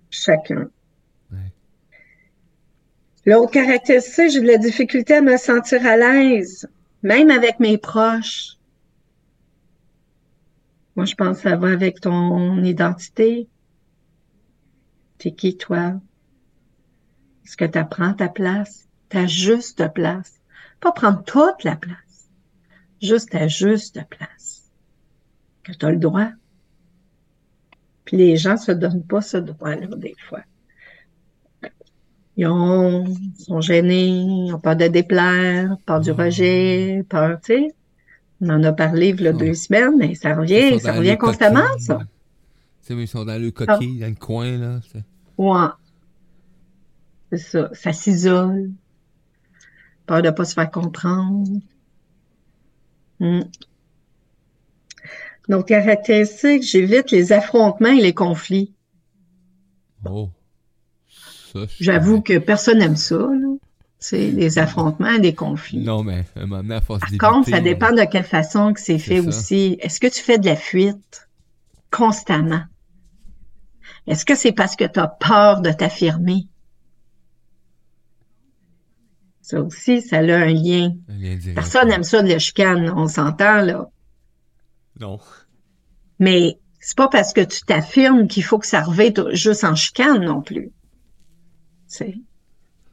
Chacun. 0.10 0.70
L'autre 3.28 3.52
caractéristique, 3.52 4.32
j'ai 4.32 4.40
de 4.40 4.48
la 4.48 4.58
difficulté 4.58 5.16
à 5.16 5.22
me 5.22 5.36
sentir 5.36 5.86
à 5.86 5.98
l'aise, 5.98 6.66
même 7.04 7.30
avec 7.30 7.60
mes 7.60 7.78
proches. 7.78 8.56
Moi, 10.96 11.04
je 11.04 11.14
pense 11.14 11.36
que 11.36 11.50
ça 11.50 11.58
va 11.58 11.68
avec 11.68 12.00
ton 12.00 12.64
identité. 12.64 13.50
T'es 15.18 15.32
qui, 15.32 15.58
toi? 15.58 16.00
Est-ce 17.46 17.58
que 17.58 17.66
tu 17.66 17.78
apprends 17.78 18.14
ta 18.14 18.28
place? 18.30 18.88
Ta 19.10 19.26
juste 19.26 19.88
place? 19.94 20.34
Pas 20.80 20.92
prendre 20.92 21.24
toute 21.24 21.64
la 21.64 21.76
place. 21.76 22.30
Juste 23.02 23.32
ta 23.32 23.48
juste 23.48 24.00
place. 24.10 24.70
Que 25.64 25.72
tu 25.72 25.86
as 25.86 25.92
le 25.92 25.98
droit. 25.98 26.30
Puis 28.06 28.18
les 28.18 28.38
gens 28.38 28.58
se 28.58 28.72
donnent 28.72 29.04
pas 29.04 29.22
ce 29.22 29.38
droit-là, 29.38 29.88
des 29.98 30.16
fois. 30.30 30.42
Ils 32.38 32.46
ont, 32.46 33.06
sont 33.40 33.62
gênés, 33.62 34.08
ils 34.08 34.54
ont 34.54 34.60
peur 34.60 34.76
de 34.76 34.88
déplaire, 34.88 35.76
peur 35.86 36.00
du 36.00 36.12
rejet, 36.12 37.04
peur, 37.10 37.40
tu 37.42 37.54
sais. 37.54 37.76
On 38.40 38.50
en 38.50 38.64
a 38.64 38.72
parlé 38.72 39.10
il 39.10 39.22
y 39.22 39.28
a 39.28 39.34
deux 39.34 39.56
semaines, 39.56 39.98
mais 39.98 40.14
ça 40.14 40.36
revient, 40.36 40.80
ça 40.80 40.94
revient 40.94 41.18
constamment, 41.18 41.66
ça. 41.80 42.00
Tu 42.88 42.94
sais, 42.94 43.02
ils 43.02 43.08
sont 43.08 43.26
dans 43.26 43.42
le 43.42 43.52
coquille, 43.52 44.00
dans 44.00 44.08
le 44.08 44.16
coin, 44.16 44.58
là. 44.58 44.80
Ouais. 45.38 45.68
C'est 47.32 47.38
ça. 47.38 47.70
Ça 47.74 47.92
s'isole. 47.92 48.72
Peur 50.06 50.22
de 50.22 50.30
pas 50.30 50.46
se 50.46 50.54
faire 50.54 50.72
comprendre. 50.72 51.52
Hmm. 53.20 53.42
Donc, 55.50 55.68
caractéristique, 55.68 56.64
j'évite 56.64 57.12
les 57.12 57.34
affrontements 57.34 57.90
et 57.90 58.00
les 58.00 58.14
conflits. 58.14 58.74
Oh. 60.06 60.30
J'avoue 61.82 62.22
que 62.22 62.38
personne 62.38 62.80
n'aime 62.80 62.96
ça, 62.96 63.18
là. 63.18 63.48
C'est 64.00 64.32
les 64.32 64.60
affrontements 64.60 65.12
et 65.12 65.20
des 65.20 65.34
conflits. 65.34 65.80
Non, 65.80 66.04
mais 66.04 66.24
moment 66.38 66.76
à 66.76 66.82
force 66.82 67.02
Par 67.18 67.34
contre, 67.34 67.50
ça 67.50 67.60
dépend 67.60 67.92
de 67.92 68.06
quelle 68.10 68.24
façon 68.24 68.72
que 68.72 68.80
c'est 68.80 69.00
fait 69.00 69.20
aussi. 69.20 69.78
Est-ce 69.82 70.00
que 70.00 70.08
tu 70.08 70.22
fais 70.22 70.38
de 70.38 70.46
la 70.46 70.56
fuite 70.56 71.28
constamment? 71.92 72.62
Est-ce 74.08 74.26
que 74.26 74.36
c'est 74.36 74.54
parce 74.54 74.76
que 74.76 74.86
tu 74.86 75.00
as 75.00 75.08
peur 75.08 75.62
de 75.62 75.72
t'affirmer? 75.72 76.48
Ça 79.42 79.62
aussi, 79.62 80.02
ça 80.02 80.18
a 80.18 80.22
un 80.22 80.46
lien. 80.48 80.94
Personne 81.54 81.90
n'aime 81.90 82.04
ça 82.04 82.24
de 82.24 82.30
la 82.30 82.40
chicane, 82.40 82.90
on 82.90 83.08
s'entend, 83.08 83.62
là. 83.62 83.90
Non. 85.00 85.20
Mais 86.20 86.60
c'est 86.80 86.98
pas 86.98 87.08
parce 87.10 87.34
que 87.34 87.42
tu 87.42 87.62
t'affirmes 87.62 88.28
qu'il 88.28 88.44
faut 88.44 88.60
que 88.60 88.68
ça 88.68 88.82
revienne 88.82 89.34
juste 89.34 89.64
en 89.64 89.76
chicane 89.76 90.24
non 90.24 90.42
plus. 90.42 90.72
sais, 91.88 92.16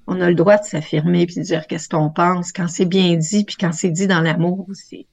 On 0.07 0.21
a 0.21 0.29
le 0.29 0.35
droit 0.35 0.59
de 0.59 0.65
s'affirmer 0.65 1.27
puis 1.27 1.37
de 1.37 1.43
dire 1.43 1.67
qu'est-ce 1.67 1.89
qu'on 1.89 2.11
pense 2.11 2.53
quand 2.53 2.69
c'est 2.69 2.85
bien 2.87 3.17
dit 3.17 3.45
puis 3.45 3.57
quand 3.59 3.73
c'est 3.73 3.91
dit 3.91 4.07
dans 4.07 4.21
l'amour 4.21 4.67
aussi. 4.69 5.07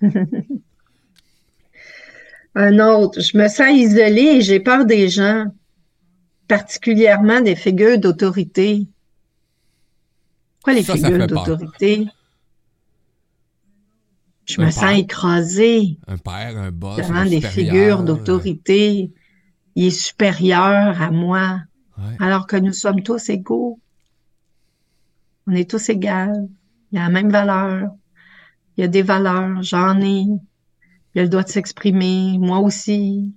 Un 2.54 2.78
autre, 2.80 3.20
je 3.20 3.36
me 3.38 3.48
sens 3.48 3.70
isolée 3.70 4.36
et 4.36 4.40
j'ai 4.42 4.60
peur 4.60 4.84
des 4.84 5.08
gens, 5.08 5.44
particulièrement 6.48 7.40
des 7.40 7.54
figures 7.54 7.98
d'autorité. 7.98 8.88
Quoi 10.62 10.74
les 10.74 10.82
figures 10.82 11.26
d'autorité? 11.26 12.08
Je 14.46 14.60
me 14.60 14.70
sens 14.70 14.98
écrasée. 14.98 15.98
Un 16.08 16.18
père, 16.18 16.58
un 16.58 16.72
boss. 16.72 16.96
Devant 16.96 17.24
des 17.24 17.40
figures 17.40 18.02
d'autorité. 18.02 19.12
Il 19.76 19.84
est 19.86 19.90
supérieur 19.90 21.00
à 21.00 21.10
moi. 21.12 21.60
Alors 22.18 22.46
que 22.48 22.56
nous 22.56 22.72
sommes 22.72 23.02
tous 23.02 23.28
égaux. 23.28 23.78
On 25.46 25.52
est 25.52 25.70
tous 25.70 25.88
égaux. 25.88 26.48
Il 26.90 26.96
y 26.96 26.98
a 26.98 27.04
la 27.04 27.10
même 27.10 27.30
valeur. 27.30 27.90
Il 28.76 28.80
y 28.80 28.84
a 28.84 28.88
des 28.88 29.02
valeurs. 29.02 29.62
J'en 29.62 30.00
ai. 30.00 30.26
Il 31.14 31.20
a 31.20 31.22
le 31.24 31.28
droit 31.28 31.42
de 31.42 31.48
s'exprimer. 31.48 32.38
Moi 32.38 32.58
aussi. 32.60 33.34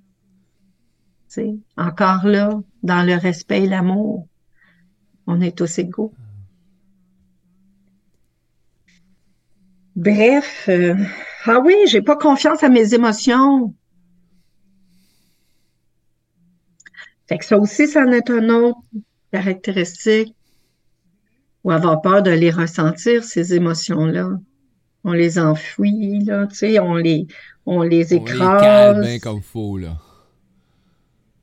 sais, 1.28 1.56
encore 1.78 2.26
là, 2.26 2.62
dans 2.84 3.06
le 3.06 3.16
respect 3.16 3.64
et 3.64 3.68
l'amour. 3.68 4.28
On 5.26 5.42
est 5.42 5.58
tous 5.58 5.80
égaux. 5.80 6.14
Bref, 9.96 10.66
euh, 10.70 10.96
ah 11.46 11.60
oui, 11.64 11.76
j'ai 11.88 12.02
pas 12.02 12.16
confiance 12.16 12.64
à 12.64 12.70
mes 12.70 12.94
émotions. 12.94 13.76
Fait 17.28 17.38
que 17.38 17.46
ça 17.46 17.58
aussi, 17.58 17.88
ça 17.88 18.02
en 18.02 18.12
est 18.12 18.30
une 18.30 18.52
autre 18.52 18.80
caractéristique. 19.32 20.36
Ou 21.64 21.72
avoir 21.72 22.02
peur 22.02 22.22
de 22.24 22.32
les 22.32 22.52
ressentir, 22.52 23.24
ces 23.24 23.54
émotions-là. 23.54 24.30
On 25.04 25.12
les 25.12 25.38
enfouit, 25.38 26.24
là, 26.24 26.48
tu 26.48 26.56
sais, 26.56 26.80
on 26.80 26.96
les, 26.96 27.28
on 27.66 27.82
les 27.82 28.14
écrase. 28.14 28.40
On 28.40 28.44
les 28.44 28.62
cale 28.62 29.02
bien 29.02 29.20
comme 29.20 29.42
faut, 29.42 29.78
là. 29.78 29.98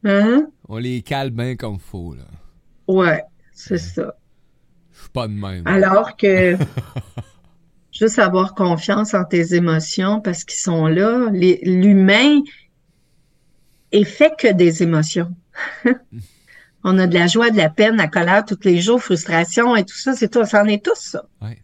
Hein? 0.04 0.46
On 0.68 0.78
les 0.78 1.02
cale 1.02 1.30
bien 1.30 1.56
comme 1.56 1.78
faut, 1.78 2.14
là. 2.14 2.24
Ouais, 2.88 3.22
c'est 3.52 3.78
ça. 3.78 4.16
Je 4.92 5.00
suis 5.00 5.10
pas 5.10 5.28
de 5.28 5.32
même. 5.32 5.66
Alors 5.66 6.16
que 6.16 6.56
juste 7.92 8.18
avoir 8.18 8.54
confiance 8.54 9.14
en 9.14 9.24
tes 9.24 9.54
émotions 9.54 10.20
parce 10.20 10.44
qu'ils 10.44 10.60
sont 10.60 10.86
là. 10.86 11.28
L'humain 11.30 12.40
est 13.92 14.04
fait 14.04 14.32
que 14.38 14.52
des 14.52 14.82
émotions. 14.82 15.34
on 16.84 16.98
a 16.98 17.06
de 17.06 17.14
la 17.14 17.26
joie, 17.26 17.50
de 17.50 17.56
la 17.56 17.68
peine, 17.68 17.96
la 17.96 18.08
colère 18.08 18.44
tous 18.44 18.58
les 18.64 18.80
jours, 18.80 19.02
frustration 19.02 19.76
et 19.76 19.84
tout 19.84 19.96
ça, 19.96 20.14
c'est 20.14 20.28
tout, 20.28 20.44
ça 20.44 20.62
en 20.62 20.66
est 20.66 20.84
tous 20.84 20.98
ça. 20.98 21.24
Ouais. 21.42 21.62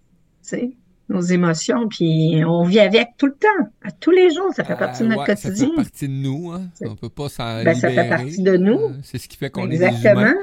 Nos 1.09 1.21
émotions, 1.21 1.89
puis 1.89 2.43
on 2.45 2.65
vit 2.65 2.81
avec 2.81 3.11
tout 3.17 3.27
le 3.27 3.35
temps, 3.35 3.71
à 3.85 3.93
tous 3.93 4.11
les 4.11 4.35
jours, 4.35 4.53
ça 4.53 4.65
fait 4.65 4.77
partie 4.77 5.05
de 5.05 5.09
notre 5.09 5.23
euh, 5.23 5.27
quotidien. 5.27 5.55
Ça 5.55 5.67
fait 5.67 5.77
partie 5.77 6.09
de 6.09 6.13
nous, 6.13 6.51
hein. 6.51 6.69
On 6.81 6.97
peut 6.97 7.09
pas 7.09 7.29
s'en 7.29 7.63
ben, 7.63 7.77
Ça 7.77 7.91
fait 7.91 8.09
partie 8.09 8.43
de 8.43 8.57
nous. 8.57 8.81
Euh, 8.81 8.93
c'est 9.05 9.19
ce 9.19 9.29
qui 9.29 9.37
fait 9.37 9.49
qu'on 9.49 9.71
est 9.71 9.79
des 9.79 10.05
humains. 10.05 10.35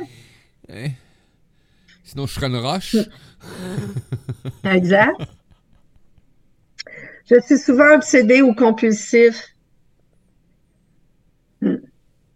Hein? 0.69 0.87
Sinon, 2.05 2.27
je 2.27 2.33
serais 2.33 2.47
une 2.47 2.55
roche. 2.55 2.95
exact. 4.63 5.17
Je 7.29 7.39
suis 7.41 7.57
souvent 7.57 7.95
obsédé 7.95 8.41
ou 8.41 8.53
compulsif. 8.53 9.53
Hmm. 11.61 11.77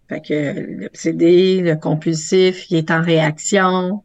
Fait 0.10 0.22
que 0.22 0.82
l'obsédé, 0.82 1.62
le 1.62 1.76
compulsif, 1.76 2.70
il 2.72 2.78
est 2.78 2.92
en 2.92 3.02
réaction. 3.02 4.04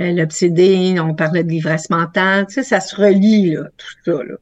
Euh, 0.00 0.12
l'obsédé, 0.12 0.98
on 1.00 1.14
parlait 1.14 1.44
de 1.44 1.48
l'ivresse 1.48 1.90
mentale. 1.90 2.46
Tu 2.46 2.54
sais, 2.54 2.62
ça 2.62 2.80
se 2.80 2.94
relie, 2.94 3.52
là, 3.52 3.64
tout 3.76 3.86
ça, 4.04 4.22
là. 4.24 4.34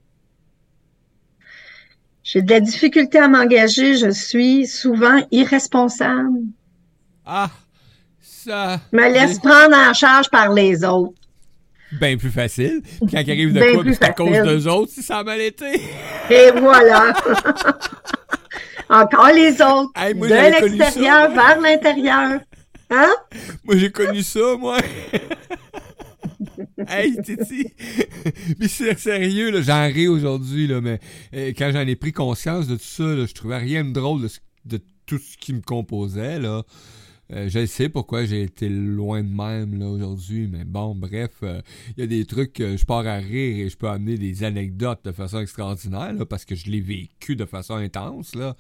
J'ai 2.23 2.43
de 2.43 2.51
la 2.51 2.61
difficulté 2.61 3.19
à 3.19 3.29
m'engager. 3.29 3.97
Je 3.97 4.11
suis 4.11 4.67
souvent 4.67 5.25
irresponsable. 5.31 6.41
Ah, 7.25 7.51
ça. 8.21 8.81
Me 8.93 9.13
laisse 9.13 9.39
prendre 9.39 9.77
en 9.77 9.95
charge 9.95 10.29
par 10.31 10.53
les 10.53 10.85
autres 10.85 11.15
bien 11.93 12.17
plus 12.17 12.31
facile. 12.31 12.83
Puis 12.83 13.15
quand 13.15 13.21
il 13.21 13.31
arrive 13.31 13.53
de 13.53 13.75
quoi, 13.75 13.85
c'est 13.93 14.05
à 14.05 14.13
cause 14.13 14.43
d'eux 14.43 14.69
autres 14.69 14.93
si 14.93 15.03
ça 15.03 15.19
a 15.19 15.25
mal 15.25 15.41
été. 15.41 15.81
Et 16.31 16.51
voilà. 16.57 17.13
Encore 18.89 19.31
les 19.35 19.53
autres. 19.61 19.91
de 19.95 20.67
l'extérieur 20.67 21.31
vers 21.31 21.61
l'intérieur. 21.61 22.41
Hein? 22.91 23.15
Moi, 23.65 23.77
j'ai 23.77 23.91
connu 23.91 24.23
ça, 24.23 24.57
moi. 24.59 24.79
hey, 26.89 27.17
Titi! 27.23 27.67
mais 28.59 28.69
c'est 28.69 28.99
sérieux, 28.99 29.51
là, 29.51 29.61
j'en 29.61 29.87
ris 29.87 30.09
aujourd'hui, 30.09 30.67
là, 30.67 30.81
mais 30.81 31.01
euh, 31.35 31.53
quand 31.57 31.71
j'en 31.73 31.87
ai 31.87 31.97
pris 31.97 32.13
conscience 32.13 32.67
de 32.69 32.77
tout 32.77 32.85
ça, 32.85 33.05
là, 33.05 33.27
je 33.27 33.35
trouvais 33.35 33.59
rien 33.59 33.85
de 33.85 33.93
drôle 33.93 34.23
de, 34.23 34.29
de, 34.65 34.81
tout 35.07 35.19
ce 35.19 35.37
qui 35.37 35.53
me 35.53 35.61
composait, 35.61 36.39
là. 36.39 36.63
Euh, 37.33 37.49
je 37.49 37.67
sais 37.67 37.89
pourquoi 37.89 38.25
j'ai 38.25 38.43
été 38.43 38.69
loin 38.69 39.25
de 39.25 39.29
même 39.29 39.77
là 39.81 39.89
aujourd'hui, 39.89 40.47
mais 40.47 40.65
bon, 40.65 40.95
bref, 40.95 41.31
il 41.43 41.49
euh, 41.49 41.61
y 41.97 42.03
a 42.03 42.07
des 42.07 42.25
trucs 42.25 42.53
que 42.53 42.77
je 42.77 42.85
pars 42.85 43.05
à 43.05 43.17
rire 43.17 43.67
et 43.67 43.69
je 43.69 43.77
peux 43.77 43.89
amener 43.89 44.17
des 44.17 44.45
anecdotes 44.45 45.01
de 45.05 45.11
façon 45.11 45.41
extraordinaire 45.41 46.13
là, 46.13 46.25
parce 46.25 46.45
que 46.45 46.55
je 46.55 46.71
l'ai 46.71 46.81
vécu 46.81 47.35
de 47.35 47.45
façon 47.45 47.75
intense 47.75 48.37
là. 48.37 48.57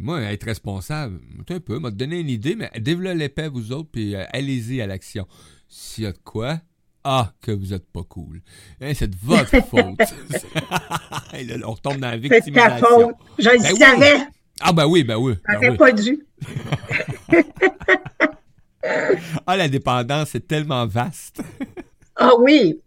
Moi, 0.00 0.20
être 0.22 0.44
responsable, 0.44 1.20
un 1.50 1.60
peu, 1.60 1.78
m'a 1.78 1.90
donné 1.90 2.20
une 2.20 2.30
idée, 2.30 2.54
mais 2.56 2.70
développez 2.80 3.16
l'épée 3.16 3.48
vous 3.48 3.72
autres, 3.72 3.90
puis 3.92 4.14
euh, 4.14 4.24
allez-y 4.32 4.80
à 4.80 4.86
l'action. 4.86 5.26
S'il 5.68 6.04
y 6.04 6.06
a 6.06 6.12
de 6.12 6.18
quoi, 6.24 6.58
Ah, 7.04 7.32
que 7.42 7.50
vous 7.52 7.74
êtes 7.74 7.86
pas 7.86 8.02
cool. 8.08 8.40
Hein, 8.80 8.92
c'est 8.94 9.10
de 9.10 9.16
votre 9.22 9.50
faute. 9.68 9.98
là, 11.32 11.56
on 11.66 11.72
retombe 11.72 11.98
dans 11.98 12.10
la 12.10 12.16
victimisation. 12.16 12.54
C'est 12.54 12.80
ta 12.80 12.86
faute. 12.86 13.14
Je 13.38 13.48
le 13.50 13.58
Ben 13.62 13.72
oui. 13.72 13.78
savais. 13.78 14.26
Ah, 14.60 14.72
ben 14.72 14.86
oui, 14.86 15.02
ben 15.04 15.16
oui. 15.16 15.34
ben 15.60 15.70
oui. 15.72 15.76
pas 15.76 15.92
dû. 15.92 16.24
Ah, 19.46 19.56
la 19.56 19.68
dépendance, 19.68 20.30
c'est 20.30 20.46
tellement 20.46 20.86
vaste. 20.86 21.40
Ah 22.16 22.32
oui. 22.38 22.80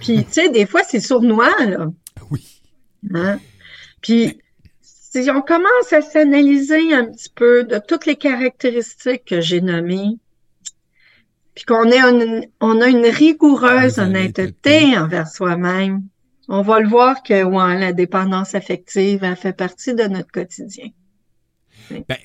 Puis, 0.00 0.24
tu 0.24 0.32
sais, 0.32 0.48
des 0.50 0.66
fois, 0.66 0.82
c'est 0.88 0.98
sournois, 1.00 1.54
là. 1.64 1.86
oui. 2.30 2.62
Hein? 3.14 3.38
Puis, 4.00 4.38
si 5.22 5.30
on 5.30 5.40
commence 5.40 5.92
à 5.92 6.02
s'analyser 6.02 6.92
un 6.92 7.06
petit 7.06 7.30
peu 7.34 7.64
de 7.64 7.78
toutes 7.78 8.06
les 8.06 8.16
caractéristiques 8.16 9.24
que 9.24 9.40
j'ai 9.40 9.60
nommées, 9.60 10.18
puis 11.54 11.64
qu'on 11.64 11.90
ait 11.90 12.00
une, 12.00 12.46
on 12.60 12.80
a 12.82 12.88
une 12.88 13.06
rigoureuse 13.06 13.98
honnêteté 13.98 14.96
envers 14.98 15.28
soi-même, 15.28 16.02
on 16.48 16.62
va 16.62 16.80
le 16.80 16.88
voir 16.88 17.22
que 17.22 17.44
ouais, 17.44 17.80
la 17.80 17.92
dépendance 17.92 18.54
affective, 18.54 19.24
elle 19.24 19.36
fait 19.36 19.56
partie 19.56 19.94
de 19.94 20.04
notre 20.04 20.30
quotidien. 20.30 20.90
Ben, 21.90 22.16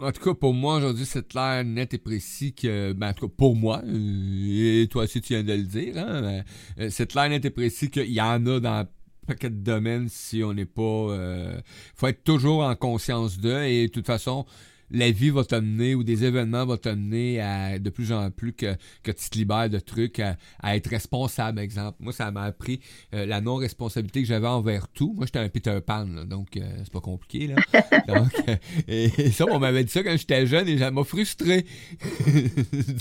en 0.00 0.12
tout 0.12 0.22
cas, 0.22 0.34
pour 0.34 0.52
moi, 0.52 0.76
aujourd'hui, 0.76 1.06
c'est 1.06 1.26
clair, 1.26 1.64
net 1.64 1.94
et 1.94 1.98
précis 1.98 2.52
que, 2.52 2.92
ben, 2.92 3.10
en 3.10 3.12
tout 3.12 3.28
cas, 3.28 3.34
pour 3.36 3.56
moi, 3.56 3.80
euh, 3.86 4.82
et 4.82 4.88
toi 4.88 5.04
aussi, 5.04 5.20
tu 5.20 5.34
viens 5.34 5.44
de 5.44 5.52
le 5.52 5.62
dire, 5.62 5.96
hein, 5.96 6.42
euh, 6.78 6.90
c'est 6.90 7.08
clair, 7.08 7.28
net 7.28 7.44
et 7.44 7.50
précis 7.50 7.90
qu'il 7.90 8.12
y 8.12 8.20
en 8.20 8.44
a 8.46 8.60
dans 8.60 8.86
paquet 9.34 9.50
de 9.50 9.62
domaines 9.62 10.08
si 10.08 10.42
on 10.42 10.54
n'est 10.54 10.64
pas... 10.64 10.82
euh, 10.82 11.60
faut 11.94 12.06
être 12.06 12.24
toujours 12.24 12.62
en 12.62 12.74
conscience 12.74 13.38
d'eux 13.38 13.62
et 13.62 13.86
de 13.86 13.92
toute 13.92 14.06
façon, 14.06 14.46
la 14.90 15.10
vie 15.10 15.30
va 15.30 15.44
t'amener 15.44 15.94
ou 15.94 16.04
des 16.04 16.24
événements 16.24 16.64
vont 16.64 16.76
t'amener 16.76 17.40
à 17.40 17.78
de 17.78 17.90
plus 17.90 18.12
en 18.12 18.30
plus 18.30 18.52
que, 18.52 18.74
que 19.02 19.10
tu 19.10 19.30
te 19.30 19.38
libères 19.38 19.70
de 19.70 19.78
trucs, 19.78 20.20
à, 20.20 20.36
à 20.60 20.76
être 20.76 20.88
responsable, 20.88 21.60
exemple. 21.60 21.98
Moi, 22.00 22.12
ça 22.12 22.30
m'a 22.30 22.42
appris 22.42 22.80
euh, 23.14 23.26
la 23.26 23.40
non-responsabilité 23.40 24.22
que 24.22 24.28
j'avais 24.28 24.46
envers 24.46 24.88
tout. 24.88 25.12
Moi, 25.16 25.26
j'étais 25.26 25.38
un 25.38 25.48
Peter 25.48 25.78
Pan, 25.84 26.06
là, 26.06 26.24
donc 26.24 26.56
euh, 26.56 26.62
c'est 26.78 26.92
pas 26.92 27.00
compliqué, 27.00 27.48
là. 27.48 27.56
donc, 28.08 28.32
euh, 28.48 28.56
et, 28.86 29.10
et 29.18 29.30
ça, 29.32 29.44
on 29.50 29.58
m'avait 29.58 29.84
dit 29.84 29.90
ça 29.90 30.02
quand 30.02 30.16
j'étais 30.16 30.46
jeune 30.46 30.68
et 30.68 30.78
ça 30.78 30.90
m'a 30.90 31.04
frustré. 31.04 31.66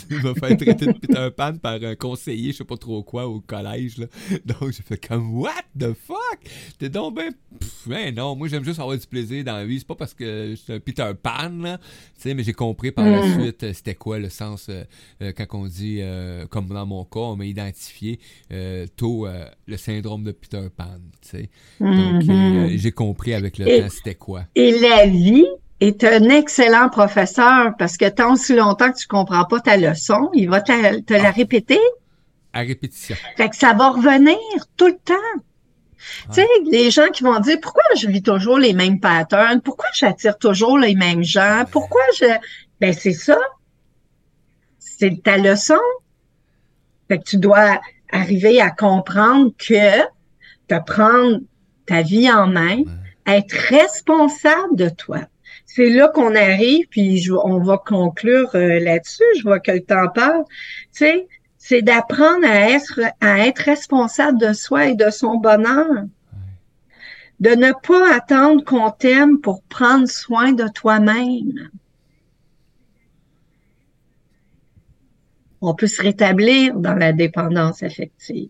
Il 0.09 0.21
m'a 0.21 0.33
fait 0.33 0.55
traiter 0.55 0.87
de 0.87 0.93
Peter 0.93 1.29
Pan 1.35 1.57
par 1.57 1.81
un 1.83 1.95
conseiller, 1.95 2.51
je 2.51 2.57
sais 2.57 2.63
pas 2.63 2.77
trop 2.77 3.03
quoi, 3.03 3.27
au 3.27 3.39
collège, 3.41 3.97
là. 3.97 4.07
Donc, 4.45 4.71
j'ai 4.71 4.83
fait 4.83 5.05
comme, 5.07 5.37
what 5.37 5.63
the 5.77 5.93
fuck? 5.93 6.39
T'es 6.77 6.89
donc 6.89 7.15
ben, 7.15 7.31
pff, 7.59 7.87
ben 7.87 8.13
non, 8.15 8.35
moi, 8.35 8.47
j'aime 8.47 8.63
juste 8.63 8.79
avoir 8.79 8.97
du 8.97 9.07
plaisir 9.07 9.43
dans 9.43 9.57
la 9.57 9.65
vie. 9.65 9.79
C'est 9.79 9.87
pas 9.87 9.95
parce 9.95 10.13
que 10.13 10.51
je 10.51 10.55
suis 10.55 10.73
un 10.73 10.79
Peter 10.79 11.11
Pan, 11.21 11.49
là. 11.49 11.76
Tu 12.15 12.21
sais, 12.21 12.33
mais 12.33 12.43
j'ai 12.43 12.53
compris 12.53 12.91
par 12.91 13.05
la 13.05 13.19
Mm. 13.19 13.39
suite 13.41 13.63
euh, 13.63 13.73
c'était 13.73 13.95
quoi 13.95 14.17
le 14.19 14.29
sens 14.29 14.67
euh, 14.69 14.83
euh, 15.21 15.31
quand 15.35 15.45
on 15.53 15.65
dit, 15.67 15.99
euh, 16.01 16.45
comme 16.47 16.67
dans 16.67 16.85
mon 16.85 17.05
cas, 17.05 17.19
on 17.19 17.35
m'a 17.35 17.45
identifié 17.45 18.19
tôt 18.95 19.27
le 19.67 19.77
syndrome 19.77 20.23
de 20.23 20.31
Peter 20.31 20.67
Pan, 20.75 20.85
tu 21.21 21.29
sais. 21.29 21.49
Donc, 21.79 22.23
Mhm. 22.23 22.29
euh, 22.29 22.69
j'ai 22.75 22.91
compris 22.91 23.33
avec 23.33 23.57
le 23.57 23.67
Et- 23.67 23.81
temps 23.81 23.89
c'était 23.89 24.15
quoi. 24.15 24.43
Et 24.55 24.71
la 24.79 25.05
vie 25.05 25.45
est 25.79 26.03
un 26.03 26.23
excellent 26.29 26.89
professeur 26.89 27.73
parce 27.77 27.97
que 27.97 28.09
tant 28.09 28.33
aussi 28.33 28.55
longtemps 28.55 28.91
que 28.91 28.97
tu 28.97 29.07
comprends 29.07 29.45
pas 29.45 29.59
ta 29.59 29.77
leçon, 29.77 30.29
il 30.33 30.49
va 30.49 30.61
te, 30.61 30.99
te 31.01 31.13
la 31.13 31.31
répéter. 31.31 31.79
À 32.53 32.61
répétition. 32.61 33.15
Fait 33.35 33.49
que 33.49 33.55
ça 33.55 33.73
va 33.73 33.89
revenir 33.91 34.37
tout 34.75 34.87
le 34.87 34.97
temps. 35.05 35.13
Tu 36.29 36.41
sais, 36.41 36.47
les 36.71 36.91
gens 36.91 37.07
qui 37.09 37.23
vont 37.23 37.39
dire 37.39 37.57
pourquoi 37.61 37.83
je 37.97 38.07
vis 38.07 38.21
toujours 38.21 38.57
les 38.57 38.73
mêmes 38.73 38.99
patterns, 38.99 39.61
pourquoi 39.61 39.87
j'attire 39.93 40.37
toujours 40.37 40.77
les 40.77 40.95
mêmes 40.95 41.23
gens, 41.23 41.63
pourquoi 41.71 42.01
je. 42.19 42.25
Ben, 42.79 42.93
c'est 42.93 43.13
ça. 43.13 43.37
C'est 44.79 45.21
ta 45.23 45.37
leçon. 45.37 45.75
Fait 47.07 47.19
que 47.19 47.23
tu 47.23 47.37
dois 47.37 47.79
arriver 48.11 48.61
à 48.61 48.69
comprendre 48.71 49.51
que 49.57 50.01
de 50.69 50.79
prendre 50.85 51.39
ta 51.85 52.01
vie 52.01 52.29
en 52.31 52.47
main, 52.47 52.81
être 53.25 53.51
responsable 53.69 54.75
de 54.75 54.89
toi. 54.89 55.19
C'est 55.65 55.89
là 55.89 56.07
qu'on 56.09 56.35
arrive, 56.35 56.87
puis 56.89 57.17
je- 57.17 57.33
on 57.33 57.59
va 57.59 57.77
conclure 57.77 58.49
euh, 58.55 58.79
là-dessus. 58.79 59.23
Je 59.37 59.43
vois 59.43 59.59
que 59.59 59.71
le 59.71 59.81
temps 59.81 60.07
passe. 60.13 60.45
Tu 60.47 61.05
sais, 61.05 61.27
c'est 61.67 61.81
d'apprendre 61.81 62.45
à 62.45 62.71
être, 62.71 63.01
à 63.19 63.45
être 63.45 63.59
responsable 63.59 64.39
de 64.39 64.53
soi 64.53 64.87
et 64.87 64.95
de 64.95 65.09
son 65.09 65.35
bonheur. 65.35 66.05
De 67.41 67.49
ne 67.49 67.73
pas 67.73 68.15
attendre 68.15 68.63
qu'on 68.63 68.89
t'aime 68.89 69.41
pour 69.41 69.61
prendre 69.63 70.07
soin 70.07 70.53
de 70.53 70.65
toi-même. 70.69 71.69
On 75.59 75.75
peut 75.75 75.87
se 75.87 76.01
rétablir 76.01 76.73
dans 76.79 76.95
la 76.95 77.11
dépendance 77.11 77.83
affective. 77.83 78.47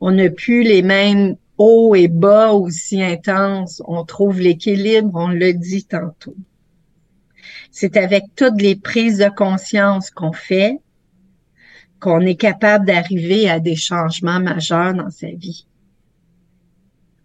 On 0.00 0.12
n'a 0.12 0.30
plus 0.30 0.62
les 0.62 0.80
mêmes 0.80 1.36
hauts 1.58 1.94
et 1.94 2.08
bas 2.08 2.52
aussi 2.52 3.02
intenses. 3.02 3.82
On 3.86 4.06
trouve 4.06 4.40
l'équilibre, 4.40 5.10
on 5.12 5.28
le 5.28 5.52
dit 5.52 5.84
tantôt. 5.84 6.36
C'est 7.70 7.98
avec 7.98 8.24
toutes 8.36 8.62
les 8.62 8.74
prises 8.74 9.18
de 9.18 9.28
conscience 9.28 10.10
qu'on 10.10 10.32
fait 10.32 10.80
qu'on 12.00 12.20
est 12.20 12.36
capable 12.36 12.86
d'arriver 12.86 13.48
à 13.48 13.60
des 13.60 13.76
changements 13.76 14.40
majeurs 14.40 14.94
dans 14.94 15.10
sa 15.10 15.28
vie. 15.28 15.66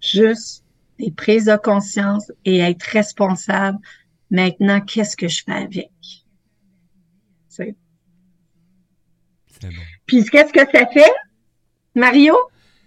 Juste 0.02 0.64
des 1.00 1.12
prises 1.12 1.46
de 1.46 1.56
conscience 1.56 2.32
et 2.46 2.60
être 2.60 2.84
responsable. 2.84 3.78
Maintenant, 4.32 4.82
qu'est-ce 4.82 5.16
que 5.16 5.28
je 5.28 5.44
fais 5.44 5.54
avec? 5.54 5.92
C'est- 7.50 7.76
bon. 9.62 9.70
Puis 10.06 10.26
qu'est-ce 10.26 10.52
que 10.52 10.60
ça 10.72 10.88
fait, 10.88 11.12
Mario? 11.96 12.36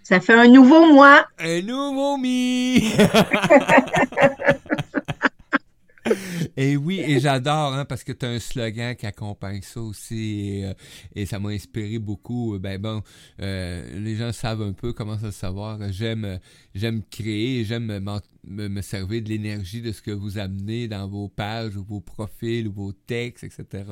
Ça 0.03 0.19
fait 0.19 0.33
un 0.33 0.47
nouveau 0.47 0.93
moi. 0.93 1.25
Un 1.39 1.61
nouveau 1.61 2.17
mi! 2.17 2.79
Et 6.57 6.77
oui, 6.77 7.01
et 7.05 7.19
j'adore, 7.19 7.73
hein, 7.73 7.85
parce 7.85 8.03
que 8.03 8.11
tu 8.11 8.25
as 8.25 8.29
un 8.29 8.39
slogan 8.39 8.95
qui 8.95 9.05
accompagne 9.05 9.61
ça 9.61 9.81
aussi, 9.81 10.61
et, 10.61 10.65
euh, 10.65 11.25
ça 11.25 11.39
m'a 11.39 11.49
inspiré 11.49 11.99
beaucoup. 11.99 12.57
Ben 12.59 12.81
bon, 12.81 13.01
euh, 13.41 13.99
les 13.99 14.15
gens 14.15 14.31
savent 14.31 14.61
un 14.61 14.73
peu 14.73 14.93
comment 14.93 15.17
se 15.17 15.31
savoir. 15.31 15.79
J'aime, 15.91 16.39
j'aime 16.73 17.03
créer, 17.09 17.63
j'aime 17.63 17.99
me, 18.47 18.81
servir 18.81 19.21
de 19.21 19.29
l'énergie 19.29 19.81
de 19.81 19.91
ce 19.91 20.01
que 20.01 20.11
vous 20.11 20.37
amenez 20.37 20.87
dans 20.87 21.07
vos 21.07 21.27
pages, 21.29 21.75
ou 21.75 21.83
vos 21.83 22.01
profils, 22.01 22.67
ou 22.67 22.71
vos 22.71 22.91
textes, 22.91 23.43
etc. 23.43 23.85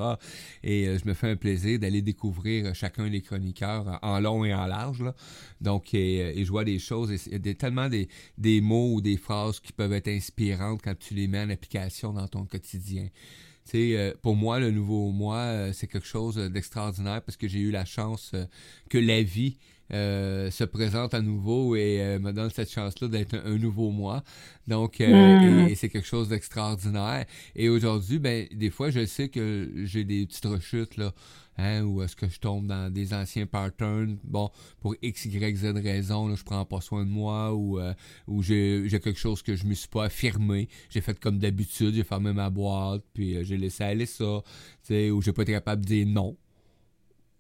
Et 0.64 0.88
euh, 0.88 0.98
je 0.98 1.08
me 1.08 1.14
fais 1.14 1.30
un 1.30 1.36
plaisir 1.36 1.80
d'aller 1.80 2.02
découvrir 2.02 2.68
euh, 2.68 2.74
chacun 2.74 3.10
des 3.10 3.22
chroniqueurs 3.22 4.00
en 4.02 4.16
en 4.16 4.20
long 4.20 4.46
et 4.46 4.54
en 4.54 4.66
large. 4.66 5.02
Là. 5.02 5.14
Donc, 5.62 5.94
et, 5.94 6.22
euh, 6.22 6.44
je 6.44 6.50
vois 6.50 6.64
des 6.64 6.80
choses, 6.80 7.12
et 7.30 7.40
des, 7.40 7.56
tellement 7.56 7.90
des, 7.90 8.62
mots 8.62 8.94
ou 8.94 9.02
des 9.02 9.18
phrases 9.18 9.60
qui 9.60 9.74
peuvent 9.74 9.94
être 9.94 10.08
inspirantes 10.08 10.82
quand 10.82 10.98
tu 10.98 11.14
les 11.14 11.28
mets 11.28 11.42
en 11.42 11.50
application 11.50 12.14
dans 12.14 12.28
ton 12.28 12.46
quotidien. 12.46 13.10
Euh, 13.74 14.14
pour 14.22 14.36
moi, 14.36 14.60
le 14.60 14.72
nouveau 14.72 15.12
moi, 15.12 15.38
euh, 15.38 15.74
c'est 15.74 15.88
quelque 15.88 16.08
chose 16.08 16.38
euh, 16.38 16.50
d'extraordinaire 16.50 17.22
parce 17.22 17.36
que 17.38 17.48
j'ai 17.48 17.60
eu 17.60 17.72
la 17.72 17.86
chance 17.86 18.32
euh, 18.34 18.46
que 18.90 18.98
la 18.98 19.24
vie 19.24 19.58
euh, 19.92 20.50
se 20.52 20.64
présente 20.64 21.14
à 21.14 21.22
nouveau 21.22 21.76
et 21.76 22.02
euh, 22.02 22.20
me 22.20 22.32
donne 22.32 22.50
cette 22.50 22.72
chance-là 22.72 23.08
d'être 23.08 23.36
un, 23.36 23.54
un 23.54 23.58
nouveau 23.58 23.92
moi. 23.92 24.24
Donc, 24.68 25.00
euh, 25.00 25.68
et, 25.68 25.72
et 25.72 25.76
c'est 25.76 25.90
quelque 25.90 26.08
chose 26.08 26.30
d'extraordinaire. 26.30 27.26
Et 27.56 27.70
aujourd'hui, 27.70 28.20
ben, 28.20 28.48
des 28.52 28.70
fois, 28.70 28.90
je 28.90 29.06
sais 29.06 29.30
que 29.30 29.70
j'ai 29.84 30.04
des 30.04 30.26
petites 30.26 30.46
rechutes, 30.46 30.98
là. 30.98 31.14
Hein, 31.58 31.84
ou 31.84 32.04
est-ce 32.04 32.18
que 32.18 32.28
je 32.28 32.38
tombe 32.38 32.68
dans 32.68 32.92
des 32.92 33.14
anciens 33.14 33.46
patterns, 33.46 34.18
bon, 34.26 34.50
pour 34.82 34.94
X, 35.02 35.24
Y, 35.24 35.56
Z 35.56 35.66
raison, 35.82 36.28
là, 36.28 36.36
je 36.36 36.44
prends 36.44 36.66
pas 36.66 36.82
soin 36.82 37.06
de 37.06 37.10
moi, 37.10 37.56
ou, 37.56 37.80
ou 38.28 38.44
j'ai 38.44 38.90
quelque 39.02 39.18
chose 39.18 39.42
que 39.42 39.56
je 39.56 39.66
me 39.66 39.74
suis 39.74 39.88
pas 39.88 40.04
affirmé, 40.04 40.68
j'ai 40.90 41.00
fait 41.00 41.18
comme 41.18 41.40
d'habitude, 41.40 41.96
j'ai 41.96 42.04
fermé 42.04 42.34
ma 42.34 42.50
boîte, 42.50 43.04
puis 43.14 43.42
j'ai 43.46 43.56
laissé 43.56 43.86
aller 43.86 44.06
ça, 44.06 44.44
tu 44.44 44.88
sais, 44.88 45.12
ou 45.12 45.22
j'ai 45.22 45.32
pas 45.32 45.44
été 45.44 45.54
capable 45.54 45.84
de 45.84 45.88
dire 45.88 46.08
non. 46.08 46.36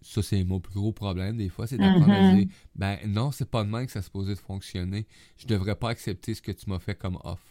Ça, 0.07 0.21
c'est 0.21 0.43
mon 0.43 0.59
plus 0.59 0.75
gros 0.75 0.93
problème, 0.93 1.37
des 1.37 1.49
fois, 1.49 1.65
c'est 1.65 1.79
d'apprendre 1.79 2.13
à 2.13 2.21
Mhm. 2.21 2.35
dire, 2.35 2.47
ben 2.75 2.97
non, 3.07 3.31
c'est 3.31 3.49
pas 3.49 3.63
de 3.63 3.69
même 3.69 3.87
que 3.87 3.91
ça 3.91 4.03
se 4.03 4.09
posait 4.11 4.35
de 4.35 4.39
fonctionner. 4.39 5.07
Je 5.35 5.47
devrais 5.47 5.75
pas 5.75 5.89
accepter 5.89 6.35
ce 6.35 6.41
que 6.43 6.51
tu 6.51 6.69
m'as 6.69 6.77
fait 6.79 6.93
comme 6.95 7.17
offre, 7.23 7.43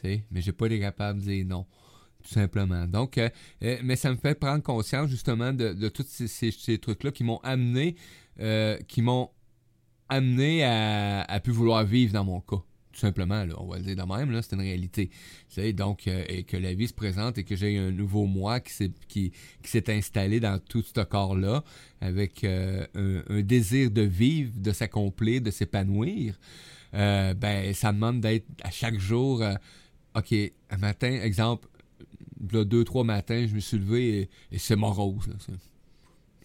tu 0.00 0.02
sais, 0.08 0.24
mais 0.30 0.40
j'ai 0.40 0.52
pas 0.52 0.66
été 0.66 0.78
capable 0.78 1.18
de 1.20 1.24
dire 1.24 1.44
non 1.46 1.66
tout 2.22 2.30
simplement. 2.34 2.86
Donc, 2.86 3.16
euh, 3.18 3.28
euh, 3.62 3.78
mais 3.84 3.94
ça 3.96 4.10
me 4.10 4.16
fait 4.16 4.34
prendre 4.34 4.62
conscience 4.62 5.08
justement 5.08 5.52
de, 5.52 5.72
de 5.72 5.88
tous 5.88 6.04
ces, 6.08 6.26
ces- 6.28 6.50
ces 6.50 6.78
trucs-là 6.78 7.12
qui 7.12 7.22
m'ont 7.24 7.38
amené, 7.44 7.94
euh, 8.40 8.76
qui 8.88 9.02
m'ont 9.02 9.30
amené 10.08 10.64
à, 10.64 11.22
à 11.22 11.40
plus 11.40 11.52
vouloir 11.52 11.84
vivre 11.84 12.12
dans 12.12 12.24
mon 12.24 12.40
cas. 12.40 12.62
Simplement, 12.98 13.44
là, 13.44 13.54
on 13.58 13.66
va 13.66 13.78
le 13.78 13.84
dire 13.84 13.94
de 13.94 14.02
même, 14.02 14.42
c'est 14.42 14.56
une 14.56 14.60
réalité. 14.60 15.10
Donc, 15.72 16.08
euh, 16.08 16.24
et 16.28 16.42
que 16.42 16.56
la 16.56 16.74
vie 16.74 16.88
se 16.88 16.92
présente 16.92 17.38
et 17.38 17.44
que 17.44 17.54
j'ai 17.54 17.78
un 17.78 17.92
nouveau 17.92 18.26
moi 18.26 18.58
qui 18.58 18.72
s'est, 18.72 18.90
qui, 19.06 19.32
installé 19.86 20.40
dans 20.40 20.58
tout 20.58 20.82
ce 20.82 21.00
corps-là, 21.02 21.62
avec 22.00 22.42
euh, 22.42 22.84
un, 23.28 23.40
désir 23.42 23.92
de 23.92 24.02
vivre, 24.02 24.52
de 24.58 24.72
s'accomplir, 24.72 25.40
de 25.40 25.52
s'épanouir, 25.52 26.34
euh, 26.94 27.34
ben, 27.34 27.72
ça 27.72 27.92
demande 27.92 28.20
d'être 28.20 28.46
à 28.64 28.72
chaque 28.72 28.98
jour, 28.98 29.44
OK, 30.16 30.34
un 30.70 30.76
matin, 30.78 31.20
exemple, 31.22 31.68
là, 32.52 32.64
deux, 32.64 32.82
trois 32.82 33.04
matins, 33.04 33.46
je 33.46 33.54
me 33.54 33.60
suis 33.60 33.78
levé 33.78 34.28
et, 34.50 34.58
c'est 34.58 34.74
morose. 34.74 35.28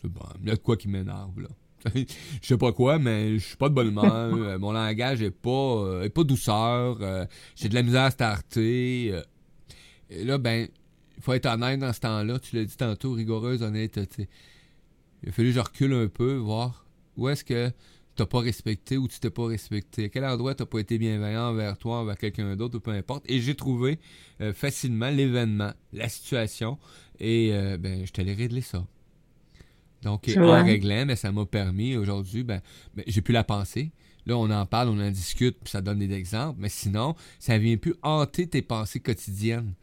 Bon, 0.03 0.21
il 0.41 0.49
y 0.49 0.51
a 0.51 0.55
de 0.55 0.59
quoi 0.59 0.77
qui 0.77 0.87
m'énerve, 0.87 1.39
là. 1.39 1.49
je 1.95 2.05
sais 2.41 2.57
pas 2.57 2.71
quoi, 2.71 2.99
mais 2.99 3.37
je 3.37 3.45
suis 3.45 3.57
pas 3.57 3.69
de 3.69 3.73
bonne 3.73 3.89
humeur. 3.89 4.33
Euh, 4.33 4.59
mon 4.59 4.71
langage 4.71 5.21
est 5.21 5.31
pas, 5.31 5.49
euh, 5.49 6.03
est 6.03 6.09
pas 6.09 6.23
douceur. 6.23 6.97
Euh, 7.01 7.25
j'ai 7.55 7.69
de 7.69 7.73
la 7.73 7.83
misère 7.83 8.03
à 8.03 8.11
starter. 8.11 9.21
et 10.09 10.23
là, 10.23 10.37
ben, 10.37 10.67
il 11.17 11.23
faut 11.23 11.33
être 11.33 11.45
honnête 11.45 11.79
dans 11.79 11.93
ce 11.93 11.99
temps-là. 12.01 12.39
Tu 12.39 12.55
l'as 12.55 12.65
dit 12.65 12.77
tantôt, 12.77 13.13
rigoureuse 13.13 13.63
honnêteté. 13.63 14.29
Il 15.23 15.29
a 15.29 15.31
fallu 15.31 15.49
que 15.49 15.55
je 15.55 15.59
recule 15.59 15.93
un 15.93 16.07
peu, 16.07 16.35
voir 16.35 16.85
où 17.15 17.29
est-ce 17.29 17.43
que 17.43 17.71
t'as 18.15 18.25
pas 18.25 18.39
respecté 18.39 18.97
ou 18.97 19.07
tu 19.07 19.19
t'es 19.19 19.29
pas 19.29 19.47
respecté. 19.47 20.05
À 20.05 20.09
quel 20.09 20.25
endroit 20.25 20.53
t'as 20.55 20.65
pas 20.65 20.79
été 20.79 20.97
bienveillant 20.97 21.49
envers 21.49 21.77
toi, 21.77 21.99
envers 21.99 22.17
quelqu'un 22.17 22.55
d'autre 22.55 22.77
ou 22.77 22.79
peu 22.79 22.91
importe. 22.91 23.23
Et 23.27 23.39
j'ai 23.41 23.55
trouvé 23.55 23.99
facilement 24.53 25.09
l'événement, 25.09 25.71
la 25.93 26.09
situation. 26.09 26.77
Et 27.19 27.51
ben, 27.79 28.05
je 28.05 28.11
t'allais 28.11 28.33
régler 28.33 28.61
ça. 28.61 28.85
Donc, 30.03 30.29
en 30.37 30.63
réglant, 30.63 31.05
mais 31.05 31.15
ça 31.15 31.31
m'a 31.31 31.45
permis 31.45 31.95
aujourd'hui, 31.95 32.43
ben, 32.43 32.61
ben, 32.95 33.03
j'ai 33.07 33.21
pu 33.21 33.31
la 33.31 33.43
penser. 33.43 33.91
Là, 34.25 34.37
on 34.37 34.49
en 34.49 34.65
parle, 34.65 34.89
on 34.89 34.99
en 34.99 35.11
discute, 35.11 35.57
puis 35.63 35.71
ça 35.71 35.81
donne 35.81 35.99
des 35.99 36.13
exemples. 36.13 36.59
Mais 36.59 36.69
sinon, 36.69 37.15
ça 37.39 37.57
vient 37.57 37.77
plus 37.77 37.95
hanter 38.03 38.47
tes 38.47 38.61
pensées 38.61 38.99
quotidiennes. 38.99 39.73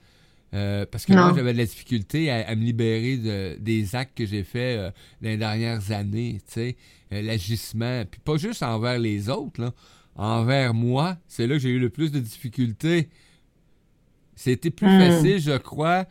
Euh, 0.53 0.85
parce 0.91 1.07
que 1.07 1.13
moi, 1.13 1.33
j'avais 1.37 1.53
de 1.53 1.59
la 1.59 1.65
difficulté 1.65 2.31
à, 2.31 2.55
me 2.57 2.65
libérer 2.65 3.17
de, 3.19 3.57
des 3.61 3.95
actes 3.95 4.17
que 4.17 4.27
j'ai 4.27 4.43
faits 4.43 4.79
euh, 4.79 4.91
dans 5.23 5.29
les 5.29 5.37
dernières 5.37 5.93
années, 5.93 6.39
tu 6.47 6.53
sais, 6.55 6.77
euh, 7.13 7.23
l'agissement. 7.23 8.05
Puis 8.11 8.21
pas 8.21 8.37
juste 8.37 8.63
envers 8.63 8.99
les 8.99 9.29
autres, 9.29 9.61
là, 9.61 9.73
envers 10.17 10.75
moi, 10.75 11.17
c'est 11.29 11.47
là 11.47 11.55
que 11.55 11.61
j'ai 11.61 11.71
eu 11.71 11.79
le 11.79 11.91
plus 11.91 12.11
de 12.11 12.19
difficultés. 12.19 13.09
C'était 14.35 14.71
plus 14.71 14.89
hmm. 14.89 14.99
facile, 14.99 15.39
je 15.39 15.57
crois, 15.57 16.07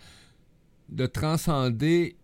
de 0.87 1.05
transcender 1.05 2.15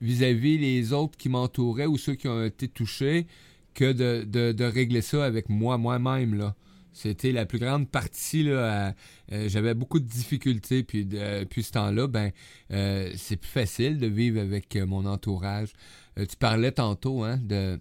vis-à-vis 0.00 0.58
les 0.58 0.92
autres 0.92 1.16
qui 1.16 1.28
m'entouraient 1.28 1.86
ou 1.86 1.96
ceux 1.96 2.14
qui 2.14 2.28
ont 2.28 2.44
été 2.44 2.68
touchés 2.68 3.26
que 3.74 3.92
de, 3.92 4.64
régler 4.64 5.00
ça 5.00 5.24
avec 5.24 5.48
moi, 5.48 5.78
moi-même, 5.78 6.34
là. 6.34 6.54
C'était 6.92 7.30
la 7.30 7.46
plus 7.46 7.60
grande 7.60 7.88
partie, 7.88 8.42
là. 8.42 8.94
Euh, 9.32 9.48
j'avais 9.48 9.74
beaucoup 9.74 10.00
de 10.00 10.08
difficultés, 10.08 10.82
puis 10.82 11.06
depuis 11.06 11.62
ce 11.62 11.72
temps-là, 11.72 12.08
ben, 12.08 12.32
euh, 12.72 13.10
c'est 13.14 13.36
plus 13.36 13.50
facile 13.50 13.98
de 13.98 14.08
vivre 14.08 14.40
avec 14.40 14.74
euh, 14.74 14.86
mon 14.86 15.06
entourage. 15.06 15.72
tu 16.16 16.36
parlais 16.36 16.72
tantôt, 16.72 17.22
hein, 17.22 17.38
de 17.42 17.78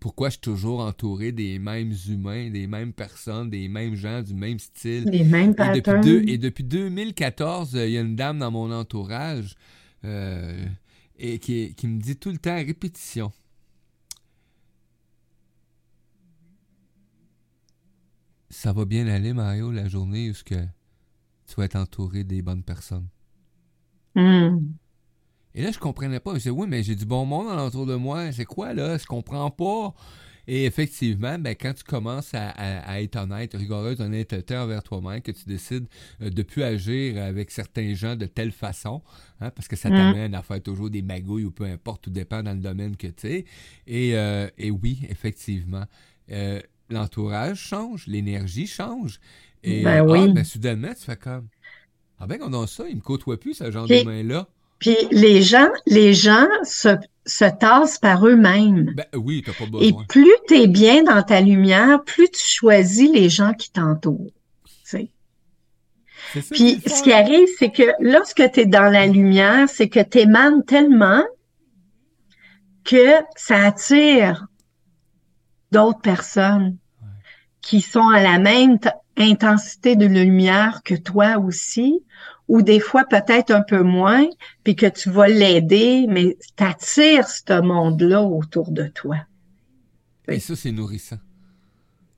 pourquoi 0.00 0.28
je 0.28 0.34
suis 0.34 0.40
toujours 0.40 0.80
entouré 0.80 1.32
des 1.32 1.58
mêmes 1.58 1.92
humains, 2.08 2.50
des 2.50 2.66
mêmes 2.68 2.92
personnes, 2.92 3.50
des 3.50 3.68
mêmes 3.68 3.96
gens, 3.96 4.22
du 4.22 4.32
même 4.32 4.60
style. 4.60 5.04
Les 5.04 5.24
mêmes 5.24 5.54
et 5.74 5.80
depuis, 5.80 6.32
et 6.32 6.38
depuis 6.38 6.64
2014, 6.64 7.72
il 7.74 7.90
y 7.90 7.98
a 7.98 8.00
une 8.00 8.16
dame 8.16 8.38
dans 8.38 8.50
mon 8.50 8.72
entourage 8.72 9.56
et 11.18 11.38
qui, 11.38 11.74
me 11.84 12.00
dit 12.00 12.16
tout 12.16 12.30
le 12.30 12.38
temps 12.38 12.52
à 12.52 12.56
répétition. 12.56 13.32
Ça 18.50 18.72
va 18.72 18.84
bien 18.84 19.06
aller, 19.06 19.32
Mario, 19.32 19.72
la 19.72 19.88
journée 19.88 20.30
où 20.30 20.34
que 20.44 20.54
tu 21.46 21.54
vas 21.56 21.64
être 21.64 21.76
entouré 21.76 22.24
des 22.24 22.42
bonnes 22.42 22.62
personnes. 22.62 23.08
Hmm. 24.14 24.58
Et 25.54 25.62
là, 25.62 25.70
je 25.70 25.78
comprenais 25.78 26.20
pas. 26.20 26.32
Je 26.32 26.38
disais, 26.38 26.50
oui, 26.50 26.66
mais 26.68 26.82
j'ai 26.82 26.96
du 26.96 27.04
bon 27.04 27.24
monde 27.24 27.58
autour 27.58 27.86
de 27.86 27.94
moi. 27.94 28.30
C'est 28.32 28.44
quoi, 28.44 28.72
là? 28.74 28.98
Je 28.98 29.06
comprends 29.06 29.50
pas. 29.50 29.94
Et 30.48 30.64
effectivement, 30.64 31.38
ben, 31.38 31.54
quand 31.58 31.72
tu 31.74 31.84
commences 31.84 32.32
à, 32.34 33.00
être 33.00 33.16
honnête, 33.16 33.54
rigoureuse, 33.54 34.00
honnêteté 34.00 34.56
envers 34.56 34.82
toi-même, 34.82 35.22
que 35.22 35.30
tu 35.30 35.44
décides 35.46 35.86
euh, 36.20 36.30
de 36.30 36.42
plus 36.42 36.62
agir 36.62 37.22
avec 37.22 37.50
certains 37.50 37.94
gens 37.94 38.16
de 38.16 38.26
telle 38.26 38.52
façon, 38.52 39.02
hein, 39.40 39.50
parce 39.50 39.68
que 39.68 39.76
ça 39.76 39.88
mm. 39.88 39.92
t'amène 39.92 40.34
à 40.34 40.42
faire 40.42 40.62
toujours 40.62 40.90
des 40.90 41.02
magouilles 41.02 41.44
ou 41.44 41.50
peu 41.50 41.64
importe, 41.64 42.02
tout 42.02 42.10
dépend 42.10 42.42
dans 42.42 42.54
le 42.54 42.60
domaine 42.60 42.96
que 42.96 43.06
tu 43.06 43.28
es. 43.28 43.44
Et, 43.86 44.16
euh, 44.16 44.48
et 44.58 44.70
oui, 44.70 45.00
effectivement, 45.08 45.84
euh, 46.30 46.60
l'entourage 46.90 47.58
change, 47.58 48.06
l'énergie 48.06 48.66
change. 48.66 49.20
Et 49.62 49.82
ben 49.82 50.04
oui. 50.04 50.26
Ah, 50.28 50.32
ben, 50.32 50.44
soudainement, 50.44 50.92
tu 50.94 51.04
fais 51.04 51.16
comme 51.16 51.46
Ah 52.18 52.26
ben, 52.26 52.40
on 52.42 52.52
a 52.60 52.66
ça, 52.66 52.88
il 52.88 52.96
me 52.96 53.00
côtoie 53.00 53.38
plus, 53.38 53.54
ce 53.54 53.70
genre 53.70 53.86
de 53.86 54.02
main-là. 54.02 54.48
Puis 54.82 54.96
les 55.12 55.42
gens, 55.42 55.68
les 55.86 56.12
gens 56.12 56.48
se 56.64 56.96
se 57.24 57.44
tassent 57.44 57.98
par 57.98 58.26
eux-mêmes. 58.26 58.94
Ben, 58.96 59.06
oui, 59.14 59.44
t'as 59.46 59.52
pas 59.52 59.64
besoin. 59.64 59.80
Et 59.80 59.92
plus 60.08 60.34
tu 60.48 60.54
es 60.54 60.66
bien 60.66 61.04
dans 61.04 61.22
ta 61.22 61.40
lumière, 61.40 62.02
plus 62.02 62.28
tu 62.28 62.44
choisis 62.44 63.08
les 63.08 63.30
gens 63.30 63.54
qui 63.54 63.70
t'entourent. 63.70 64.32
Puis 66.50 66.80
ce 66.86 67.02
qui 67.02 67.12
arrive, 67.12 67.48
c'est 67.58 67.70
que 67.70 67.92
lorsque 68.00 68.42
tu 68.52 68.60
es 68.60 68.66
dans 68.66 68.90
la 68.90 69.06
lumière, 69.06 69.68
c'est 69.68 69.88
que 69.88 70.00
tu 70.00 70.20
émanes 70.20 70.64
tellement 70.64 71.22
que 72.84 73.16
ça 73.36 73.66
attire 73.66 74.46
d'autres 75.70 76.00
personnes 76.00 76.76
qui 77.60 77.80
sont 77.80 78.08
à 78.08 78.22
la 78.22 78.38
même 78.38 78.78
intensité 79.16 79.94
de 79.94 80.06
lumière 80.06 80.80
que 80.84 80.94
toi 80.94 81.38
aussi, 81.38 82.02
ou 82.48 82.62
des 82.62 82.80
fois 82.80 83.04
peut-être 83.04 83.50
un 83.50 83.62
peu 83.62 83.82
moins, 83.82 84.26
puis 84.64 84.76
que 84.76 84.86
tu 84.86 85.10
vas 85.10 85.28
l'aider, 85.28 86.06
mais 86.08 86.36
t'attires 86.56 87.28
ce 87.28 87.60
monde-là 87.60 88.22
autour 88.22 88.70
de 88.70 88.88
toi. 88.88 89.16
Et 90.28 90.40
ça, 90.40 90.54
c'est 90.54 90.72
nourrissant. 90.72 91.18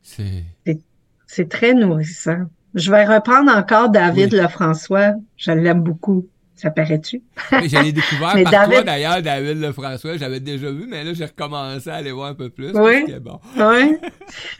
C'est 0.03 1.49
très 1.49 1.75
nourrissant. 1.75 2.45
Je 2.75 2.91
vais 2.91 3.05
reprendre 3.05 3.51
encore 3.53 3.89
David 3.91 4.33
Lefrançois. 4.33 5.15
Je 5.37 5.53
l'aime 5.53 5.83
beaucoup. 5.83 6.29
Ça 6.65 6.71
paraît-tu? 6.71 7.21
J'avais 7.67 7.93
découvert 7.93 8.43
par 8.43 8.71
toi 8.71 8.83
d'ailleurs, 8.83 9.21
David 9.21 9.61
Lefrançois. 9.61 10.17
J'avais 10.17 10.41
déjà 10.41 10.71
vu, 10.71 10.87
mais 10.89 11.05
là, 11.05 11.13
j'ai 11.13 11.27
recommencé 11.27 11.91
à 11.91 11.97
aller 11.97 12.11
voir 12.11 12.29
un 12.29 12.35
peu 12.35 12.49
plus. 12.49 12.71
Oui. 12.73 13.05
Bon. 13.21 13.39
oui. 13.59 13.99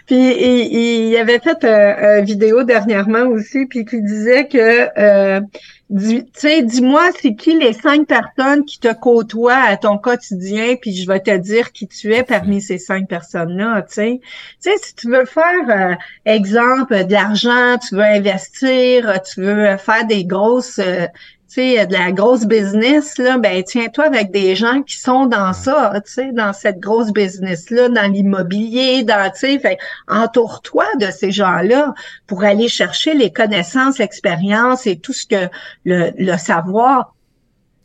Puis 0.05 0.17
il, 0.17 1.13
il, 1.13 1.17
avait 1.17 1.39
fait 1.39 1.65
euh, 1.65 2.19
une 2.19 2.27
vidéo 2.27 2.63
dernièrement 2.63 3.23
aussi, 3.23 3.65
puis 3.65 3.87
qui 3.87 4.03
disait 4.03 4.49
que 4.49 4.91
euh, 5.01 5.41
tu 5.97 6.25
sais, 6.33 6.63
dis-moi, 6.63 7.11
c'est 7.21 7.35
qui 7.35 7.59
les 7.59 7.73
cinq 7.73 8.07
personnes 8.07 8.65
qui 8.65 8.81
te 8.81 8.93
côtoient 8.93 9.63
à 9.63 9.77
ton 9.77 9.99
quotidien, 9.99 10.77
puis 10.81 10.95
je 10.95 11.07
vais 11.07 11.21
te 11.21 11.37
dire 11.37 11.73
qui 11.73 11.87
tu 11.87 12.13
es 12.13 12.23
parmi 12.23 12.61
ces 12.63 12.79
cinq 12.79 13.07
personnes-là, 13.07 13.83
tu 13.83 13.95
sais. 13.95 14.21
Tu 14.63 14.71
sais, 14.71 14.77
si 14.83 14.95
tu 14.95 15.11
veux 15.11 15.27
faire, 15.27 15.69
euh, 15.69 15.95
exemple, 16.25 17.05
de 17.05 17.13
l'argent, 17.13 17.77
tu 17.79 17.97
veux 17.97 18.03
investir, 18.03 19.21
tu 19.23 19.43
veux 19.43 19.77
faire 19.77 20.07
des 20.07 20.25
grosses, 20.25 20.81
sais, 21.55 21.87
de 21.87 21.93
la 21.93 22.13
grosse 22.13 22.47
business, 22.47 23.19
là, 23.19 23.39
ben 23.39 23.63
tiens-toi 23.63 24.05
avec 24.05 24.31
des 24.31 24.55
gens 24.55 24.83
qui 24.83 24.99
sont 24.99 25.27
dans 25.27 25.53
ça, 25.53 25.93
tu 26.05 26.13
sais, 26.13 26.33
dans 26.33 26.53
cette 26.53 26.79
grosse 26.79 27.13
business-là, 27.13 27.89
dans 27.89 28.11
l'immobilier, 28.11 29.03
dans, 29.05 29.31
tu 29.31 29.61
sais, 29.61 29.79
entoure-toi 30.09 30.85
de 31.01 31.11
ces 31.11 31.31
gens-là 31.31 31.95
pour 32.27 32.45
aller 32.45 32.69
chercher 32.69 33.15
les 33.15 33.33
connaissances, 33.33 33.99
l'expérience 33.99 34.87
et 34.87 34.99
tout 34.99 35.13
ce 35.13 35.27
que 35.27 35.49
le, 35.85 36.11
le 36.19 36.37
savoir. 36.37 37.15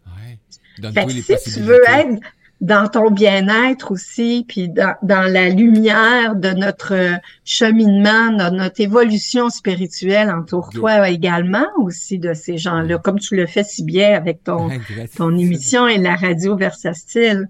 Ouais. 0.08 0.92
Fait 0.92 1.38
si 1.38 1.54
tu 1.54 1.60
veux 1.62 1.82
être 1.88 2.20
dans 2.62 2.90
ton 2.90 3.10
bien-être 3.10 3.92
aussi, 3.92 4.46
puis 4.48 4.68
dans, 4.68 4.96
dans, 5.02 5.32
la 5.32 5.50
lumière 5.50 6.36
de 6.36 6.50
notre 6.50 7.20
cheminement, 7.46 8.32
de 8.32 8.56
notre 8.56 8.82
évolution 8.82 9.50
spirituelle, 9.50 10.30
entoure-toi 10.30 11.10
également 11.10 11.68
aussi 11.78 12.20
de 12.20 12.34
ces 12.34 12.58
gens-là, 12.58 12.98
comme 12.98 13.20
tu 13.20 13.36
le 13.36 13.48
fais 13.48 13.64
si 13.64 13.84
bien 13.84 14.14
avec 14.14 14.44
ton, 14.44 14.70
ton 15.16 15.38
émission 15.38 15.88
et 15.88 15.98
la 15.98 16.16
radio 16.16 16.58
Versastile. 16.58 17.50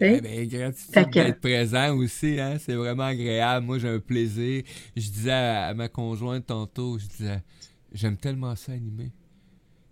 Eh 0.00 0.20
ben, 0.20 0.46
gratitude 0.46 1.10
d'être 1.12 1.40
présent 1.40 1.96
aussi, 1.96 2.38
hein, 2.38 2.56
c'est 2.60 2.74
vraiment 2.74 3.04
agréable. 3.04 3.66
Moi, 3.66 3.78
j'ai 3.78 3.88
un 3.88 3.98
plaisir. 3.98 4.62
Je 4.94 5.08
disais 5.08 5.32
à, 5.32 5.72
ma 5.74 5.88
conjointe 5.88 6.46
tantôt, 6.46 6.98
je 6.98 7.06
disais, 7.06 7.42
j'aime 7.92 8.16
tellement 8.16 8.54
ça 8.54 8.72
animer. 8.72 9.10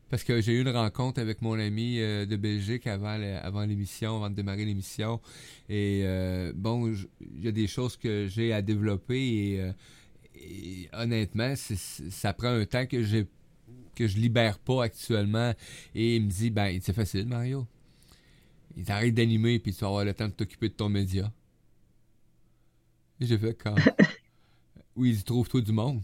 Parce 0.08 0.22
que 0.22 0.40
j'ai 0.40 0.52
eu 0.52 0.60
une 0.60 0.68
rencontre 0.68 1.20
avec 1.20 1.42
mon 1.42 1.58
ami 1.58 1.98
euh, 1.98 2.26
de 2.26 2.36
Belgique 2.36 2.86
avant, 2.86 3.20
avant 3.42 3.64
l'émission, 3.64 4.16
avant 4.16 4.30
de 4.30 4.36
démarrer 4.36 4.64
l'émission. 4.64 5.20
Et 5.68 6.02
euh, 6.04 6.52
bon, 6.54 6.92
il 7.20 7.44
y 7.44 7.48
a 7.48 7.52
des 7.52 7.66
choses 7.66 7.96
que 7.96 8.28
j'ai 8.28 8.52
à 8.52 8.62
développer 8.62 9.20
et, 9.20 9.60
euh, 9.60 9.72
honnêtement, 10.92 11.54
ça 11.56 12.32
prend 12.34 12.48
un 12.48 12.64
temps 12.66 12.86
que 12.86 13.02
j'ai 13.02 13.26
que 13.96 14.06
je 14.06 14.18
libère 14.18 14.58
pas 14.58 14.84
actuellement. 14.84 15.54
Et 15.94 16.16
il 16.16 16.24
me 16.24 16.30
dit, 16.30 16.50
ben, 16.50 16.78
c'est 16.82 16.92
facile, 16.92 17.26
Mario. 17.26 17.66
Il 18.76 18.84
t'arrête 18.84 19.14
d'animer 19.14 19.58
puis 19.58 19.72
tu 19.72 19.80
vas 19.80 19.86
avoir 19.86 20.04
le 20.04 20.12
temps 20.12 20.28
de 20.28 20.32
t'occuper 20.32 20.68
de 20.68 20.74
ton 20.74 20.90
média. 20.90 21.32
Et 23.18 23.26
j'ai 23.26 23.38
fait 23.38 23.54
quand. 23.54 23.74
oui, 24.96 25.10
il 25.10 25.16
dit, 25.16 25.24
trouve-toi 25.24 25.62
du 25.62 25.72
monde. 25.72 26.02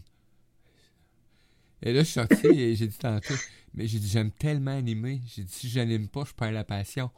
Et 1.83 1.93
là, 1.93 1.99
je 1.99 2.05
suis 2.05 2.13
sorti 2.13 2.47
et 2.47 2.75
j'ai 2.75 2.87
dit 2.87 2.97
tantôt, 2.97 3.35
mais 3.73 3.87
j'ai 3.87 3.99
dit, 3.99 4.07
j'aime 4.07 4.31
tellement 4.31 4.77
animer. 4.77 5.21
J'ai 5.27 5.43
dit, 5.43 5.53
si 5.53 5.69
j'anime 5.69 6.07
pas, 6.07 6.23
je 6.25 6.33
perds 6.33 6.51
la 6.51 6.63
passion. 6.63 7.09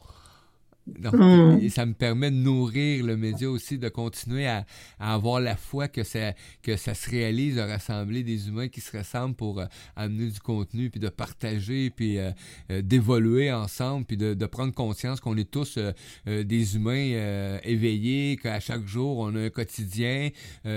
Donc, 0.86 1.14
Mm. 1.14 1.58
et 1.62 1.68
ça 1.68 1.84
me 1.84 1.94
permet 1.94 2.30
de 2.30 2.36
nourrir 2.36 3.04
le 3.04 3.16
média 3.16 3.50
aussi, 3.50 3.78
de 3.78 3.88
continuer 3.88 4.46
à, 4.46 4.64
à 5.00 5.14
avoir 5.14 5.40
la 5.40 5.56
foi 5.56 5.88
que 5.88 6.04
ça, 6.04 6.32
que 6.62 6.76
ça 6.76 6.94
se 6.94 7.10
réalise, 7.10 7.56
de 7.56 7.60
rassembler 7.60 8.22
des 8.22 8.48
humains 8.48 8.68
qui 8.68 8.80
se 8.80 8.96
ressemblent 8.96 9.34
pour 9.34 9.60
euh, 9.60 9.66
amener 9.96 10.30
du 10.30 10.38
contenu, 10.40 10.90
puis 10.90 11.00
de 11.00 11.08
partager, 11.08 11.90
puis 11.90 12.18
euh, 12.18 12.30
euh, 12.70 12.82
d'évoluer 12.82 13.50
ensemble, 13.52 14.04
puis 14.06 14.16
de, 14.16 14.34
de 14.34 14.46
prendre 14.46 14.72
conscience 14.72 15.20
qu'on 15.20 15.36
est 15.36 15.50
tous 15.50 15.78
des 16.26 16.76
humains 16.76 17.58
éveillés, 17.64 18.36
qu'à 18.36 18.60
chaque 18.60 18.86
jour, 18.86 19.18
on 19.18 19.34
a 19.34 19.40
un 19.42 19.50
quotidien, 19.50 20.30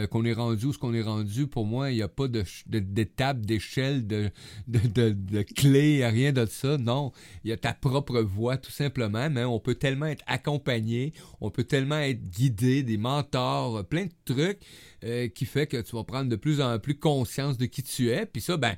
qu'on 0.10 0.26
est 0.26 0.34
rendu 0.34 0.68
où 0.68 0.74
ce 0.74 0.78
qu'on 0.78 0.94
est 0.94 1.02
rendu. 1.02 1.48
Pour 1.48 1.66
moi, 1.66 1.92
il 1.92 1.96
n'y 1.96 2.02
a 2.02 2.08
pas 2.08 2.28
de 2.28 2.40
ch- 2.40 2.64
de- 2.68 2.80
d'étape, 2.80 3.42
d'échelle, 3.46 4.08
de, 4.08 4.30
de, 4.68 4.80
de, 4.88 5.10
de 5.12 5.42
clé, 5.44 6.06
rien 6.08 6.32
de 6.34 6.46
ça. 6.46 6.78
Non, 6.78 7.12
il 7.44 7.50
y 7.50 7.54
a 7.54 7.58
ta 7.58 7.74
propre 7.74 8.22
voix, 8.22 8.58
tout 8.58 8.72
simplement, 8.72 9.30
mais 9.30 9.44
on 9.44 9.60
peut 9.60 9.76
tellement 9.76 9.99
être 10.06 10.24
accompagné, 10.28 11.14
on 11.42 11.50
peut 11.52 11.64
tellement 11.64 12.00
être 12.00 12.22
guidé, 12.30 12.84
des 12.84 12.98
mentors, 12.98 13.78
euh, 13.78 13.84
plein 13.84 14.06
de 14.06 14.12
trucs 14.26 14.60
euh, 15.04 15.28
qui 15.28 15.46
fait 15.46 15.68
que 15.68 15.78
tu 15.82 15.96
vas 15.96 16.04
prendre 16.04 16.30
de 16.30 16.36
plus 16.36 16.62
en 16.62 16.78
plus 16.80 16.98
conscience 16.98 17.58
de 17.58 17.66
qui 17.66 17.84
tu 17.84 18.10
es. 18.10 18.26
Puis 18.26 18.42
ça, 18.42 18.58
ben, 18.58 18.76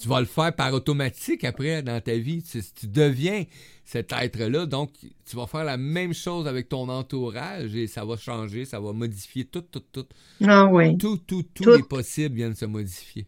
tu 0.00 0.08
vas 0.08 0.20
le 0.20 0.26
faire 0.26 0.54
par 0.54 0.72
automatique 0.74 1.44
après 1.44 1.82
dans 1.82 2.00
ta 2.00 2.16
vie. 2.16 2.42
Tu, 2.42 2.60
tu 2.74 2.86
deviens 2.88 3.44
cet 3.84 4.12
être-là, 4.12 4.66
donc 4.66 4.90
tu 5.26 5.36
vas 5.36 5.46
faire 5.46 5.64
la 5.64 5.76
même 5.76 6.14
chose 6.14 6.46
avec 6.48 6.68
ton 6.68 6.88
entourage 6.88 7.74
et 7.76 7.86
ça 7.86 8.04
va 8.04 8.16
changer, 8.16 8.64
ça 8.64 8.80
va 8.80 8.92
modifier 8.92 9.44
tout, 9.44 9.60
tout, 9.62 9.82
tout. 9.92 10.06
Ah 10.42 10.66
oui, 10.66 10.96
Tout, 10.98 11.18
tout, 11.18 11.42
tous 11.54 11.64
Tout. 11.64 11.76
les 11.76 11.82
possibles 11.82 12.34
viennent 12.36 12.54
se 12.54 12.64
modifier. 12.64 13.26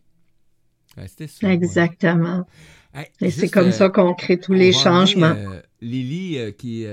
Ouais, 0.97 1.09
C'était 1.09 1.27
ça. 1.27 1.47
ouais. 1.47 1.55
exactement. 1.55 2.47
Hey, 2.95 3.07
Et 3.21 3.31
c'est 3.31 3.49
comme 3.51 3.69
euh, 3.69 3.73
ça 3.73 3.91
qu'on 3.91 4.15
crée 4.15 4.39
tous 4.39 4.55
les 4.55 4.73
changements. 4.73 5.35
euh, 5.37 5.61
Lily, 5.83 6.39
euh, 6.39 6.51
qui, 6.53 6.87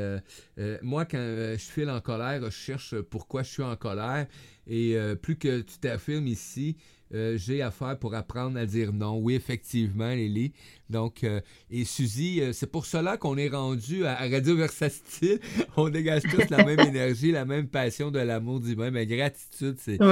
moi, 0.82 1.06
quand 1.06 1.18
je 1.18 1.58
file 1.72 1.90
en 1.90 2.02
colère, 2.02 2.42
je 2.46 2.50
cherche 2.50 2.96
pourquoi 3.10 3.44
je 3.44 3.50
suis 3.52 3.64
en 3.64 3.76
colère. 3.76 4.28
Et 4.68 4.96
plus 5.22 5.38
que 5.38 5.62
tu 5.62 5.78
t'affirmes 5.80 6.28
ici, 6.28 6.76
euh, 7.14 7.38
j'ai 7.38 7.62
affaire 7.62 7.98
pour 8.00 8.16
apprendre 8.16 8.58
à 8.58 8.66
dire 8.66 8.92
non. 8.92 9.20
Oui, 9.20 9.36
effectivement, 9.36 10.10
Lily. 10.10 10.52
Donc, 10.90 11.24
euh, 11.24 11.42
et 11.70 11.86
Suzy, 11.86 12.42
euh, 12.42 12.54
c'est 12.54 12.66
pour 12.72 12.86
cela 12.88 13.18
qu'on 13.18 13.38
est 13.38 13.50
rendu 13.50 14.06
à, 14.06 14.14
à 14.20 14.28
Radio 14.28 14.56
Versatile. 14.58 15.40
On 15.78 15.90
dégage 15.90 16.24
tous 16.24 16.50
la 16.50 16.66
même 16.66 16.80
énergie, 16.88 17.32
la 17.32 17.46
même 17.46 17.68
passion 17.68 18.10
de 18.10 18.20
l'amour 18.20 18.60
divin. 18.62 18.90
Mais 18.90 19.06
gratitude, 19.06 19.76
c'est 19.80 20.02
Oui, 20.02 20.08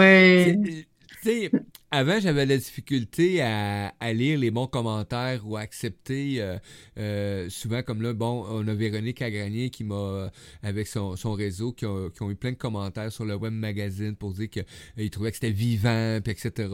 c'est- 0.63 0.87
Tu 1.21 1.29
sais, 1.29 1.51
avant, 1.91 2.19
j'avais 2.19 2.45
la 2.45 2.57
difficulté 2.57 3.41
à, 3.41 3.91
lire 4.13 4.39
les 4.39 4.49
bons 4.49 4.67
commentaires 4.67 5.45
ou 5.45 5.57
à 5.57 5.59
accepter. 5.59 6.41
euh, 6.41 6.57
euh, 6.97 7.49
souvent, 7.49 7.83
comme 7.83 8.01
là, 8.01 8.13
bon, 8.13 8.45
on 8.49 8.67
a 8.67 8.73
Véronique 8.73 9.21
Agranier 9.21 9.69
qui 9.69 9.83
m'a, 9.83 9.95
euh, 9.95 10.29
avec 10.63 10.87
son, 10.87 11.15
réseau, 11.33 11.73
qui 11.73 11.85
ont, 11.85 12.09
qui 12.09 12.23
ont 12.23 12.31
eu 12.31 12.35
plein 12.35 12.51
de 12.51 12.57
commentaires 12.57 13.11
sur 13.11 13.25
le 13.25 13.35
web 13.35 13.53
magazine 13.53 14.15
pour 14.15 14.31
dire 14.33 14.49
qu'ils 14.49 15.09
trouvaient 15.11 15.31
que 15.31 15.37
c'était 15.37 15.51
vivant, 15.51 16.19
puis 16.23 16.31
etc. 16.31 16.69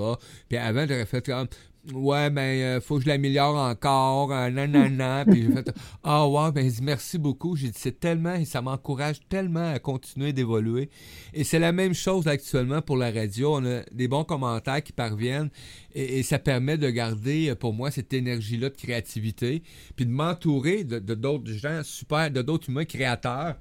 Puis 0.48 0.58
avant, 0.58 0.86
j'aurais 0.88 1.06
fait 1.06 1.26
comme. 1.26 1.48
Ouais, 1.94 2.30
ben, 2.30 2.42
euh, 2.42 2.82
faut 2.82 2.98
que 2.98 3.04
je 3.04 3.08
l'améliore 3.08 3.56
encore, 3.56 4.32
euh, 4.32 4.50
nanana. 4.50 5.26
Puis 5.30 5.44
j'ai 5.44 5.52
fait, 5.52 5.74
ah, 6.04 6.28
ouais, 6.28 6.52
ben, 6.52 6.66
il 6.66 6.72
dit 6.72 6.82
merci 6.84 7.18
beaucoup. 7.18 7.56
J'ai 7.56 7.70
dit, 7.70 7.78
c'est 7.78 8.00
tellement, 8.00 8.36
et 8.36 8.46
ça 8.46 8.62
m'encourage 8.62 9.20
tellement 9.30 9.72
à 9.72 9.80
continuer 9.80 10.34
d'évoluer. 10.34 10.90
Et 11.34 11.44
c'est 11.44 11.60
la 11.60 11.72
même 11.72 11.94
chose 11.94 12.28
actuellement 12.28 12.82
pour 12.82 12.98
la 12.98 13.12
radio. 13.12 13.56
On 13.56 13.66
a 13.66 13.82
des 13.92 14.08
bons 14.08 14.24
commentaires 14.24 14.84
qui 14.84 14.92
parviennent 14.92 15.50
et, 15.94 16.20
et 16.20 16.24
ça 16.24 16.40
permet 16.40 16.78
de 16.78 16.90
garder, 16.90 17.50
euh, 17.50 17.56
pour 17.56 17.74
moi, 17.74 17.90
cette 17.92 18.14
énergie-là 18.14 18.70
de 18.70 18.76
créativité, 18.76 19.64
puis 19.96 20.06
de 20.06 20.12
m'entourer 20.12 20.84
de 20.84 21.00
de 21.00 21.16
d'autres 21.16 21.52
gens 21.52 21.82
super, 21.84 22.32
de 22.32 22.42
d'autres 22.42 22.70
humains 22.70 22.86
créateurs 22.86 23.56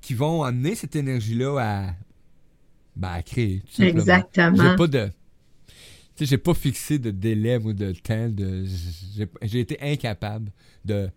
qui 0.00 0.14
vont 0.14 0.42
amener 0.42 0.74
cette 0.74 0.96
énergie-là 0.96 1.58
à, 1.58 1.94
ben, 2.96 3.08
à 3.08 3.22
créer. 3.22 3.60
tout 3.60 3.72
simplement. 3.72 4.00
exactement. 4.00 4.70
J'ai 4.70 4.76
pas 4.76 4.86
de. 4.86 5.10
Tu 6.16 6.24
sais, 6.24 6.30
j'ai 6.30 6.38
pas 6.38 6.54
fixé 6.54 6.98
de 6.98 7.10
délai 7.10 7.56
ou 7.56 7.72
de 7.72 7.92
temps. 7.92 8.28
De, 8.28 8.64
j'ai, 9.42 9.60
été 9.60 9.78
incapable 9.80 10.52
de. 10.84 11.10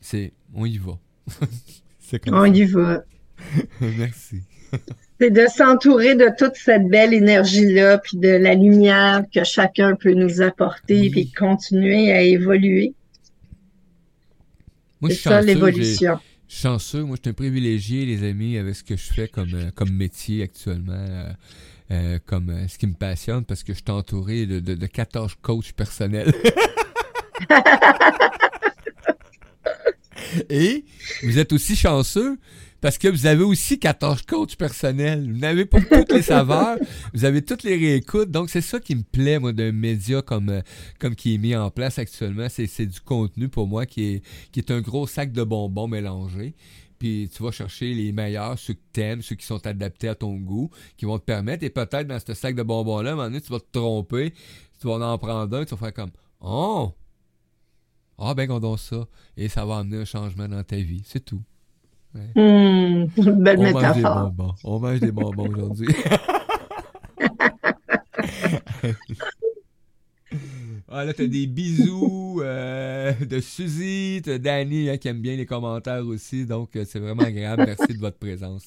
C'est. 0.00 0.32
On 0.54 0.64
y 0.64 0.78
va. 0.78 0.98
c'est 1.98 2.18
comme 2.24 2.34
On 2.34 2.42
ça. 2.42 2.48
y 2.48 2.64
va. 2.64 3.04
Merci. 3.80 4.42
C'est 5.18 5.30
de 5.30 5.46
s'entourer 5.46 6.14
de 6.14 6.28
toute 6.36 6.56
cette 6.56 6.88
belle 6.88 7.14
énergie-là, 7.14 7.96
puis 7.96 8.18
de 8.18 8.28
la 8.28 8.54
lumière 8.54 9.22
que 9.32 9.44
chacun 9.44 9.94
peut 9.96 10.12
nous 10.12 10.42
apporter, 10.42 11.00
Oui. 11.00 11.10
puis 11.10 11.30
continuer 11.32 12.12
à 12.12 12.20
évoluer. 12.20 12.92
Moi, 15.00 15.08
je 15.08 15.14
C'est 15.14 15.20
suis 15.20 15.30
ça 15.30 15.40
l'évolution. 15.40 16.18
Chanceux. 16.48 17.02
Moi, 17.02 17.16
je 17.16 17.22
suis 17.22 17.30
un 17.30 17.32
privilégié, 17.32 18.04
les 18.04 18.28
amis, 18.28 18.58
avec 18.58 18.74
ce 18.76 18.84
que 18.84 18.94
je 18.96 19.10
fais 19.10 19.26
comme, 19.26 19.54
euh, 19.54 19.70
comme 19.74 19.90
métier 19.90 20.42
actuellement. 20.42 20.92
Euh, 21.90 22.18
comme 22.26 22.50
euh, 22.50 22.68
ce 22.68 22.78
qui 22.78 22.86
me 22.86 22.94
passionne 22.94 23.44
parce 23.44 23.62
que 23.62 23.72
je 23.72 23.78
suis 23.78 23.90
entouré 23.90 24.46
de, 24.46 24.60
de, 24.60 24.74
de 24.74 24.86
14 24.86 25.36
coachs 25.40 25.72
personnels. 25.72 26.32
Et 30.50 30.84
vous 31.22 31.38
êtes 31.38 31.52
aussi 31.52 31.76
chanceux 31.76 32.38
parce 32.80 32.98
que 32.98 33.08
vous 33.08 33.26
avez 33.26 33.42
aussi 33.42 33.78
14 33.78 34.22
coachs 34.22 34.56
personnels. 34.56 35.30
Vous 35.32 35.38
en 35.40 35.42
avez 35.42 35.64
pour 35.64 35.80
toutes 35.80 36.12
les 36.12 36.22
saveurs, 36.22 36.78
vous 37.14 37.24
avez 37.24 37.42
toutes 37.42 37.62
les 37.62 37.76
réécoutes. 37.76 38.30
Donc, 38.30 38.50
c'est 38.50 38.60
ça 38.60 38.80
qui 38.80 38.94
me 38.94 39.02
plaît, 39.02 39.38
moi, 39.38 39.52
d'un 39.52 39.72
média 39.72 40.22
comme, 40.22 40.50
euh, 40.50 40.60
comme 40.98 41.14
qui 41.14 41.34
est 41.34 41.38
mis 41.38 41.56
en 41.56 41.70
place 41.70 41.98
actuellement. 41.98 42.48
C'est, 42.48 42.66
c'est 42.66 42.86
du 42.86 43.00
contenu 43.00 43.48
pour 43.48 43.66
moi 43.66 43.86
qui 43.86 44.04
est, 44.04 44.22
qui 44.52 44.60
est 44.60 44.70
un 44.70 44.80
gros 44.80 45.06
sac 45.06 45.32
de 45.32 45.42
bonbons 45.42 45.88
mélangés. 45.88 46.54
Puis 46.98 47.30
tu 47.34 47.42
vas 47.42 47.50
chercher 47.50 47.94
les 47.94 48.12
meilleurs, 48.12 48.58
ceux 48.58 48.74
que 48.74 48.82
t'aimes, 48.92 49.22
ceux 49.22 49.36
qui 49.36 49.46
sont 49.46 49.64
adaptés 49.66 50.08
à 50.08 50.14
ton 50.14 50.34
goût, 50.36 50.70
qui 50.96 51.04
vont 51.04 51.18
te 51.18 51.24
permettre, 51.24 51.64
et 51.64 51.70
peut-être 51.70 52.06
dans 52.06 52.18
ce 52.18 52.34
sac 52.34 52.54
de 52.54 52.62
bonbons-là, 52.62 53.10
à 53.10 53.12
un 53.12 53.16
moment 53.16 53.28
donné, 53.28 53.40
tu 53.40 53.52
vas 53.52 53.60
te 53.60 53.70
tromper, 53.70 54.32
tu 54.80 54.86
vas 54.86 54.94
en 54.94 55.18
prendre 55.18 55.56
un, 55.56 55.64
tu 55.64 55.74
vas 55.74 55.76
faire 55.76 55.94
comme 55.94 56.10
Oh! 56.40 56.92
Ah 58.18 58.34
ben 58.34 58.48
qu'on 58.48 58.60
donne 58.60 58.78
ça. 58.78 59.06
Et 59.36 59.48
ça 59.48 59.66
va 59.66 59.78
amener 59.78 59.98
un 59.98 60.04
changement 60.06 60.48
dans 60.48 60.62
ta 60.62 60.76
vie. 60.76 61.02
C'est 61.04 61.24
tout. 61.24 61.42
Belle 62.14 63.58
On 63.58 63.72
mange 63.72 63.94
des 63.94 64.02
bonbons. 64.02 64.54
On 64.64 64.80
mange 64.80 65.00
des 65.00 65.12
bonbons 65.12 65.48
aujourd'hui. 65.50 65.88
Ah 70.88 71.04
là, 71.04 71.12
t'as 71.12 71.26
des 71.26 71.46
bisous 71.46 72.40
euh, 72.44 73.12
de 73.28 73.40
Suzy, 73.40 74.22
t'as 74.24 74.38
Danny 74.38 74.88
hein, 74.88 74.96
qui 74.98 75.08
aime 75.08 75.20
bien 75.20 75.36
les 75.36 75.46
commentaires 75.46 76.06
aussi, 76.06 76.46
donc 76.46 76.76
euh, 76.76 76.84
c'est 76.86 77.00
vraiment 77.00 77.24
agréable. 77.24 77.64
Merci 77.66 77.94
de 77.94 77.98
votre 78.00 78.18
présence. 78.18 78.64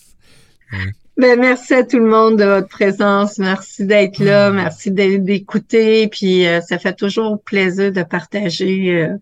Ouais. 0.72 0.91
Ben, 1.17 1.39
merci 1.39 1.74
à 1.74 1.84
tout 1.84 1.97
le 1.97 2.09
monde 2.09 2.38
de 2.38 2.43
votre 2.45 2.67
présence. 2.67 3.39
Merci 3.39 3.86
d'être 3.86 4.20
là. 4.20 4.51
Merci 4.51 4.91
d'é- 4.91 5.17
d'écouter. 5.17 6.07
Puis 6.07 6.45
euh, 6.45 6.61
ça 6.61 6.78
fait 6.78 6.93
toujours 6.93 7.41
plaisir 7.41 7.91
de 7.91 8.03
partager 8.03 8.91
euh, 9.01 9.15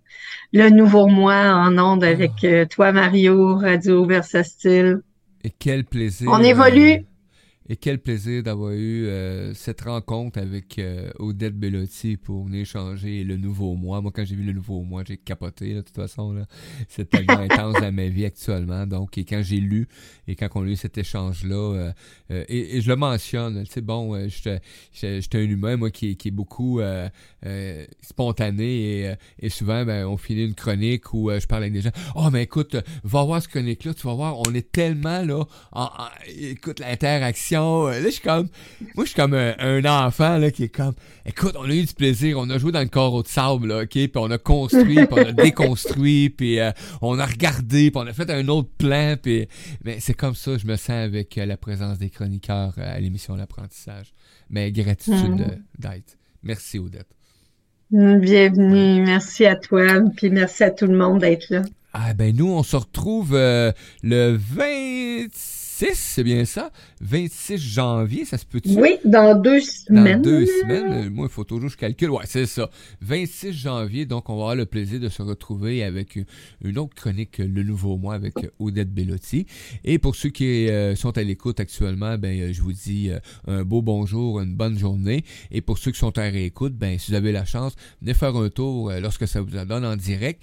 le 0.53 0.69
nouveau 0.69 1.07
moi 1.07 1.53
en 1.55 1.77
ondes 1.77 2.03
avec 2.03 2.43
euh, 2.43 2.65
toi, 2.65 2.91
Mario, 2.91 3.55
Radio 3.55 4.05
Versatile. 4.05 4.99
Et 5.43 5.51
quel 5.57 5.85
plaisir. 5.85 6.29
On 6.31 6.43
évolue. 6.43 7.05
Et 7.69 7.75
quel 7.75 7.99
plaisir 7.99 8.43
d'avoir 8.43 8.71
eu 8.71 9.05
euh, 9.07 9.53
cette 9.53 9.81
rencontre 9.81 10.39
avec 10.39 10.79
euh, 10.79 11.11
Odette 11.19 11.57
Bellotti 11.57 12.17
pour 12.17 12.45
venir 12.45 12.65
changer 12.65 13.23
le 13.23 13.37
nouveau 13.37 13.75
moi. 13.75 14.01
Moi, 14.01 14.11
quand 14.13 14.23
j'ai 14.25 14.35
vu 14.35 14.43
le 14.43 14.53
nouveau 14.53 14.83
moi, 14.83 15.03
j'ai 15.05 15.17
capoté, 15.17 15.69
là, 15.73 15.81
de 15.81 15.81
toute 15.81 15.95
façon. 15.95 16.31
Là. 16.31 16.45
C'est 16.87 17.09
tellement 17.09 17.33
intense 17.49 17.75
dans 17.81 17.91
ma 17.91 18.07
vie 18.07 18.25
actuellement. 18.25 18.85
Donc, 18.87 19.17
et 19.17 19.25
quand 19.25 19.41
j'ai 19.43 19.59
lu 19.59 19.87
et 20.27 20.35
quand 20.35 20.47
on 20.55 20.63
a 20.63 20.67
eu 20.67 20.75
cet 20.75 20.97
échange-là, 20.97 21.55
euh, 22.31 22.43
et, 22.47 22.77
et 22.77 22.81
je 22.81 22.89
le 22.89 22.95
mentionne, 22.95 23.63
tu 23.65 23.71
sais, 23.73 23.81
bon, 23.81 24.27
j'étais 24.27 25.37
un 25.37 25.41
humain, 25.41 25.77
moi, 25.77 25.91
qui, 25.91 26.15
qui 26.15 26.29
est 26.29 26.31
beaucoup 26.31 26.79
spontané 28.01 29.01
et, 29.01 29.13
et 29.39 29.49
souvent, 29.49 29.85
ben, 29.85 30.05
on 30.05 30.17
finit 30.17 30.45
une 30.45 30.55
chronique 30.55 31.13
où 31.13 31.29
je 31.31 31.45
parle 31.45 31.63
avec 31.63 31.73
des 31.73 31.81
gens. 31.81 31.91
Oh, 32.15 32.29
mais 32.31 32.43
écoute, 32.43 32.75
va 33.03 33.23
voir 33.23 33.41
ce 33.41 33.47
chronique-là, 33.47 33.93
tu 33.93 34.07
vas 34.07 34.13
voir, 34.13 34.39
on 34.47 34.53
est 34.53 34.71
tellement 34.71 35.21
là, 35.23 35.45
en, 35.71 35.83
en- 35.83 35.89
écoute, 36.27 36.79
l'interaction. 36.79 37.56
Euh, 37.63 37.99
Là, 37.99 38.05
je 38.05 38.09
suis 38.09 38.21
comme, 38.21 38.47
moi, 38.95 39.05
je 39.05 39.09
suis 39.11 39.15
comme 39.15 39.33
un, 39.33 39.53
un 39.59 39.83
enfant, 40.05 40.37
là, 40.37 40.51
qui 40.51 40.63
est 40.63 40.69
comme, 40.69 40.93
écoute, 41.25 41.55
on 41.59 41.63
a 41.69 41.73
eu 41.73 41.83
du 41.83 41.93
plaisir, 41.93 42.37
on 42.39 42.49
a 42.49 42.57
joué 42.57 42.71
dans 42.71 42.81
le 42.81 42.87
corps 42.87 43.21
de 43.23 43.27
sable, 43.27 43.67
là, 43.67 43.83
ok, 43.83 43.89
puis 43.89 44.11
on 44.15 44.31
a 44.31 44.37
construit, 44.37 44.95
puis 44.95 45.07
on 45.11 45.17
a 45.17 45.31
déconstruit, 45.31 46.29
puis 46.29 46.59
euh, 46.59 46.71
on 47.01 47.19
a 47.19 47.25
regardé, 47.25 47.91
puis 47.91 48.01
on 48.01 48.07
a 48.07 48.13
fait 48.13 48.29
un 48.29 48.47
autre 48.47 48.69
plan, 48.77 49.15
puis, 49.21 49.47
mais 49.83 49.99
c'est 49.99 50.13
comme 50.13 50.35
ça, 50.35 50.57
je 50.57 50.65
me 50.67 50.75
sens 50.75 50.89
avec 50.91 51.37
euh, 51.37 51.45
la 51.45 51.57
présence 51.57 51.97
des 51.97 52.09
chroniqueurs 52.09 52.73
euh, 52.77 52.95
à 52.95 52.99
l'émission 52.99 53.35
L'apprentissage. 53.35 54.13
Mais 54.49 54.71
gratitude 54.71 55.39
Mm. 55.39 55.41
euh, 55.41 55.55
d'être. 55.79 56.17
Merci, 56.43 56.79
Odette. 56.79 57.07
Bienvenue. 57.91 59.01
Merci 59.05 59.45
à 59.45 59.55
toi. 59.55 59.83
Puis 60.15 60.29
merci 60.29 60.63
à 60.63 60.71
tout 60.71 60.87
le 60.87 60.97
monde 60.97 61.19
d'être 61.19 61.49
là. 61.49 61.61
Ah 61.93 62.13
ben 62.13 62.35
nous, 62.35 62.47
on 62.47 62.63
se 62.63 62.75
retrouve 62.75 63.33
euh, 63.33 63.71
le 64.03 64.37
26 64.37 65.66
26, 65.79 65.95
c'est 65.95 66.23
bien 66.23 66.43
ça? 66.45 66.71
26 67.01 67.57
janvier, 67.57 68.25
ça 68.25 68.37
se 68.37 68.45
peut-tu? 68.45 68.69
Oui, 68.79 68.97
dans 69.05 69.39
deux 69.39 69.59
semaines. 69.59 70.21
Dans 70.21 70.29
deux 70.29 70.45
semaines. 70.45 71.09
Moi, 71.09 71.27
il 71.29 71.33
faut 71.33 71.43
toujours 71.43 71.67
que 71.67 71.73
je 71.73 71.77
calcule. 71.77 72.09
Ouais, 72.09 72.23
c'est 72.25 72.47
ça. 72.47 72.69
26 73.01 73.53
janvier, 73.53 74.05
donc 74.05 74.29
on 74.29 74.33
va 74.33 74.41
avoir 74.41 74.55
le 74.55 74.65
plaisir 74.65 74.99
de 74.99 75.09
se 75.09 75.21
retrouver 75.21 75.83
avec 75.83 76.17
une 76.63 76.79
autre 76.79 76.95
chronique, 76.95 77.37
Le 77.37 77.63
Nouveau 77.63 77.97
Mois, 77.97 78.15
avec 78.15 78.33
Odette 78.59 78.91
Bellotti. 78.91 79.45
Et 79.83 79.99
pour 79.99 80.15
ceux 80.15 80.29
qui 80.29 80.67
euh, 80.67 80.95
sont 80.95 81.15
à 81.15 81.23
l'écoute 81.23 81.59
actuellement, 81.59 82.17
ben, 82.17 82.39
euh, 82.39 82.53
je 82.53 82.61
vous 82.61 82.73
dis 82.73 83.11
euh, 83.11 83.19
un 83.47 83.63
beau 83.63 83.81
bonjour, 83.83 84.39
une 84.39 84.55
bonne 84.55 84.79
journée. 84.79 85.23
Et 85.51 85.61
pour 85.61 85.77
ceux 85.77 85.91
qui 85.91 85.99
sont 85.99 86.17
à 86.17 86.23
réécoute, 86.23 86.73
ben, 86.73 86.97
si 86.97 87.11
vous 87.11 87.17
avez 87.17 87.31
la 87.31 87.45
chance, 87.45 87.75
venez 88.01 88.15
faire 88.15 88.35
un 88.35 88.49
tour 88.49 88.91
lorsque 88.99 89.27
ça 89.27 89.41
vous 89.41 89.55
en 89.55 89.65
donne 89.65 89.85
en 89.85 89.95
direct. 89.95 90.41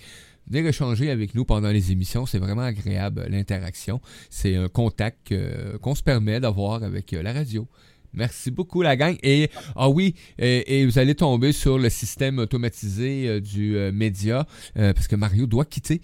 Venez 0.48 0.68
échanger 0.68 1.10
avec 1.10 1.34
nous 1.34 1.44
pendant 1.44 1.70
les 1.70 1.92
émissions. 1.92 2.26
C'est 2.26 2.38
vraiment 2.38 2.62
agréable, 2.62 3.26
l'interaction. 3.28 4.00
C'est 4.30 4.56
un 4.56 4.68
contact 4.68 5.34
qu'on 5.80 5.94
se 5.94 6.02
permet 6.02 6.40
d'avoir 6.40 6.82
avec 6.82 7.12
la 7.12 7.32
radio. 7.32 7.66
Merci 8.14 8.50
beaucoup, 8.50 8.82
la 8.82 8.96
gang. 8.96 9.16
Et, 9.22 9.50
ah 9.76 9.88
oui, 9.88 10.14
et, 10.38 10.86
vous 10.86 10.98
allez 10.98 11.14
tomber 11.14 11.52
sur 11.52 11.78
le 11.78 11.90
système 11.90 12.38
automatisé 12.38 13.28
euh, 13.28 13.40
du 13.40 13.76
euh, 13.76 13.92
média, 13.92 14.46
euh, 14.78 14.92
parce 14.92 15.08
que 15.08 15.16
Mario 15.16 15.46
doit 15.46 15.64
quitter 15.64 16.00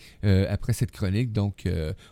après 0.48 0.72
cette 0.72 0.90
chronique. 0.90 1.32
Donc, 1.32 1.64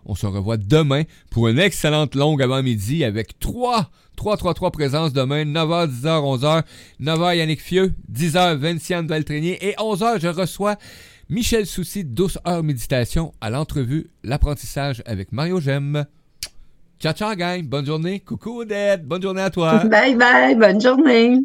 on 0.04 0.14
se 0.14 0.26
revoit 0.26 0.56
demain 0.56 1.02
pour 1.30 1.48
une 1.48 1.58
excellente 1.58 2.14
longue 2.14 2.42
avant-midi 2.42 3.04
avec 3.04 3.38
trois 3.38 3.90
3, 4.16 4.36
3, 4.36 4.54
3 4.54 4.70
présences 4.72 5.12
demain, 5.12 5.44
9h, 5.44 6.02
10h, 6.02 6.38
11h. 6.38 6.62
9h, 7.00 7.36
Yannick 7.36 7.62
Fieux, 7.62 7.94
10h, 8.12 8.56
Vinciane 8.56 9.06
Valtrénier 9.06 9.64
et 9.64 9.74
11h, 9.74 10.20
je 10.20 10.26
reçois 10.26 10.76
Michel 11.30 11.66
Soucy, 11.66 12.04
12 12.04 12.38
heures 12.46 12.62
méditation 12.62 13.32
à 13.42 13.50
l'entrevue 13.50 14.06
L'apprentissage 14.24 15.02
avec 15.04 15.30
Mario 15.30 15.60
Gem. 15.60 16.06
Ciao, 16.98 17.12
ciao, 17.12 17.34
gang. 17.36 17.62
Bonne 17.62 17.84
journée. 17.84 18.20
Coucou, 18.20 18.62
Odette. 18.62 19.04
Bonne 19.04 19.22
journée 19.22 19.42
à 19.42 19.50
toi. 19.50 19.84
Bye, 19.84 20.16
bye. 20.16 20.54
Bonne 20.54 20.80
journée. 20.80 21.38